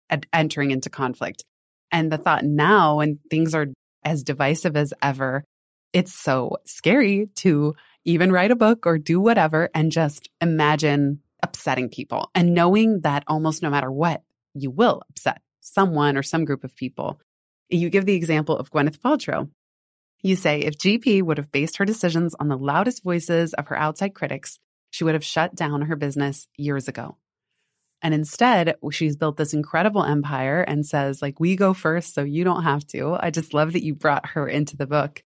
at 0.08 0.24
entering 0.32 0.70
into 0.70 0.88
conflict. 0.88 1.44
And 1.90 2.10
the 2.10 2.16
thought 2.16 2.46
now, 2.46 2.96
when 2.96 3.18
things 3.30 3.54
are 3.54 3.66
as 4.06 4.24
divisive 4.24 4.74
as 4.74 4.94
ever, 5.02 5.44
it's 5.92 6.14
so 6.14 6.56
scary 6.64 7.26
to 7.36 7.74
even 8.06 8.32
write 8.32 8.52
a 8.52 8.56
book 8.56 8.86
or 8.86 8.96
do 8.96 9.20
whatever 9.20 9.68
and 9.74 9.92
just 9.92 10.30
imagine 10.40 11.20
upsetting 11.42 11.90
people 11.90 12.30
and 12.34 12.54
knowing 12.54 13.02
that 13.02 13.24
almost 13.26 13.62
no 13.62 13.68
matter 13.68 13.92
what, 13.92 14.22
you 14.54 14.70
will 14.70 15.02
upset 15.10 15.42
someone 15.60 16.16
or 16.16 16.22
some 16.22 16.46
group 16.46 16.64
of 16.64 16.74
people. 16.74 17.20
You 17.72 17.90
give 17.90 18.06
the 18.06 18.14
example 18.14 18.56
of 18.56 18.70
Gwyneth 18.70 18.98
Paltrow. 18.98 19.48
You 20.22 20.36
say 20.36 20.60
if 20.60 20.78
GP 20.78 21.22
would 21.22 21.38
have 21.38 21.50
based 21.50 21.78
her 21.78 21.84
decisions 21.84 22.34
on 22.38 22.48
the 22.48 22.56
loudest 22.56 23.02
voices 23.02 23.54
of 23.54 23.68
her 23.68 23.76
outside 23.76 24.14
critics, 24.14 24.58
she 24.90 25.04
would 25.04 25.14
have 25.14 25.24
shut 25.24 25.54
down 25.54 25.82
her 25.82 25.96
business 25.96 26.46
years 26.56 26.86
ago. 26.86 27.16
And 28.02 28.12
instead, 28.12 28.76
she's 28.90 29.16
built 29.16 29.36
this 29.36 29.54
incredible 29.54 30.04
empire 30.04 30.60
and 30.60 30.84
says, 30.84 31.22
like, 31.22 31.40
we 31.40 31.56
go 31.56 31.72
first, 31.72 32.14
so 32.14 32.22
you 32.22 32.44
don't 32.44 32.64
have 32.64 32.86
to. 32.88 33.16
I 33.18 33.30
just 33.30 33.54
love 33.54 33.72
that 33.72 33.84
you 33.84 33.94
brought 33.94 34.26
her 34.30 34.46
into 34.46 34.76
the 34.76 34.86
book. 34.86 35.22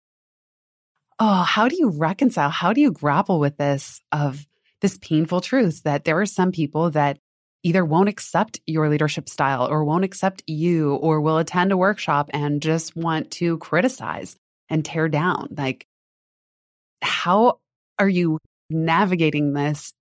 Oh, 1.18 1.42
how 1.42 1.68
do 1.68 1.76
you 1.76 1.88
reconcile? 1.88 2.50
How 2.50 2.74
do 2.74 2.80
you 2.80 2.92
grapple 2.92 3.40
with 3.40 3.56
this 3.56 4.02
of 4.12 4.46
this 4.82 4.98
painful 4.98 5.40
truth 5.40 5.82
that 5.84 6.04
there 6.04 6.20
are 6.20 6.26
some 6.26 6.52
people 6.52 6.90
that 6.90 7.18
either 7.66 7.84
won't 7.84 8.08
accept 8.08 8.60
your 8.64 8.88
leadership 8.88 9.28
style 9.28 9.66
or 9.66 9.84
won't 9.84 10.04
accept 10.04 10.40
you 10.46 10.94
or 10.94 11.20
will 11.20 11.38
attend 11.38 11.72
a 11.72 11.76
workshop 11.76 12.30
and 12.32 12.62
just 12.62 12.94
want 12.94 13.28
to 13.32 13.58
criticize 13.58 14.36
and 14.68 14.84
tear 14.84 15.08
down. 15.08 15.48
Like, 15.50 15.84
how 17.02 17.58
are 17.98 18.08
you 18.08 18.38
navigating 18.70 19.52
this 19.52 19.92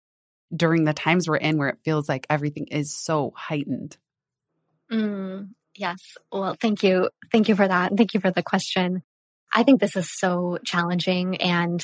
during 0.56 0.84
the 0.84 0.94
times 0.94 1.28
we're 1.28 1.38
in 1.38 1.58
where 1.58 1.70
it 1.70 1.80
feels 1.84 2.08
like 2.08 2.28
everything 2.30 2.68
is 2.68 2.96
so 2.96 3.34
heightened? 3.36 3.98
Mm, 4.92 5.50
yes. 5.76 5.98
Well, 6.32 6.56
thank 6.62 6.84
you. 6.84 7.10
Thank 7.32 7.50
you 7.50 7.56
for 7.56 7.68
that. 7.68 7.94
Thank 7.98 8.14
you 8.14 8.20
for 8.20 8.30
the 8.30 8.44
question. 8.44 9.02
I 9.52 9.64
think 9.64 9.82
this 9.82 9.96
is 9.96 10.12
so 10.12 10.60
challenging 10.64 11.38
and 11.38 11.84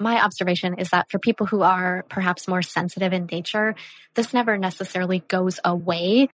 my 0.00 0.22
observation 0.24 0.78
is 0.78 0.90
that 0.90 1.10
for 1.10 1.18
people 1.18 1.46
who 1.46 1.62
are 1.62 2.04
perhaps 2.08 2.48
more 2.48 2.62
sensitive 2.62 3.12
in 3.12 3.28
nature, 3.30 3.74
this 4.14 4.32
never 4.32 4.56
necessarily 4.56 5.20
goes 5.28 5.60
away, 5.64 6.28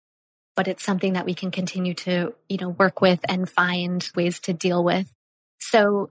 but 0.55 0.68
it's 0.68 0.85
something 0.85 1.14
that 1.14 1.26
we 1.26 1.35
can 1.35 1.50
continue 1.50 1.94
to, 1.94 2.35
you 2.48 2.59
know, 2.59 2.70
work 2.70 3.00
with 3.00 3.20
and 3.29 3.48
find 3.48 4.09
ways 4.14 4.40
to 4.40 4.52
deal 4.52 4.83
with. 4.83 5.11
So 5.59 6.11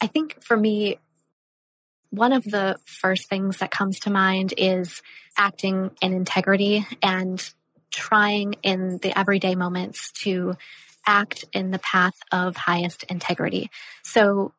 I 0.00 0.06
think 0.06 0.42
for 0.42 0.56
me, 0.56 0.98
one 2.10 2.32
of 2.32 2.44
the 2.44 2.76
first 2.84 3.28
things 3.28 3.58
that 3.58 3.70
comes 3.70 4.00
to 4.00 4.10
mind 4.10 4.52
is 4.56 5.00
acting 5.36 5.90
in 6.02 6.12
integrity 6.12 6.86
and 7.02 7.42
trying 7.90 8.54
in 8.62 8.98
the 8.98 9.16
everyday 9.18 9.54
moments 9.54 10.12
to 10.12 10.56
act 11.06 11.44
in 11.52 11.70
the 11.70 11.78
path 11.78 12.14
of 12.30 12.56
highest 12.56 13.04
integrity. 13.04 13.70
So 14.02 14.52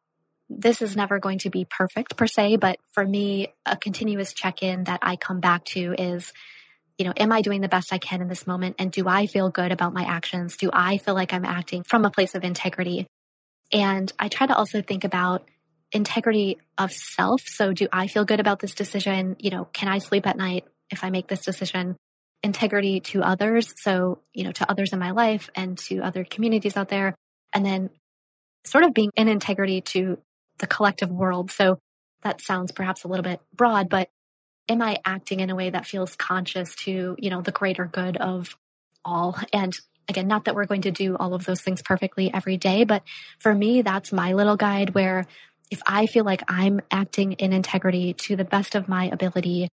this 0.50 0.82
is 0.82 0.96
never 0.96 1.20
going 1.20 1.40
to 1.40 1.50
be 1.50 1.66
perfect 1.66 2.18
per 2.18 2.28
se, 2.28 2.58
but 2.58 2.78
for 2.92 3.06
me, 3.06 3.54
a 3.66 3.76
continuous 3.76 4.34
check 4.34 4.62
in 4.62 4.84
that 4.86 5.00
I 5.02 5.16
come 5.16 5.40
back 5.40 5.66
to 5.66 5.96
is, 5.98 6.32
you 6.98 7.06
know, 7.06 7.14
am 7.18 7.32
I 7.32 7.42
doing 7.42 7.62
the 7.62 7.68
best 7.68 7.92
I 7.92 7.98
can 7.98 8.22
in 8.22 8.28
this 8.28 8.46
moment? 8.46 8.76
And 8.80 8.92
do 8.92 9.08
I 9.08 9.26
feel 9.26 9.50
good 9.50 9.72
about 9.72 9.94
my 9.94 10.04
actions? 10.04 10.58
Do 10.58 10.70
I 10.72 10.98
feel 10.98 11.16
like 11.16 11.34
I'm 11.34 11.46
acting 11.46 11.84
from 11.84 12.06
a 12.06 12.12
place 12.12 12.36
of 12.36 12.44
integrity? 12.44 13.08
And 13.72 14.12
I 14.20 14.28
try 14.28 14.46
to 14.46 14.56
also 14.56 14.82
think 14.82 15.04
about 15.04 15.48
integrity 15.92 16.60
of 16.78 16.92
self. 16.92 17.42
So 17.46 17.74
do 17.74 17.88
I 17.92 18.08
feel 18.08 18.26
good 18.26 18.40
about 18.40 18.60
this 18.60 18.76
decision? 18.76 19.36
You 19.40 19.52
know, 19.52 19.66
can 19.74 19.88
I 19.88 20.00
sleep 20.00 20.28
at 20.28 20.38
night 20.38 20.66
if 20.92 21.04
I 21.04 21.10
make 21.10 21.28
this 21.28 21.46
decision? 21.46 21.96
Integrity 22.44 23.00
to 23.00 23.24
others. 23.24 23.74
So, 23.78 24.20
you 24.34 24.44
know, 24.44 24.52
to 24.52 24.70
others 24.70 24.94
in 24.94 25.00
my 25.00 25.12
life 25.12 25.50
and 25.56 25.78
to 25.80 26.00
other 26.00 26.24
communities 26.24 26.78
out 26.78 26.90
there. 26.90 27.16
And 27.54 27.66
then 27.66 27.90
sort 28.66 28.84
of 28.84 28.94
being 28.94 29.12
in 29.16 29.28
integrity 29.28 29.82
to 29.82 30.18
the 30.60 30.68
collective 30.68 31.12
world. 31.12 31.52
So 31.52 31.80
that 32.22 32.42
sounds 32.42 32.72
perhaps 32.72 33.04
a 33.04 33.08
little 33.08 33.24
bit 33.24 33.42
broad, 33.54 33.90
but 33.90 34.10
am 34.70 34.82
I 34.82 35.00
acting 35.06 35.40
in 35.40 35.50
a 35.50 35.56
way 35.56 35.70
that 35.70 35.86
feels 35.86 36.16
conscious 36.16 36.76
to, 36.76 37.16
you 37.20 37.30
know, 37.30 37.42
the 37.42 37.52
greater 37.52 37.86
good 37.86 38.18
of 38.18 38.56
all? 39.04 39.38
And 39.52 39.78
again, 40.08 40.28
not 40.28 40.46
that 40.46 40.56
we're 40.56 40.66
going 40.66 40.84
to 40.84 40.92
do 40.92 41.16
all 41.16 41.34
of 41.34 41.46
those 41.46 41.62
things 41.62 41.82
perfectly 41.82 42.34
every 42.34 42.58
day, 42.58 42.84
but 42.84 43.04
for 43.40 43.54
me, 43.54 43.82
that's 43.82 44.14
my 44.14 44.34
little 44.34 44.58
guide 44.58 44.96
where 44.96 45.26
if 45.72 45.82
I 45.86 46.06
feel 46.06 46.24
like 46.24 46.44
I'm 46.48 46.82
acting 46.92 47.34
in 47.34 47.52
integrity 47.52 48.14
to 48.14 48.36
the 48.36 48.46
best 48.46 48.76
of 48.76 48.88
my 48.88 49.06
ability, 49.06 49.70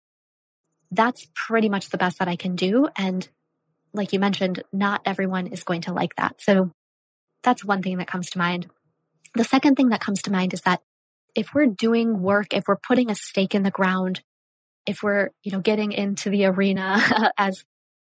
that's 0.91 1.28
pretty 1.34 1.69
much 1.69 1.89
the 1.89 1.97
best 1.97 2.19
that 2.19 2.28
I 2.28 2.36
can 2.36 2.55
do. 2.55 2.88
And 2.97 3.28
like 3.93 4.13
you 4.13 4.19
mentioned, 4.19 4.63
not 4.73 5.01
everyone 5.05 5.47
is 5.47 5.63
going 5.63 5.82
to 5.82 5.93
like 5.93 6.15
that. 6.17 6.41
So 6.41 6.71
that's 7.43 7.63
one 7.63 7.82
thing 7.82 7.97
that 7.97 8.07
comes 8.07 8.32
to 8.32 8.38
mind. 8.38 8.67
The 9.36 9.43
second 9.43 9.75
thing 9.75 9.89
that 9.89 10.01
comes 10.01 10.21
to 10.23 10.31
mind 10.31 10.53
is 10.53 10.61
that 10.61 10.81
if 11.36 11.53
we're 11.53 11.67
doing 11.67 12.21
work, 12.21 12.53
if 12.53 12.63
we're 12.67 12.77
putting 12.77 13.11
a 13.11 13.15
stake 13.15 13.53
in 13.53 13.63
the 13.63 13.71
ground, 13.71 14.21
if 14.86 15.03
we're, 15.03 15.31
you 15.43 15.51
know, 15.51 15.59
getting 15.59 15.91
into 15.91 16.29
the 16.29 16.45
arena 16.45 17.31
as 17.38 17.63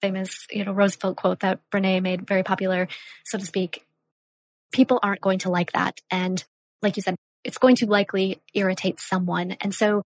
famous, 0.01 0.47
you 0.49 0.65
know, 0.65 0.72
Roosevelt 0.72 1.17
quote 1.17 1.41
that 1.41 1.59
Brene 1.72 2.01
made 2.01 2.28
very 2.28 2.43
popular, 2.43 2.88
so 3.26 3.38
to 3.38 3.45
speak, 3.45 3.86
people 4.72 4.99
aren't 5.03 5.22
going 5.22 5.39
to 5.39 5.49
like 5.49 5.72
that. 5.74 5.99
And 6.09 6.43
like 6.82 6.97
you 6.97 7.03
said, 7.03 7.15
it's 7.43 7.57
going 7.57 7.76
to 7.78 7.86
likely 7.86 8.41
irritate 8.53 8.99
someone. 8.99 9.51
And 9.61 9.74
so 9.74 10.01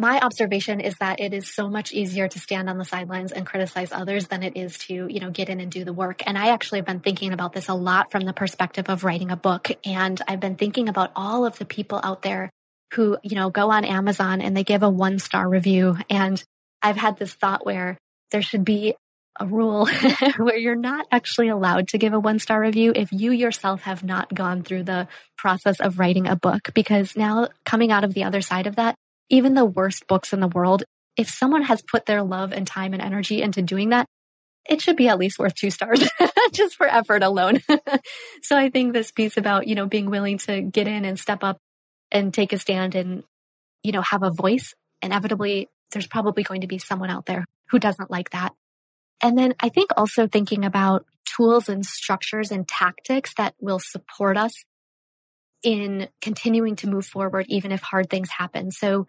my 0.00 0.18
observation 0.20 0.80
is 0.80 0.96
that 0.96 1.20
it 1.20 1.34
is 1.34 1.52
so 1.52 1.68
much 1.68 1.92
easier 1.92 2.26
to 2.26 2.38
stand 2.38 2.68
on 2.68 2.78
the 2.78 2.84
sidelines 2.84 3.32
and 3.32 3.46
criticize 3.46 3.92
others 3.92 4.28
than 4.28 4.42
it 4.42 4.56
is 4.56 4.78
to, 4.78 5.06
you 5.08 5.20
know, 5.20 5.30
get 5.30 5.48
in 5.48 5.60
and 5.60 5.70
do 5.70 5.84
the 5.84 5.92
work. 5.92 6.22
And 6.26 6.38
I 6.38 6.48
actually 6.48 6.78
have 6.78 6.86
been 6.86 7.00
thinking 7.00 7.32
about 7.32 7.52
this 7.52 7.68
a 7.68 7.74
lot 7.74 8.10
from 8.10 8.24
the 8.24 8.32
perspective 8.32 8.88
of 8.88 9.04
writing 9.04 9.30
a 9.30 9.36
book. 9.36 9.70
And 9.84 10.20
I've 10.26 10.40
been 10.40 10.56
thinking 10.56 10.88
about 10.88 11.12
all 11.14 11.44
of 11.44 11.58
the 11.58 11.64
people 11.64 12.00
out 12.02 12.22
there 12.22 12.50
who, 12.94 13.18
you 13.22 13.36
know, 13.36 13.50
go 13.50 13.70
on 13.70 13.84
Amazon 13.84 14.40
and 14.40 14.56
they 14.56 14.64
give 14.64 14.82
a 14.82 14.90
one 14.90 15.18
star 15.18 15.48
review. 15.48 15.96
And 16.08 16.42
I've 16.82 16.96
had 16.96 17.18
this 17.18 17.34
thought 17.34 17.64
where 17.66 17.98
there 18.30 18.42
should 18.42 18.64
be 18.64 18.94
a 19.38 19.46
rule 19.46 19.86
where 20.38 20.56
you're 20.56 20.74
not 20.74 21.06
actually 21.12 21.48
allowed 21.48 21.88
to 21.88 21.98
give 21.98 22.12
a 22.12 22.18
one 22.18 22.38
star 22.38 22.60
review 22.60 22.92
if 22.94 23.12
you 23.12 23.32
yourself 23.32 23.82
have 23.82 24.02
not 24.02 24.32
gone 24.34 24.62
through 24.62 24.84
the 24.84 25.08
process 25.36 25.80
of 25.80 25.98
writing 25.98 26.26
a 26.26 26.36
book. 26.36 26.70
Because 26.74 27.16
now 27.16 27.48
coming 27.64 27.92
out 27.92 28.04
of 28.04 28.14
the 28.14 28.24
other 28.24 28.40
side 28.40 28.66
of 28.66 28.76
that, 28.76 28.96
even 29.30 29.54
the 29.54 29.64
worst 29.64 30.06
books 30.06 30.32
in 30.32 30.40
the 30.40 30.48
world, 30.48 30.84
if 31.16 31.28
someone 31.28 31.62
has 31.62 31.82
put 31.82 32.06
their 32.06 32.22
love 32.22 32.52
and 32.52 32.66
time 32.66 32.92
and 32.92 33.02
energy 33.02 33.40
into 33.40 33.62
doing 33.62 33.90
that, 33.90 34.06
it 34.68 34.82
should 34.82 34.96
be 34.96 35.08
at 35.08 35.18
least 35.18 35.38
worth 35.38 35.54
two 35.54 35.70
stars 35.70 36.06
just 36.52 36.76
for 36.76 36.86
effort 36.86 37.22
alone. 37.22 37.60
so 38.42 38.56
I 38.56 38.68
think 38.70 38.92
this 38.92 39.10
piece 39.10 39.36
about, 39.36 39.66
you 39.66 39.74
know, 39.74 39.86
being 39.86 40.10
willing 40.10 40.38
to 40.38 40.60
get 40.60 40.86
in 40.86 41.04
and 41.04 41.18
step 41.18 41.42
up 41.42 41.58
and 42.12 42.34
take 42.34 42.52
a 42.52 42.58
stand 42.58 42.94
and, 42.94 43.24
you 43.82 43.92
know, 43.92 44.02
have 44.02 44.22
a 44.22 44.30
voice, 44.30 44.74
inevitably 45.00 45.68
there's 45.92 46.06
probably 46.06 46.42
going 46.42 46.60
to 46.60 46.66
be 46.66 46.78
someone 46.78 47.10
out 47.10 47.26
there 47.26 47.44
who 47.70 47.78
doesn't 47.78 48.10
like 48.10 48.30
that. 48.30 48.52
And 49.22 49.36
then 49.36 49.54
I 49.60 49.68
think 49.68 49.90
also 49.96 50.26
thinking 50.26 50.64
about 50.64 51.04
tools 51.24 51.68
and 51.68 51.84
structures 51.84 52.50
and 52.50 52.66
tactics 52.66 53.34
that 53.36 53.54
will 53.60 53.80
support 53.80 54.36
us 54.36 54.52
in 55.62 56.08
continuing 56.22 56.76
to 56.76 56.88
move 56.88 57.06
forward, 57.06 57.46
even 57.48 57.72
if 57.72 57.82
hard 57.82 58.08
things 58.08 58.30
happen. 58.30 58.70
So 58.70 59.06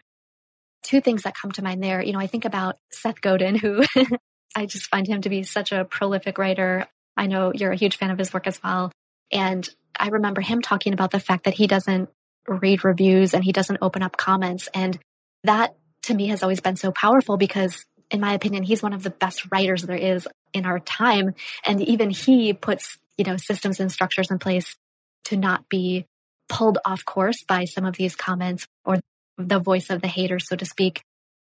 two 0.82 1.00
things 1.00 1.22
that 1.22 1.34
come 1.34 1.52
to 1.52 1.62
mind 1.62 1.82
there. 1.82 2.02
You 2.02 2.12
know, 2.12 2.18
I 2.18 2.26
think 2.26 2.44
about 2.44 2.76
Seth 2.90 3.20
Godin, 3.20 3.54
who 3.54 3.84
I 4.56 4.66
just 4.66 4.86
find 4.86 5.06
him 5.06 5.22
to 5.22 5.28
be 5.28 5.42
such 5.42 5.72
a 5.72 5.84
prolific 5.84 6.38
writer. 6.38 6.86
I 7.16 7.26
know 7.26 7.52
you're 7.54 7.72
a 7.72 7.76
huge 7.76 7.96
fan 7.96 8.10
of 8.10 8.18
his 8.18 8.32
work 8.32 8.46
as 8.46 8.62
well. 8.62 8.92
And 9.30 9.68
I 9.98 10.08
remember 10.08 10.40
him 10.40 10.60
talking 10.60 10.92
about 10.92 11.10
the 11.10 11.20
fact 11.20 11.44
that 11.44 11.54
he 11.54 11.66
doesn't 11.66 12.08
read 12.48 12.84
reviews 12.84 13.34
and 13.34 13.44
he 13.44 13.52
doesn't 13.52 13.78
open 13.80 14.02
up 14.02 14.16
comments. 14.16 14.68
And 14.74 14.98
that 15.44 15.76
to 16.02 16.14
me 16.14 16.28
has 16.28 16.42
always 16.42 16.60
been 16.60 16.76
so 16.76 16.92
powerful 16.92 17.36
because 17.36 17.84
in 18.10 18.20
my 18.20 18.34
opinion, 18.34 18.62
he's 18.62 18.82
one 18.82 18.92
of 18.92 19.02
the 19.02 19.10
best 19.10 19.50
writers 19.50 19.82
there 19.82 19.96
is 19.96 20.28
in 20.52 20.66
our 20.66 20.78
time. 20.78 21.34
And 21.64 21.80
even 21.80 22.10
he 22.10 22.52
puts, 22.52 22.98
you 23.16 23.24
know, 23.24 23.38
systems 23.38 23.80
and 23.80 23.90
structures 23.90 24.30
in 24.30 24.38
place 24.38 24.76
to 25.24 25.36
not 25.36 25.68
be 25.68 26.06
pulled 26.48 26.78
off 26.84 27.04
course 27.04 27.42
by 27.42 27.64
some 27.64 27.86
of 27.86 27.96
these 27.96 28.14
comments 28.14 28.66
or 28.84 28.98
the 29.38 29.58
voice 29.58 29.90
of 29.90 30.00
the 30.00 30.08
hater, 30.08 30.38
so 30.38 30.56
to 30.56 30.64
speak. 30.64 31.02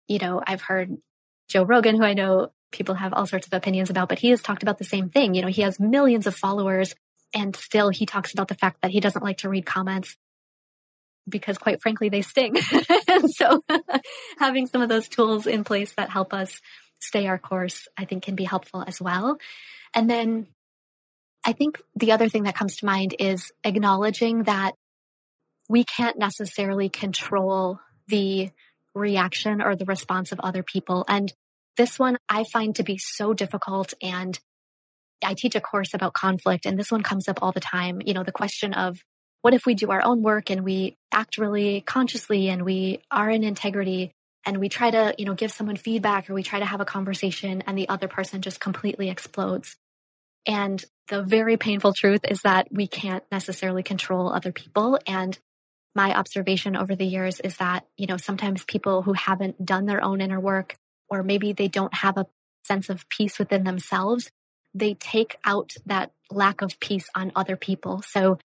You 0.08 0.20
know, 0.20 0.42
I've 0.46 0.62
heard 0.62 0.98
Joe 1.48 1.64
Rogan, 1.64 1.98
who 1.98 2.04
I 2.04 2.14
know 2.14 2.52
people 2.72 2.96
have 2.96 3.14
all 3.14 3.26
sorts 3.26 3.48
of 3.48 3.54
opinions 3.54 3.90
about, 3.90 4.10
but 4.10 4.20
he 4.20 4.30
has 4.30 4.42
talked 4.42 4.64
about 4.64 4.78
the 4.78 4.84
same 4.84 5.10
thing. 5.10 5.34
You 5.34 5.42
know, 5.42 5.48
he 5.48 5.64
has 5.64 5.80
millions 5.80 6.28
of 6.28 6.36
followers 6.36 6.96
and 7.34 7.56
still 7.56 7.90
he 7.90 8.06
talks 8.06 8.34
about 8.34 8.48
the 8.48 8.56
fact 8.56 8.82
that 8.82 8.92
he 8.92 9.00
doesn't 9.00 9.24
like 9.24 9.40
to 9.40 9.50
read 9.50 9.66
comments 9.66 10.16
because 11.28 11.58
quite 11.58 11.82
frankly, 11.82 12.10
they 12.10 12.22
sting. 12.22 12.56
so 13.28 13.64
having 14.40 14.68
some 14.68 14.82
of 14.82 14.90
those 14.90 15.08
tools 15.08 15.48
in 15.48 15.64
place 15.64 15.94
that 15.94 16.10
help 16.10 16.34
us 16.34 16.60
stay 17.00 17.28
our 17.28 17.38
course, 17.38 17.88
I 17.98 18.06
think 18.06 18.24
can 18.24 18.36
be 18.36 18.44
helpful 18.44 18.84
as 18.86 19.00
well. 19.00 19.38
And 19.94 20.10
then 20.10 20.48
I 21.46 21.54
think 21.54 21.82
the 21.96 22.12
other 22.12 22.30
thing 22.30 22.44
that 22.44 22.56
comes 22.56 22.78
to 22.78 22.86
mind 22.86 23.16
is 23.18 23.52
acknowledging 23.64 24.44
that 24.44 24.74
we 25.70 25.86
can't 25.86 26.18
necessarily 26.18 26.90
control 26.90 27.80
the 28.08 28.50
reaction 28.96 29.62
or 29.62 29.76
the 29.76 29.86
response 29.86 30.32
of 30.32 30.40
other 30.40 30.64
people. 30.64 31.06
And 31.08 31.32
this 31.78 31.98
one 31.98 32.18
I 32.28 32.44
find 32.52 32.76
to 32.76 32.84
be 32.84 32.98
so 32.98 33.34
difficult. 33.34 33.94
And 34.02 34.38
I 35.24 35.36
teach 35.38 35.56
a 35.56 35.62
course 35.62 35.94
about 35.94 36.14
conflict, 36.14 36.66
and 36.66 36.78
this 36.78 36.92
one 36.92 37.04
comes 37.04 37.28
up 37.28 37.40
all 37.42 37.52
the 37.52 37.60
time. 37.60 38.02
You 38.06 38.14
know, 38.14 38.24
the 38.24 38.32
question 38.32 38.74
of 38.74 39.00
what 39.42 39.54
if 39.54 39.66
we 39.66 39.76
do 39.76 39.92
our 39.92 40.04
own 40.04 40.22
work 40.22 40.50
and 40.50 40.66
we 40.66 40.98
act 41.12 41.38
really 41.38 41.82
consciously 41.82 42.50
and 42.50 42.66
we 42.66 43.02
are 43.12 43.30
in 43.30 43.44
integrity 43.44 44.12
and 44.46 44.58
we 44.58 44.70
try 44.70 44.92
to, 44.92 45.14
you 45.18 45.26
know, 45.26 45.34
give 45.34 45.52
someone 45.52 45.76
feedback 45.76 46.30
or 46.30 46.34
we 46.34 46.44
try 46.44 46.60
to 46.60 46.66
have 46.66 46.82
a 46.82 46.86
conversation 46.86 47.64
and 47.68 47.78
the 47.78 47.88
other 47.90 48.08
person 48.08 48.42
just 48.42 48.60
completely 48.60 49.10
explodes. 49.10 49.78
And 50.46 50.84
the 51.10 51.22
very 51.22 51.58
painful 51.58 51.94
truth 51.94 52.22
is 52.28 52.42
that 52.42 52.68
we 52.72 52.88
can't 52.88 53.24
necessarily 53.32 53.84
control 53.84 54.34
other 54.34 54.52
people. 54.52 55.00
And 55.06 55.38
my 55.96 56.16
observation 56.16 56.76
over 56.76 56.96
the 56.96 57.06
years 57.06 57.40
is 57.40 57.58
that, 57.58 57.86
you 57.98 58.08
know, 58.08 58.18
sometimes 58.18 58.64
people 58.64 59.02
who 59.02 59.14
haven't 59.14 59.66
done 59.66 59.86
their 59.86 60.04
own 60.04 60.22
inner 60.22 60.40
work, 60.40 60.76
or 61.10 61.24
maybe 61.24 61.54
they 61.54 61.68
don't 61.68 61.94
have 61.94 62.18
a 62.18 62.28
sense 62.64 62.90
of 62.90 63.08
peace 63.10 63.40
within 63.40 63.64
themselves, 63.64 64.30
they 64.74 64.94
take 64.94 65.38
out 65.44 65.74
that 65.86 66.12
lack 66.30 66.62
of 66.62 66.80
peace 66.80 67.10
on 67.16 67.32
other 67.36 67.56
people. 67.56 68.04
So 68.08 68.38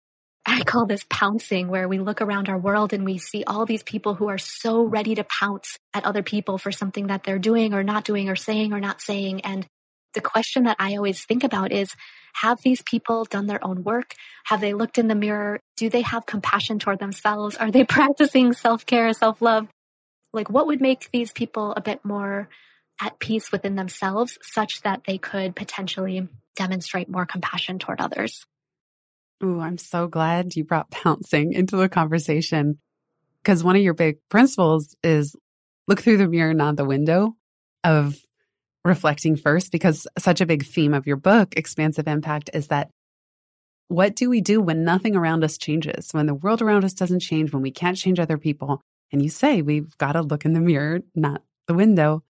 I 0.45 0.63
call 0.63 0.85
this 0.85 1.05
pouncing, 1.09 1.67
where 1.69 1.87
we 1.87 1.99
look 1.99 2.21
around 2.21 2.49
our 2.49 2.57
world 2.57 2.93
and 2.93 3.05
we 3.05 3.17
see 3.17 3.43
all 3.45 3.65
these 3.65 3.83
people 3.83 4.13
who 4.13 4.27
are 4.27 4.37
so 4.37 4.83
ready 4.83 5.15
to 5.15 5.23
pounce 5.23 5.77
at 5.93 6.05
other 6.05 6.23
people 6.23 6.57
for 6.57 6.71
something 6.71 7.07
that 7.07 7.23
they're 7.23 7.39
doing 7.39 7.73
or 7.73 7.83
not 7.83 8.03
doing 8.03 8.29
or 8.29 8.35
saying 8.35 8.73
or 8.73 8.79
not 8.79 9.01
saying. 9.01 9.41
And 9.41 9.65
the 10.13 10.21
question 10.21 10.63
that 10.63 10.77
I 10.79 10.95
always 10.95 11.23
think 11.23 11.43
about 11.43 11.71
is, 11.71 11.95
have 12.33 12.61
these 12.61 12.81
people 12.81 13.25
done 13.25 13.45
their 13.45 13.63
own 13.63 13.83
work? 13.83 14.15
Have 14.45 14.61
they 14.61 14.73
looked 14.73 14.97
in 14.97 15.07
the 15.07 15.15
mirror? 15.15 15.59
Do 15.77 15.89
they 15.89 16.01
have 16.01 16.25
compassion 16.25 16.79
toward 16.79 16.99
themselves? 16.99 17.55
Are 17.55 17.71
they 17.71 17.83
practicing 17.83 18.53
self 18.53 18.85
care, 18.85 19.13
self 19.13 19.41
love? 19.41 19.67
Like, 20.33 20.49
what 20.49 20.67
would 20.67 20.81
make 20.81 21.09
these 21.11 21.31
people 21.31 21.73
a 21.73 21.81
bit 21.81 22.03
more 22.03 22.49
at 23.01 23.19
peace 23.19 23.51
within 23.51 23.75
themselves 23.75 24.37
such 24.41 24.81
that 24.81 25.01
they 25.05 25.17
could 25.17 25.55
potentially 25.55 26.27
demonstrate 26.55 27.09
more 27.09 27.25
compassion 27.25 27.79
toward 27.79 28.01
others? 28.01 28.45
Ooh, 29.43 29.59
I'm 29.59 29.77
so 29.77 30.07
glad 30.07 30.55
you 30.55 30.63
brought 30.63 30.89
pouncing 30.91 31.53
into 31.53 31.75
the 31.75 31.89
conversation 31.89 32.79
because 33.43 33.63
one 33.63 33.75
of 33.75 33.81
your 33.81 33.93
big 33.93 34.17
principles 34.29 34.95
is 35.03 35.35
look 35.87 36.01
through 36.01 36.17
the 36.17 36.27
mirror, 36.27 36.53
not 36.53 36.77
the 36.77 36.85
window 36.85 37.35
of 37.83 38.15
reflecting 38.85 39.35
first, 39.35 39.71
because 39.71 40.07
such 40.17 40.41
a 40.41 40.45
big 40.45 40.65
theme 40.65 40.93
of 40.93 41.07
your 41.07 41.15
book, 41.17 41.55
Expansive 41.55 42.07
Impact, 42.07 42.49
is 42.53 42.67
that 42.67 42.89
what 43.87 44.15
do 44.15 44.29
we 44.29 44.41
do 44.41 44.61
when 44.61 44.83
nothing 44.83 45.15
around 45.15 45.43
us 45.43 45.57
changes, 45.57 46.11
when 46.11 46.25
the 46.25 46.33
world 46.33 46.61
around 46.61 46.83
us 46.83 46.93
doesn't 46.93 47.19
change, 47.19 47.53
when 47.53 47.61
we 47.61 47.71
can't 47.71 47.97
change 47.97 48.19
other 48.19 48.37
people? 48.37 48.81
And 49.11 49.21
you 49.21 49.29
say 49.29 49.61
we've 49.61 49.97
got 49.97 50.13
to 50.13 50.21
look 50.21 50.45
in 50.45 50.53
the 50.53 50.59
mirror, 50.59 51.01
not 51.15 51.43
the 51.67 51.73
window. 51.73 52.23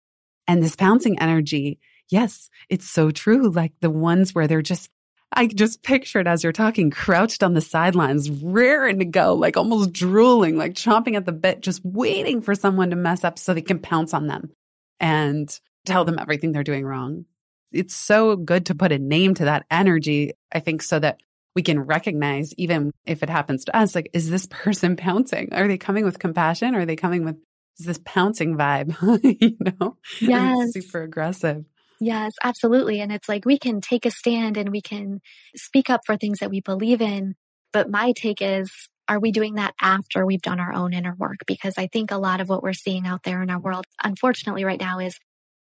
And 0.48 0.62
this 0.62 0.76
pouncing 0.76 1.20
energy, 1.20 1.80
yes, 2.10 2.50
it's 2.70 2.90
so 2.90 3.12
true. 3.12 3.50
Like 3.50 3.72
the 3.80 3.90
ones 3.90 4.36
where 4.36 4.48
they're 4.48 4.62
just 4.62 4.90
I 5.36 5.48
just 5.48 5.82
pictured 5.82 6.28
as 6.28 6.44
you're 6.44 6.54
talking, 6.54 6.92
crouched 6.92 7.42
on 7.42 7.56
the 7.56 7.62
sidelines, 7.62 8.30
raring 8.30 9.00
to 9.00 9.06
go, 9.06 9.34
like 9.34 9.58
almost 9.58 9.92
drooling, 9.92 10.58
like 10.58 10.74
chomping 10.74 11.16
at 11.16 11.26
the 11.26 11.32
bit, 11.32 11.62
just 11.62 11.84
waiting 11.84 12.42
for 12.42 12.54
someone 12.54 12.92
to 12.92 12.96
mess 12.96 13.24
up 13.24 13.40
so 13.40 13.54
they 13.54 13.62
can 13.62 13.80
pounce 13.80 14.14
on 14.14 14.28
them 14.28 14.52
and 15.00 15.60
tell 15.86 16.06
them 16.06 16.20
everything 16.20 16.52
they're 16.52 16.64
doing 16.64 16.86
wrong. 16.86 17.26
It's 17.72 17.96
so 17.96 18.36
good 18.36 18.68
to 18.68 18.76
put 18.76 18.92
a 18.92 19.00
name 19.00 19.34
to 19.36 19.46
that 19.46 19.66
energy, 19.72 20.34
I 20.54 20.60
think, 20.60 20.82
so 20.82 21.00
that 21.00 21.20
we 21.56 21.62
can 21.62 21.80
recognize, 21.80 22.54
even 22.56 22.92
if 23.06 23.24
it 23.24 23.30
happens 23.30 23.66
to 23.66 23.76
us, 23.76 23.96
like, 23.96 24.10
is 24.14 24.30
this 24.30 24.46
person 24.50 24.96
pouncing? 24.96 25.54
Are 25.54 25.68
they 25.68 25.78
coming 25.78 26.06
with 26.06 26.20
compassion? 26.20 26.76
Are 26.76 26.86
they 26.86 26.96
coming 26.96 27.26
with 27.26 27.38
is 27.80 27.88
this 27.88 28.00
pouncing 28.06 28.56
vibe? 28.56 28.96
you 29.42 29.58
know? 29.60 29.98
Yes. 30.22 30.74
super 30.74 31.02
aggressive. 31.02 31.66
Yes, 32.00 32.34
absolutely. 32.44 33.00
And 33.00 33.12
it's 33.12 33.30
like 33.30 33.46
we 33.46 33.58
can 33.58 33.82
take 33.82 34.06
a 34.06 34.12
stand 34.12 34.58
and 34.58 34.70
we 34.70 34.82
can 34.82 35.22
speak 35.56 35.90
up 35.90 36.02
for 36.06 36.18
things 36.18 36.40
that 36.40 36.50
we 36.50 36.62
believe 36.62 37.02
in. 37.02 37.36
But 37.72 37.90
my 37.90 38.14
take 38.16 38.42
is, 38.42 38.72
are 39.08 39.20
we 39.20 39.32
doing 39.32 39.56
that 39.56 39.74
after 39.82 40.26
we've 40.26 40.42
done 40.42 40.60
our 40.60 40.74
own 40.74 40.94
inner 40.94 41.16
work? 41.18 41.40
Because 41.48 41.76
I 41.78 41.88
think 41.88 42.12
a 42.12 42.18
lot 42.18 42.42
of 42.42 42.50
what 42.50 42.62
we're 42.62 42.74
seeing 42.74 43.08
out 43.08 43.24
there 43.24 43.42
in 43.42 43.50
our 43.50 43.60
world, 43.60 43.86
unfortunately, 44.04 44.66
right 44.66 44.80
now 44.80 45.00
is 45.00 45.18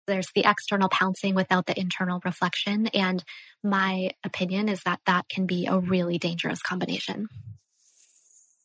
there's 0.07 0.29
the 0.35 0.45
external 0.49 0.89
pouncing 0.89 1.35
without 1.35 1.67
the 1.67 1.79
internal 1.79 2.21
reflection. 2.25 2.89
And 2.89 3.23
my 3.63 4.11
opinion 4.25 4.69
is 4.69 4.83
that 4.85 5.01
that 5.07 5.29
can 5.29 5.47
be 5.47 5.67
a 5.67 5.79
really 5.79 6.19
dangerous 6.19 6.63
combination. 6.63 7.29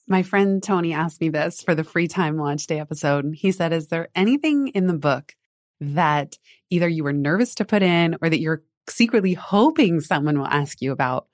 My 0.08 0.24
friend 0.24 0.62
Tony 0.62 0.94
asked 0.94 1.22
me 1.22 1.30
this 1.30 1.62
for 1.62 1.76
the 1.76 1.84
free 1.84 2.08
time 2.08 2.38
launch 2.38 2.66
day 2.66 2.80
episode. 2.80 3.34
He 3.36 3.52
said, 3.52 3.74
Is 3.74 3.88
there 3.88 4.10
anything 4.16 4.70
in 4.70 4.88
the 4.88 4.98
book 4.98 5.36
that 5.82 6.38
either 6.70 6.90
you 6.90 7.04
were 7.04 7.14
nervous 7.14 7.56
to 7.56 7.66
put 7.66 7.84
in 7.84 8.18
or 8.22 8.30
that 8.30 8.40
you're 8.40 8.64
secretly 8.88 9.34
hoping 9.36 10.02
someone 10.02 10.38
will 10.38 10.48
ask 10.48 10.82
you 10.82 10.92
about 10.92 11.28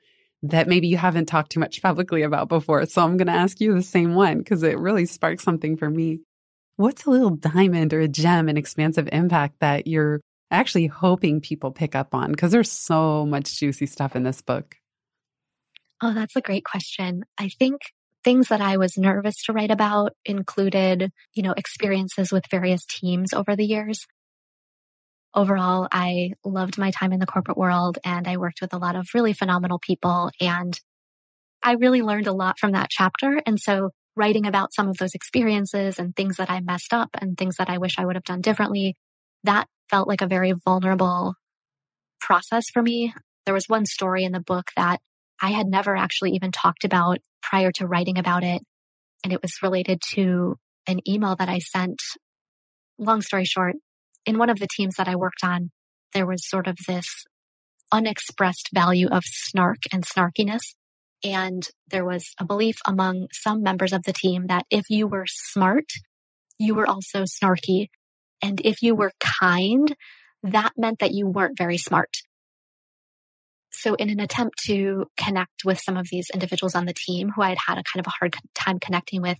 that 0.44 0.68
maybe 0.68 0.88
you 0.88 0.98
haven't 0.98 1.26
talked 1.26 1.52
too 1.52 1.60
much 1.60 1.82
publicly 1.82 2.22
about 2.22 2.50
before. 2.50 2.86
So 2.86 3.02
I'm 3.02 3.18
going 3.18 3.28
to 3.28 3.34
ask 3.34 3.60
you 3.60 3.74
the 3.74 3.82
same 3.82 4.14
one 4.14 4.40
because 4.40 4.62
it 4.62 4.78
really 4.78 5.06
sparked 5.06 5.42
something 5.42 5.78
for 5.78 5.90
me. 5.90 6.20
What's 6.78 7.06
a 7.06 7.10
little 7.10 7.30
diamond 7.30 7.94
or 7.94 8.02
a 8.02 8.08
gem 8.08 8.50
in 8.50 8.58
expansive 8.58 9.08
impact 9.12 9.60
that 9.62 9.88
you're 9.88 10.20
actually 10.52 10.88
hoping 10.88 11.40
people 11.40 11.72
pick 11.72 11.96
up 11.96 12.14
on? 12.14 12.32
Because 12.32 12.52
there's 12.52 12.72
so 12.72 13.26
much 13.26 13.58
juicy 13.58 13.86
stuff 13.86 14.16
in 14.16 14.24
this 14.24 14.42
book. 14.42 14.76
Oh, 16.04 16.14
that's 16.14 16.36
a 16.36 16.42
great 16.42 16.66
question. 16.66 17.24
I 17.38 17.48
think 17.48 17.80
things 18.26 18.50
that 18.50 18.60
I 18.60 18.76
was 18.76 18.98
nervous 18.98 19.42
to 19.44 19.54
write 19.54 19.72
about 19.72 20.14
included, 20.26 21.12
you 21.34 21.44
know, 21.44 21.54
experiences 21.56 22.32
with 22.32 22.44
various 22.52 22.86
teams 22.86 23.34
over 23.34 23.56
the 23.56 23.66
years. 23.66 24.06
Overall, 25.34 25.88
I 25.92 26.34
loved 26.44 26.78
my 26.78 26.92
time 26.92 27.14
in 27.14 27.20
the 27.20 27.26
corporate 27.26 27.58
world 27.58 28.00
and 28.04 28.28
I 28.28 28.36
worked 28.36 28.60
with 28.62 28.74
a 28.74 28.78
lot 28.78 28.98
of 28.98 29.08
really 29.14 29.34
phenomenal 29.34 29.80
people 29.80 30.32
and 30.42 30.78
I 31.64 31.74
really 31.74 32.02
learned 32.02 32.28
a 32.28 32.34
lot 32.34 32.60
from 32.60 32.74
that 32.74 32.90
chapter. 32.90 33.42
And 33.46 33.60
so 33.60 33.92
writing 34.16 34.46
about 34.46 34.74
some 34.74 34.88
of 34.88 34.98
those 34.98 35.14
experiences 35.14 36.00
and 36.00 36.16
things 36.16 36.38
that 36.38 36.50
I 36.50 36.62
messed 36.62 36.94
up 36.94 37.10
and 37.20 37.38
things 37.38 37.58
that 37.58 37.70
I 37.70 37.78
wish 37.78 37.98
I 37.98 38.06
would 38.06 38.16
have 38.16 38.24
done 38.24 38.42
differently, 38.42 38.96
that 39.44 39.68
felt 39.90 40.08
like 40.08 40.22
a 40.22 40.28
very 40.28 40.54
vulnerable 40.66 41.36
process 42.20 42.70
for 42.74 42.82
me. 42.82 43.14
There 43.46 43.54
was 43.54 43.70
one 43.70 43.86
story 43.86 44.24
in 44.24 44.32
the 44.32 44.40
book 44.40 44.72
that 44.76 45.00
I 45.42 45.52
had 45.52 45.68
never 45.68 45.96
actually 45.96 46.32
even 46.32 46.52
talked 46.52 46.84
about 46.84 47.20
prior 47.42 47.72
to 47.74 47.88
writing 47.88 48.18
about 48.18 48.44
it. 48.44 48.62
And 49.24 49.34
it 49.34 49.42
was 49.42 49.62
related 49.62 50.02
to 50.14 50.56
an 50.88 51.00
email 51.08 51.36
that 51.36 51.50
I 51.50 51.60
sent. 51.60 52.02
Long 52.98 53.22
story 53.22 53.46
short, 53.46 53.76
in 54.26 54.38
one 54.38 54.50
of 54.50 54.60
the 54.60 54.68
teams 54.68 54.96
that 54.96 55.08
I 55.08 55.16
worked 55.16 55.44
on, 55.44 55.72
there 56.14 56.26
was 56.26 56.48
sort 56.48 56.68
of 56.68 56.78
this 56.88 57.26
unexpressed 57.92 58.70
value 58.74 59.08
of 59.10 59.24
snark 59.26 59.80
and 59.92 60.06
snarkiness. 60.06 60.76
And 61.26 61.68
there 61.90 62.06
was 62.06 62.36
a 62.40 62.46
belief 62.46 62.78
among 62.86 63.30
some 63.32 63.64
members 63.64 63.94
of 63.94 64.04
the 64.04 64.14
team 64.14 64.46
that 64.48 64.68
if 64.70 64.92
you 64.92 65.08
were 65.08 65.26
smart, 65.28 65.92
you 66.60 66.76
were 66.76 66.88
also 66.88 67.24
snarky. 67.24 67.88
And 68.44 68.62
if 68.64 68.84
you 68.84 68.94
were 68.94 69.12
kind, 69.20 69.96
that 70.44 70.74
meant 70.78 71.00
that 71.00 71.14
you 71.14 71.28
weren't 71.28 71.58
very 71.58 71.80
smart. 71.80 72.12
So 73.72 73.96
in 73.96 74.12
an 74.12 74.20
attempt 74.20 74.60
to 74.68 75.08
connect 75.18 75.66
with 75.66 75.80
some 75.80 75.98
of 75.98 76.08
these 76.12 76.30
individuals 76.32 76.76
on 76.76 76.86
the 76.86 76.94
team 76.94 77.32
who 77.36 77.42
I 77.42 77.50
had 77.50 77.58
had 77.68 77.78
a 77.80 77.84
kind 77.84 78.06
of 78.06 78.08
a 78.08 78.14
hard 78.20 78.36
time 78.54 78.80
connecting 78.80 79.24
with, 79.24 79.40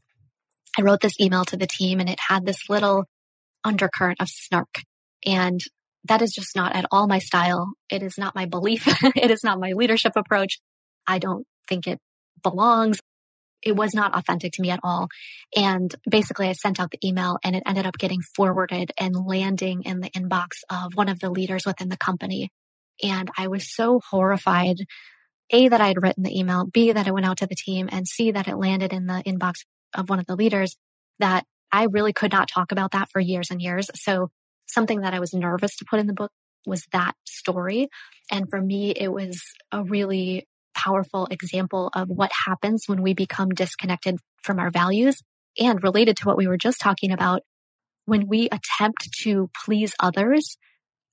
I 0.80 0.82
wrote 0.82 1.02
this 1.02 1.20
email 1.22 1.46
to 1.46 1.58
the 1.58 1.68
team 1.68 2.00
and 2.00 2.10
it 2.10 2.20
had 2.20 2.48
this 2.48 2.68
little 2.68 3.06
undercurrent 3.64 4.22
of 4.22 4.28
snark. 4.28 4.82
And 5.24 5.62
that 6.06 6.24
is 6.24 6.34
just 6.34 6.56
not 6.56 6.76
at 6.76 6.86
all 6.92 7.08
my 7.08 7.20
style. 7.20 7.74
It 7.92 8.02
is 8.02 8.18
not 8.18 8.34
my 8.34 8.48
belief. 8.48 8.88
it 9.16 9.30
is 9.30 9.44
not 9.44 9.60
my 9.60 9.74
leadership 9.74 10.14
approach. 10.16 10.60
I 11.06 11.20
don't 11.20 11.46
think 11.68 11.88
it 11.88 12.00
belongs. 12.44 13.00
It 13.62 13.76
was 13.76 13.96
not 13.96 14.16
authentic 14.16 14.54
to 14.54 14.62
me 14.62 14.70
at 14.70 14.80
all. 14.84 15.08
And 15.56 15.94
basically 16.10 16.48
I 16.48 16.54
sent 16.54 16.80
out 16.80 16.92
the 16.92 17.08
email 17.08 17.40
and 17.44 17.56
it 17.56 17.64
ended 17.66 17.88
up 17.88 17.98
getting 17.98 18.22
forwarded 18.22 18.92
and 19.00 19.16
landing 19.16 19.84
in 19.84 20.02
the 20.02 20.10
inbox 20.12 20.50
of 20.70 20.94
one 20.94 21.10
of 21.10 21.20
the 21.20 21.32
leaders 21.32 21.66
within 21.66 21.90
the 21.90 21.98
company. 21.98 22.50
And 23.02 23.30
I 23.38 23.48
was 23.48 23.74
so 23.74 24.02
horrified. 24.10 24.78
A, 25.52 25.68
that 25.68 25.80
I 25.82 25.90
had 25.90 26.02
written 26.02 26.24
the 26.24 26.38
email, 26.38 26.66
B, 26.66 26.92
that 26.92 27.06
it 27.06 27.14
went 27.14 27.26
out 27.26 27.38
to 27.38 27.46
the 27.46 27.56
team 27.56 27.88
and 27.92 28.08
C, 28.08 28.32
that 28.32 28.48
it 28.48 28.56
landed 28.56 28.92
in 28.92 29.06
the 29.06 29.22
inbox 29.28 29.58
of 29.94 30.10
one 30.10 30.20
of 30.20 30.26
the 30.26 30.36
leaders 30.36 30.76
that 31.20 31.46
I 31.72 31.84
really 31.84 32.14
could 32.14 32.32
not 32.32 32.48
talk 32.48 32.72
about 32.72 32.92
that 32.92 33.10
for 33.12 33.20
years 33.20 33.52
and 33.52 33.62
years. 33.62 33.90
So 33.94 34.30
something 34.66 35.02
that 35.02 35.14
I 35.14 35.20
was 35.20 35.34
nervous 35.34 35.76
to 35.78 35.86
put 35.88 36.00
in 36.00 36.08
the 36.08 36.14
book 36.14 36.32
was 36.66 36.84
that 36.94 37.14
story. 37.26 37.90
And 38.32 38.50
for 38.50 38.60
me, 38.60 38.92
it 38.92 39.10
was 39.10 39.42
a 39.72 39.84
really 39.84 40.48
powerful 40.76 41.28
example 41.32 41.90
of 41.94 42.10
what 42.10 42.32
happens 42.46 42.84
when 42.88 43.02
we 43.02 43.14
become 43.14 43.50
disconnected 43.50 44.18
from 44.44 44.60
our 44.60 44.70
values 44.70 45.22
and 45.60 45.82
related 45.84 46.18
to 46.18 46.26
what 46.26 46.38
we 46.38 46.48
were 46.48 46.58
just 46.58 46.80
talking 46.80 47.12
about. 47.12 47.42
When 48.06 48.28
we 48.28 48.50
attempt 48.50 49.10
to 49.22 49.50
please 49.66 49.94
others 50.00 50.58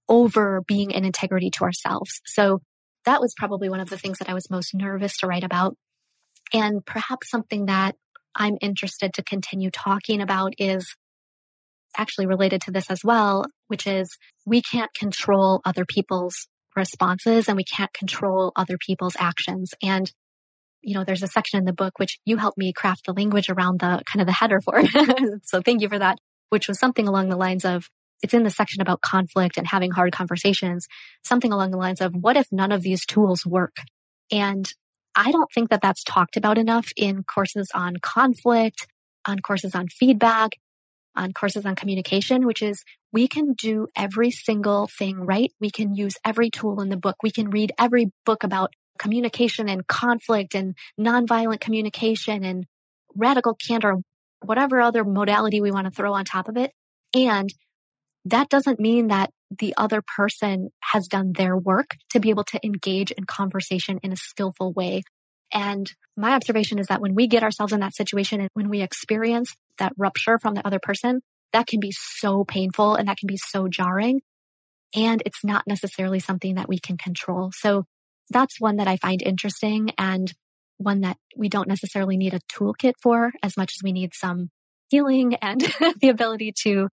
over 0.08 0.62
being 0.66 0.90
in 0.90 1.04
integrity 1.04 1.50
to 1.50 1.64
ourselves. 1.64 2.20
So 2.26 2.60
that 3.06 3.20
was 3.20 3.34
probably 3.36 3.68
one 3.68 3.80
of 3.80 3.88
the 3.88 3.98
things 3.98 4.18
that 4.18 4.28
I 4.28 4.34
was 4.34 4.50
most 4.50 4.74
nervous 4.74 5.16
to 5.18 5.26
write 5.26 5.44
about. 5.44 5.76
And 6.52 6.84
perhaps 6.84 7.30
something 7.30 7.66
that 7.66 7.96
I'm 8.34 8.58
interested 8.60 9.14
to 9.14 9.22
continue 9.22 9.70
talking 9.70 10.20
about 10.20 10.54
is 10.58 10.94
actually 11.96 12.26
related 12.26 12.62
to 12.62 12.70
this 12.70 12.90
as 12.90 13.00
well, 13.04 13.44
which 13.68 13.86
is 13.86 14.16
we 14.46 14.62
can't 14.62 14.92
control 14.94 15.60
other 15.64 15.84
people's 15.84 16.48
responses 16.76 17.48
and 17.48 17.56
we 17.56 17.64
can't 17.64 17.92
control 17.92 18.52
other 18.56 18.78
people's 18.78 19.16
actions. 19.18 19.74
And, 19.82 20.10
you 20.80 20.94
know, 20.94 21.04
there's 21.04 21.22
a 21.22 21.28
section 21.28 21.58
in 21.58 21.64
the 21.64 21.72
book 21.72 21.98
which 21.98 22.18
you 22.24 22.36
helped 22.36 22.58
me 22.58 22.72
craft 22.72 23.06
the 23.06 23.12
language 23.12 23.48
around 23.48 23.80
the 23.80 24.02
kind 24.06 24.20
of 24.20 24.26
the 24.26 24.32
header 24.32 24.60
for. 24.60 24.82
so 25.42 25.60
thank 25.62 25.82
you 25.82 25.88
for 25.88 25.98
that, 25.98 26.18
which 26.50 26.68
was 26.68 26.78
something 26.78 27.08
along 27.08 27.28
the 27.28 27.36
lines 27.36 27.64
of 27.64 27.88
it's 28.22 28.34
in 28.34 28.44
the 28.44 28.50
section 28.50 28.80
about 28.80 29.00
conflict 29.00 29.56
and 29.56 29.66
having 29.66 29.90
hard 29.90 30.12
conversations, 30.12 30.86
something 31.24 31.52
along 31.52 31.72
the 31.72 31.76
lines 31.76 32.00
of 32.00 32.14
what 32.14 32.36
if 32.36 32.46
none 32.52 32.70
of 32.72 32.82
these 32.82 33.04
tools 33.04 33.44
work? 33.44 33.76
And 34.30 34.72
I 35.14 35.32
don't 35.32 35.50
think 35.52 35.70
that 35.70 35.82
that's 35.82 36.04
talked 36.04 36.36
about 36.36 36.56
enough 36.56 36.90
in 36.96 37.24
courses 37.24 37.70
on 37.74 37.96
conflict, 38.00 38.86
on 39.26 39.40
courses 39.40 39.74
on 39.74 39.88
feedback, 39.88 40.52
on 41.16 41.32
courses 41.32 41.66
on 41.66 41.76
communication, 41.76 42.46
which 42.46 42.62
is 42.62 42.82
we 43.12 43.28
can 43.28 43.52
do 43.54 43.86
every 43.96 44.30
single 44.30 44.88
thing 44.88 45.20
right. 45.20 45.52
We 45.60 45.70
can 45.70 45.94
use 45.94 46.14
every 46.24 46.50
tool 46.50 46.80
in 46.80 46.88
the 46.88 46.96
book. 46.96 47.16
We 47.22 47.30
can 47.30 47.50
read 47.50 47.72
every 47.78 48.10
book 48.24 48.44
about 48.44 48.72
communication 48.98 49.68
and 49.68 49.86
conflict 49.86 50.54
and 50.54 50.74
nonviolent 50.98 51.60
communication 51.60 52.44
and 52.44 52.66
radical 53.14 53.54
candor, 53.54 53.96
whatever 54.44 54.80
other 54.80 55.04
modality 55.04 55.60
we 55.60 55.70
want 55.70 55.86
to 55.86 55.90
throw 55.90 56.14
on 56.14 56.24
top 56.24 56.48
of 56.48 56.56
it. 56.56 56.72
And 57.14 57.52
that 58.24 58.48
doesn't 58.48 58.80
mean 58.80 59.08
that 59.08 59.30
the 59.58 59.74
other 59.76 60.02
person 60.16 60.70
has 60.80 61.08
done 61.08 61.32
their 61.32 61.56
work 61.56 61.96
to 62.10 62.20
be 62.20 62.30
able 62.30 62.44
to 62.44 62.60
engage 62.64 63.10
in 63.10 63.24
conversation 63.24 63.98
in 64.02 64.12
a 64.12 64.16
skillful 64.16 64.72
way. 64.72 65.02
And 65.52 65.90
my 66.16 66.32
observation 66.32 66.78
is 66.78 66.86
that 66.86 67.00
when 67.00 67.14
we 67.14 67.26
get 67.26 67.42
ourselves 67.42 67.72
in 67.72 67.80
that 67.80 67.94
situation 67.94 68.40
and 68.40 68.48
when 68.54 68.70
we 68.70 68.80
experience 68.80 69.54
that 69.78 69.92
rupture 69.96 70.38
from 70.38 70.54
the 70.54 70.66
other 70.66 70.80
person, 70.80 71.20
that 71.52 71.66
can 71.66 71.80
be 71.80 71.92
so 71.92 72.44
painful 72.44 72.94
and 72.94 73.08
that 73.08 73.18
can 73.18 73.26
be 73.26 73.36
so 73.36 73.68
jarring. 73.68 74.20
And 74.94 75.22
it's 75.24 75.44
not 75.44 75.64
necessarily 75.66 76.20
something 76.20 76.56
that 76.56 76.68
we 76.68 76.78
can 76.78 76.96
control. 76.96 77.50
So 77.54 77.84
that's 78.30 78.60
one 78.60 78.76
that 78.76 78.88
I 78.88 78.96
find 78.96 79.22
interesting 79.22 79.90
and 79.98 80.32
one 80.78 81.00
that 81.02 81.16
we 81.36 81.48
don't 81.48 81.68
necessarily 81.68 82.16
need 82.16 82.34
a 82.34 82.40
toolkit 82.52 82.94
for 83.02 83.32
as 83.42 83.56
much 83.56 83.72
as 83.76 83.82
we 83.82 83.92
need 83.92 84.12
some 84.14 84.50
healing 84.88 85.34
and 85.42 85.60
the 86.00 86.08
ability 86.08 86.52
to 86.64 86.88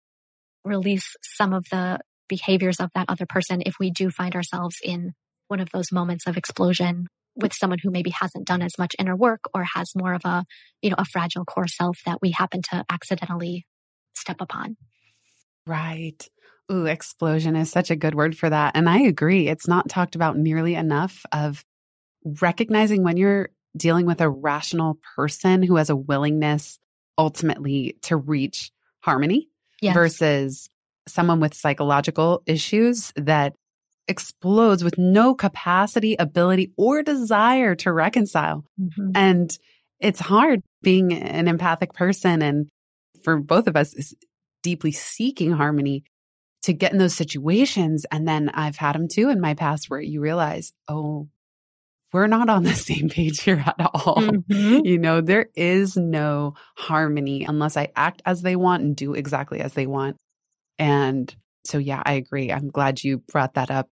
release 0.63 1.15
some 1.21 1.53
of 1.53 1.65
the 1.71 1.99
behaviors 2.27 2.79
of 2.79 2.89
that 2.93 3.05
other 3.09 3.25
person 3.27 3.63
if 3.65 3.75
we 3.79 3.89
do 3.89 4.11
find 4.11 4.35
ourselves 4.35 4.75
in 4.83 5.13
one 5.47 5.59
of 5.59 5.69
those 5.73 5.91
moments 5.91 6.27
of 6.27 6.37
explosion 6.37 7.07
with 7.41 7.53
someone 7.53 7.79
who 7.81 7.91
maybe 7.91 8.09
hasn't 8.09 8.45
done 8.45 8.61
as 8.61 8.77
much 8.77 8.95
inner 8.99 9.15
work 9.15 9.41
or 9.53 9.63
has 9.75 9.91
more 9.95 10.13
of 10.13 10.21
a, 10.25 10.45
you 10.81 10.89
know, 10.89 10.95
a 10.97 11.05
fragile 11.05 11.45
core 11.45 11.67
self 11.67 11.99
that 12.05 12.19
we 12.21 12.31
happen 12.31 12.61
to 12.71 12.83
accidentally 12.89 13.65
step 14.15 14.37
upon. 14.39 14.77
Right. 15.65 16.27
Ooh, 16.71 16.85
explosion 16.85 17.55
is 17.55 17.71
such 17.71 17.89
a 17.89 17.95
good 17.95 18.15
word 18.15 18.37
for 18.37 18.49
that. 18.49 18.75
And 18.75 18.87
I 18.87 18.99
agree. 19.01 19.47
It's 19.47 19.67
not 19.67 19.89
talked 19.89 20.15
about 20.15 20.37
nearly 20.37 20.75
enough 20.75 21.25
of 21.31 21.65
recognizing 22.23 23.03
when 23.03 23.17
you're 23.17 23.49
dealing 23.75 24.05
with 24.05 24.21
a 24.21 24.29
rational 24.29 24.99
person 25.15 25.63
who 25.63 25.75
has 25.75 25.89
a 25.89 25.95
willingness 25.95 26.79
ultimately 27.17 27.97
to 28.03 28.17
reach 28.17 28.71
harmony 29.01 29.49
yes. 29.81 29.93
versus 29.93 30.69
someone 31.07 31.39
with 31.39 31.53
psychological 31.53 32.43
issues 32.45 33.11
that 33.15 33.53
explodes 34.09 34.83
with 34.83 34.97
no 34.97 35.35
capacity, 35.35 36.15
ability, 36.15 36.71
or 36.77 37.03
desire 37.03 37.75
to 37.75 37.93
reconcile. 37.93 38.65
Mm-hmm. 38.79 39.11
And 39.15 39.57
it's 39.99 40.19
hard 40.19 40.61
being 40.81 41.13
an 41.13 41.47
empathic 41.47 41.93
person 41.93 42.41
and 42.41 42.67
for 43.23 43.37
both 43.37 43.67
of 43.67 43.75
us 43.75 43.93
is 43.93 44.15
deeply 44.63 44.91
seeking 44.91 45.51
harmony 45.51 46.03
to 46.63 46.73
get 46.73 46.91
in 46.91 46.97
those 46.97 47.15
situations. 47.15 48.05
And 48.11 48.27
then 48.27 48.49
I've 48.49 48.75
had 48.75 48.95
them 48.95 49.07
too 49.07 49.29
in 49.29 49.39
my 49.39 49.53
past 49.53 49.89
where 49.89 50.01
you 50.01 50.21
realize, 50.21 50.73
oh, 50.87 51.27
we're 52.11 52.27
not 52.27 52.49
on 52.49 52.63
the 52.63 52.73
same 52.75 53.09
page 53.09 53.41
here 53.41 53.63
at 53.65 53.75
all. 53.79 54.17
Mm-hmm. 54.17 54.85
You 54.85 54.97
know, 54.97 55.21
there 55.21 55.47
is 55.55 55.95
no 55.95 56.55
harmony 56.75 57.45
unless 57.45 57.77
I 57.77 57.89
act 57.95 58.21
as 58.25 58.41
they 58.41 58.55
want 58.55 58.83
and 58.83 58.95
do 58.95 59.13
exactly 59.13 59.61
as 59.61 59.73
they 59.73 59.87
want. 59.87 60.17
And 60.77 61.33
so, 61.65 61.77
yeah, 61.77 62.01
I 62.05 62.13
agree. 62.13 62.51
I'm 62.51 62.69
glad 62.69 63.03
you 63.03 63.19
brought 63.19 63.55
that 63.55 63.69
up. 63.69 63.87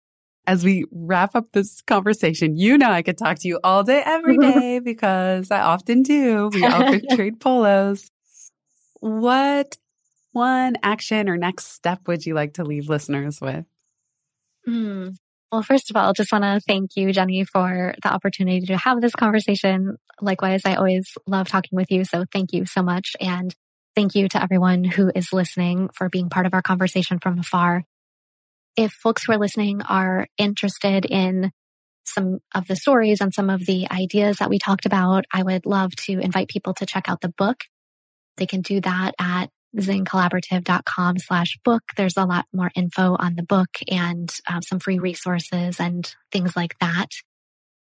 As 0.48 0.64
we 0.64 0.86
wrap 0.92 1.36
up 1.36 1.52
this 1.54 1.82
conversation, 1.82 2.56
you 2.56 2.78
know, 2.78 2.92
I 2.92 3.02
could 3.02 3.18
talk 3.18 3.40
to 3.40 3.48
you 3.48 3.60
all 3.64 3.84
day, 3.84 4.02
every 4.06 4.38
day, 4.42 4.80
because 4.80 5.50
I 5.52 5.60
often 5.62 6.04
do. 6.04 6.50
We 6.54 6.68
often 6.68 7.08
trade 7.16 7.40
polos. 7.40 8.12
What 9.00 9.78
one 10.34 10.76
action 10.84 11.30
or 11.30 11.38
next 11.38 11.68
step 11.68 12.08
would 12.08 12.26
you 12.26 12.34
like 12.34 12.54
to 12.56 12.64
leave 12.64 12.90
listeners 12.90 13.40
with? 13.42 13.66
Mm, 14.68 15.16
Well, 15.52 15.64
first 15.64 15.90
of 15.90 15.96
all, 15.96 16.14
just 16.14 16.32
want 16.32 16.44
to 16.44 16.60
thank 16.68 16.96
you, 16.96 17.12
Jenny, 17.14 17.44
for 17.46 17.94
the 18.02 18.10
opportunity 18.12 18.66
to 18.68 18.78
have 18.78 19.02
this 19.02 19.16
conversation. 19.16 19.98
Likewise, 20.22 20.62
I 20.66 20.76
always 20.76 21.18
love 21.28 21.48
talking 21.48 21.76
with 21.78 21.92
you. 21.92 22.04
So 22.04 22.26
thank 22.32 22.54
you 22.54 22.66
so 22.66 22.82
much. 22.82 23.16
And 23.20 23.54
thank 23.96 24.16
you 24.16 24.28
to 24.30 24.42
everyone 24.42 24.84
who 24.84 25.12
is 25.16 25.32
listening 25.32 25.90
for 25.94 26.10
being 26.10 26.30
part 26.30 26.46
of 26.46 26.54
our 26.54 26.62
conversation 26.62 27.20
from 27.20 27.40
afar. 27.40 27.84
If 28.76 28.92
folks 28.92 29.24
who 29.24 29.34
are 29.34 29.40
listening 29.40 29.82
are 29.82 30.28
interested 30.38 31.06
in 31.06 31.52
some 32.06 32.40
of 32.54 32.68
the 32.68 32.76
stories 32.76 33.22
and 33.22 33.34
some 33.34 33.50
of 33.50 33.66
the 33.66 33.90
ideas 33.90 34.38
that 34.38 34.50
we 34.50 34.60
talked 34.60 34.86
about, 34.86 35.26
I 35.34 35.44
would 35.44 35.66
love 35.66 35.96
to 36.08 36.20
invite 36.20 36.50
people 36.50 36.74
to 36.76 36.86
check 36.86 37.10
out 37.10 37.22
the 37.22 37.34
book. 37.38 37.64
They 38.38 38.46
can 38.46 38.62
do 38.62 38.82
that 38.82 39.14
at 39.20 39.50
zencollaborative.com 39.78 41.20
slash 41.20 41.58
book. 41.64 41.84
There's 41.98 42.18
a 42.18 42.26
lot 42.26 42.46
more 42.54 42.72
info 42.76 43.16
on 43.18 43.36
the 43.36 43.44
book 43.44 43.70
and 43.90 44.32
uh, 44.48 44.62
some 44.62 44.80
free 44.80 45.00
resources 45.00 45.80
and 45.80 46.10
things 46.32 46.56
like 46.56 46.76
that. 46.80 47.10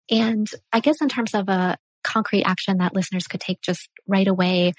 And 0.09 0.47
I 0.71 0.79
guess 0.79 1.01
in 1.01 1.09
terms 1.09 1.33
of 1.33 1.49
a 1.49 1.77
concrete 2.03 2.43
action 2.43 2.77
that 2.77 2.93
listeners 2.93 3.27
could 3.27 3.41
take 3.41 3.61
just 3.61 3.89
right 4.07 4.27
away, 4.27 4.73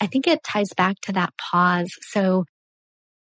I 0.00 0.06
think 0.06 0.26
it 0.26 0.44
ties 0.44 0.70
back 0.76 0.96
to 1.02 1.12
that 1.12 1.32
pause. 1.38 1.92
So 2.00 2.44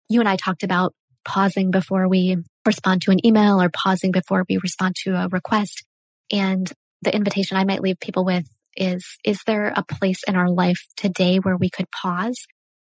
you 0.09 0.19
and 0.19 0.29
I 0.29 0.35
talked 0.35 0.63
about 0.63 0.93
pausing 1.25 1.71
before 1.71 2.07
we 2.07 2.37
respond 2.65 3.01
to 3.03 3.11
an 3.11 3.25
email 3.25 3.61
or 3.61 3.69
pausing 3.69 4.11
before 4.11 4.45
we 4.49 4.57
respond 4.57 4.95
to 5.03 5.15
a 5.15 5.27
request. 5.27 5.83
And 6.31 6.71
the 7.01 7.13
invitation 7.13 7.57
I 7.57 7.65
might 7.65 7.81
leave 7.81 7.99
people 7.99 8.25
with 8.25 8.47
is, 8.75 9.05
is 9.23 9.39
there 9.45 9.73
a 9.75 9.83
place 9.83 10.23
in 10.27 10.35
our 10.35 10.49
life 10.49 10.85
today 10.97 11.37
where 11.37 11.57
we 11.57 11.69
could 11.69 11.89
pause 11.91 12.37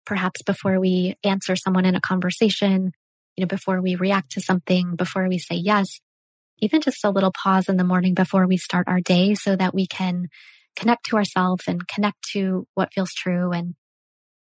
perhaps 0.05 0.41
before 0.43 0.79
we 0.79 1.15
answer 1.23 1.55
someone 1.55 1.85
in 1.85 1.95
a 1.95 2.01
conversation, 2.01 2.91
you 3.35 3.43
know, 3.43 3.47
before 3.47 3.81
we 3.81 3.95
react 3.95 4.31
to 4.31 4.41
something, 4.41 4.95
before 4.95 5.27
we 5.27 5.39
say 5.39 5.55
yes, 5.55 5.99
even 6.59 6.81
just 6.81 7.03
a 7.03 7.09
little 7.09 7.31
pause 7.31 7.67
in 7.67 7.77
the 7.77 7.83
morning 7.83 8.13
before 8.13 8.47
we 8.47 8.57
start 8.57 8.87
our 8.87 9.01
day 9.01 9.35
so 9.35 9.55
that 9.55 9.73
we 9.73 9.87
can 9.87 10.27
connect 10.75 11.05
to 11.05 11.17
ourselves 11.17 11.63
and 11.67 11.87
connect 11.87 12.17
to 12.33 12.67
what 12.73 12.93
feels 12.93 13.13
true 13.13 13.51
and, 13.51 13.75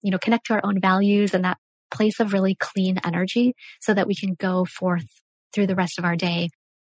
you 0.01 0.11
know, 0.11 0.17
connect 0.17 0.47
to 0.47 0.53
our 0.53 0.61
own 0.63 0.79
values 0.79 1.33
and 1.33 1.45
that 1.45 1.57
place 1.93 2.19
of 2.19 2.33
really 2.33 2.55
clean 2.55 2.99
energy 3.03 3.53
so 3.81 3.93
that 3.93 4.07
we 4.07 4.15
can 4.15 4.33
go 4.33 4.65
forth 4.65 5.05
through 5.53 5.67
the 5.67 5.75
rest 5.75 5.99
of 5.99 6.05
our 6.05 6.15
day 6.15 6.49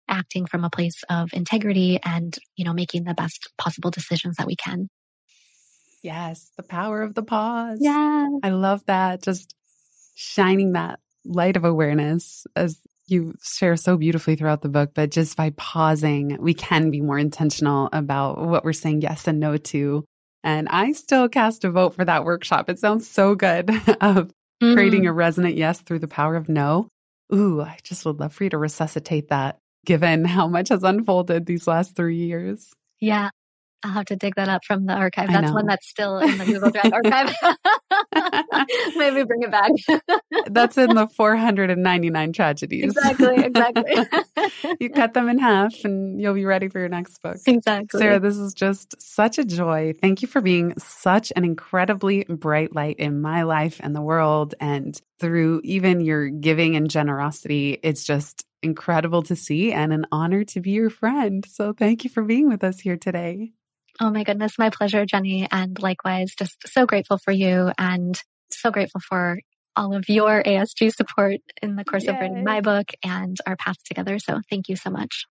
acting 0.07 0.45
from 0.45 0.63
a 0.63 0.69
place 0.69 1.01
of 1.09 1.29
integrity 1.33 1.99
and, 2.03 2.37
you 2.55 2.65
know, 2.65 2.73
making 2.73 3.03
the 3.03 3.13
best 3.13 3.49
possible 3.57 3.89
decisions 3.89 4.35
that 4.37 4.47
we 4.47 4.55
can. 4.55 4.89
Yes, 6.01 6.51
the 6.57 6.63
power 6.63 7.01
of 7.01 7.13
the 7.13 7.23
pause. 7.23 7.79
Yeah. 7.81 8.27
I 8.43 8.49
love 8.49 8.85
that. 8.87 9.21
Just 9.21 9.55
shining 10.15 10.73
that 10.73 10.99
light 11.25 11.55
of 11.55 11.63
awareness 11.63 12.45
as 12.55 12.79
you 13.07 13.35
share 13.43 13.75
so 13.77 13.97
beautifully 13.97 14.35
throughout 14.35 14.61
the 14.61 14.69
book, 14.69 14.91
but 14.93 15.11
just 15.11 15.37
by 15.37 15.51
pausing, 15.51 16.37
we 16.39 16.53
can 16.53 16.91
be 16.91 17.01
more 17.01 17.19
intentional 17.19 17.89
about 17.91 18.37
what 18.37 18.63
we're 18.63 18.73
saying 18.73 19.01
yes 19.01 19.27
and 19.27 19.39
no 19.39 19.57
to. 19.57 20.05
And 20.43 20.67
I 20.69 20.91
still 20.91 21.29
cast 21.29 21.63
a 21.63 21.71
vote 21.71 21.95
for 21.95 22.03
that 22.03 22.25
workshop. 22.25 22.69
It 22.69 22.79
sounds 22.79 23.09
so 23.09 23.35
good 23.35 23.69
of 24.01 24.31
mm-hmm. 24.61 24.73
creating 24.73 25.07
a 25.07 25.13
resonant 25.13 25.55
yes 25.55 25.81
through 25.81 25.99
the 25.99 26.07
power 26.07 26.35
of 26.35 26.49
no. 26.49 26.87
Ooh, 27.33 27.61
I 27.61 27.77
just 27.83 28.05
would 28.05 28.19
love 28.19 28.33
for 28.33 28.43
you 28.43 28.49
to 28.51 28.57
resuscitate 28.57 29.29
that 29.29 29.59
given 29.85 30.25
how 30.25 30.47
much 30.47 30.69
has 30.69 30.83
unfolded 30.83 31.45
these 31.45 31.67
last 31.67 31.95
three 31.95 32.17
years. 32.17 32.73
Yeah. 32.99 33.29
I'll 33.83 33.91
have 33.91 34.05
to 34.05 34.15
dig 34.15 34.35
that 34.35 34.47
up 34.47 34.63
from 34.63 34.85
the 34.85 34.93
archive. 34.93 35.27
That's 35.29 35.51
one 35.51 35.65
that's 35.65 35.87
still 35.87 36.19
in 36.19 36.37
the 36.37 36.45
Google 36.45 36.71
Drive 36.71 36.93
archive. 36.93 37.35
Maybe 38.95 39.23
bring 39.23 39.43
it 39.43 39.51
back. 39.51 39.71
that's 40.45 40.77
in 40.77 40.95
the 40.95 41.07
499 41.07 42.33
tragedies. 42.33 42.85
Exactly, 42.85 43.43
exactly. 43.43 44.75
you 44.79 44.89
cut 44.89 45.13
them 45.13 45.27
in 45.27 45.37
half 45.37 45.73
and 45.83 46.21
you'll 46.21 46.33
be 46.33 46.45
ready 46.45 46.69
for 46.69 46.79
your 46.79 46.89
next 46.89 47.21
book. 47.21 47.37
Exactly. 47.45 47.99
Sarah, 47.99 48.19
this 48.19 48.37
is 48.37 48.53
just 48.53 49.01
such 49.01 49.37
a 49.37 49.43
joy. 49.43 49.93
Thank 49.99 50.21
you 50.21 50.29
for 50.29 50.39
being 50.39 50.73
such 50.77 51.33
an 51.35 51.43
incredibly 51.43 52.23
bright 52.23 52.73
light 52.73 52.97
in 52.99 53.21
my 53.21 53.43
life 53.43 53.81
and 53.83 53.93
the 53.93 54.01
world. 54.01 54.55
And 54.61 54.99
through 55.19 55.61
even 55.65 55.99
your 55.99 56.29
giving 56.29 56.75
and 56.75 56.89
generosity, 56.89 57.79
it's 57.83 58.03
just 58.03 58.45
incredible 58.61 59.23
to 59.23 59.35
see 59.35 59.73
and 59.73 59.91
an 59.91 60.07
honor 60.11 60.43
to 60.45 60.61
be 60.61 60.71
your 60.71 60.89
friend. 60.89 61.45
So 61.47 61.73
thank 61.73 62.03
you 62.03 62.09
for 62.09 62.23
being 62.23 62.47
with 62.47 62.63
us 62.63 62.79
here 62.79 62.97
today. 62.97 63.51
Oh 63.99 64.09
my 64.09 64.23
goodness, 64.23 64.57
my 64.57 64.69
pleasure, 64.69 65.05
Jenny. 65.05 65.47
And 65.51 65.79
likewise, 65.81 66.33
just 66.37 66.57
so 66.67 66.85
grateful 66.85 67.17
for 67.17 67.31
you 67.31 67.71
and 67.77 68.19
so 68.49 68.71
grateful 68.71 69.01
for 69.01 69.39
all 69.75 69.95
of 69.95 70.07
your 70.07 70.43
ASG 70.43 70.93
support 70.93 71.37
in 71.61 71.75
the 71.75 71.83
course 71.83 72.03
Yay. 72.03 72.09
of 72.09 72.15
writing 72.19 72.43
my 72.43 72.61
book 72.61 72.91
and 73.03 73.37
our 73.45 73.55
path 73.55 73.77
together. 73.85 74.19
So 74.19 74.41
thank 74.49 74.69
you 74.69 74.75
so 74.75 74.89
much. 74.89 75.25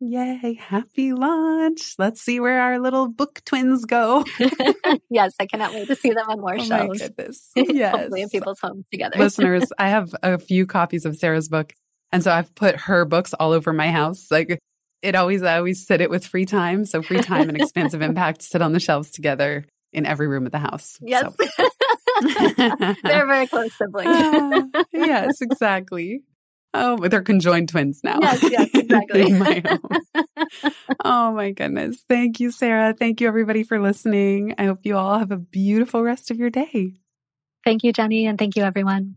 Yay, 0.00 0.58
happy 0.60 1.12
launch. 1.12 1.94
Let's 1.98 2.20
see 2.20 2.40
where 2.40 2.60
our 2.60 2.78
little 2.78 3.08
book 3.08 3.40
twins 3.46 3.84
go. 3.84 4.24
yes, 5.10 5.34
I 5.38 5.46
cannot 5.46 5.72
wait 5.72 5.86
to 5.86 5.96
see 5.96 6.10
them 6.10 6.26
on 6.28 6.40
more 6.40 6.56
oh 6.58 6.62
shelves. 6.62 7.00
My 7.00 7.06
goodness. 7.08 7.50
Yes. 7.56 7.96
Hopefully 7.96 8.22
in 8.22 8.28
people's 8.28 8.58
homes 8.60 8.84
together. 8.90 9.18
Listeners, 9.18 9.72
I 9.78 9.88
have 9.88 10.14
a 10.22 10.38
few 10.38 10.66
copies 10.66 11.06
of 11.06 11.16
Sarah's 11.16 11.48
book. 11.48 11.72
And 12.12 12.22
so 12.22 12.30
I've 12.30 12.54
put 12.54 12.76
her 12.76 13.04
books 13.04 13.34
all 13.34 13.52
over 13.52 13.72
my 13.72 13.90
house. 13.90 14.30
Like 14.30 14.60
it 15.02 15.14
always, 15.14 15.42
I 15.42 15.58
always 15.58 15.86
sit 15.86 16.00
it 16.00 16.10
with 16.10 16.26
free 16.26 16.46
time. 16.46 16.84
So 16.84 17.02
free 17.02 17.20
time 17.20 17.48
and 17.48 17.56
expansive 17.56 18.02
impact 18.02 18.42
sit 18.42 18.62
on 18.62 18.72
the 18.72 18.80
shelves 18.80 19.10
together 19.10 19.66
in 19.92 20.06
every 20.06 20.28
room 20.28 20.46
of 20.46 20.52
the 20.52 20.58
house. 20.58 20.98
Yes. 21.02 21.22
So. 21.22 21.34
they're 23.02 23.26
very 23.26 23.46
close 23.46 23.70
siblings. 23.80 24.10
uh, 24.14 24.62
yes, 24.92 25.40
exactly. 25.40 26.22
Oh, 26.72 26.96
they're 26.96 27.22
conjoined 27.22 27.68
twins 27.68 28.00
now. 28.02 28.18
Yes, 28.20 28.40
yes, 28.50 28.68
exactly. 28.74 29.32
my 29.32 29.62
oh 31.04 31.32
my 31.32 31.52
goodness. 31.52 32.02
Thank 32.08 32.40
you, 32.40 32.50
Sarah. 32.50 32.92
Thank 32.92 33.20
you 33.20 33.28
everybody 33.28 33.62
for 33.62 33.80
listening. 33.80 34.54
I 34.58 34.64
hope 34.64 34.80
you 34.82 34.96
all 34.96 35.18
have 35.18 35.30
a 35.30 35.36
beautiful 35.36 36.02
rest 36.02 36.32
of 36.32 36.38
your 36.38 36.50
day. 36.50 36.94
Thank 37.64 37.84
you, 37.84 37.92
Jenny, 37.92 38.26
and 38.26 38.38
thank 38.38 38.56
you 38.56 38.64
everyone. 38.64 39.16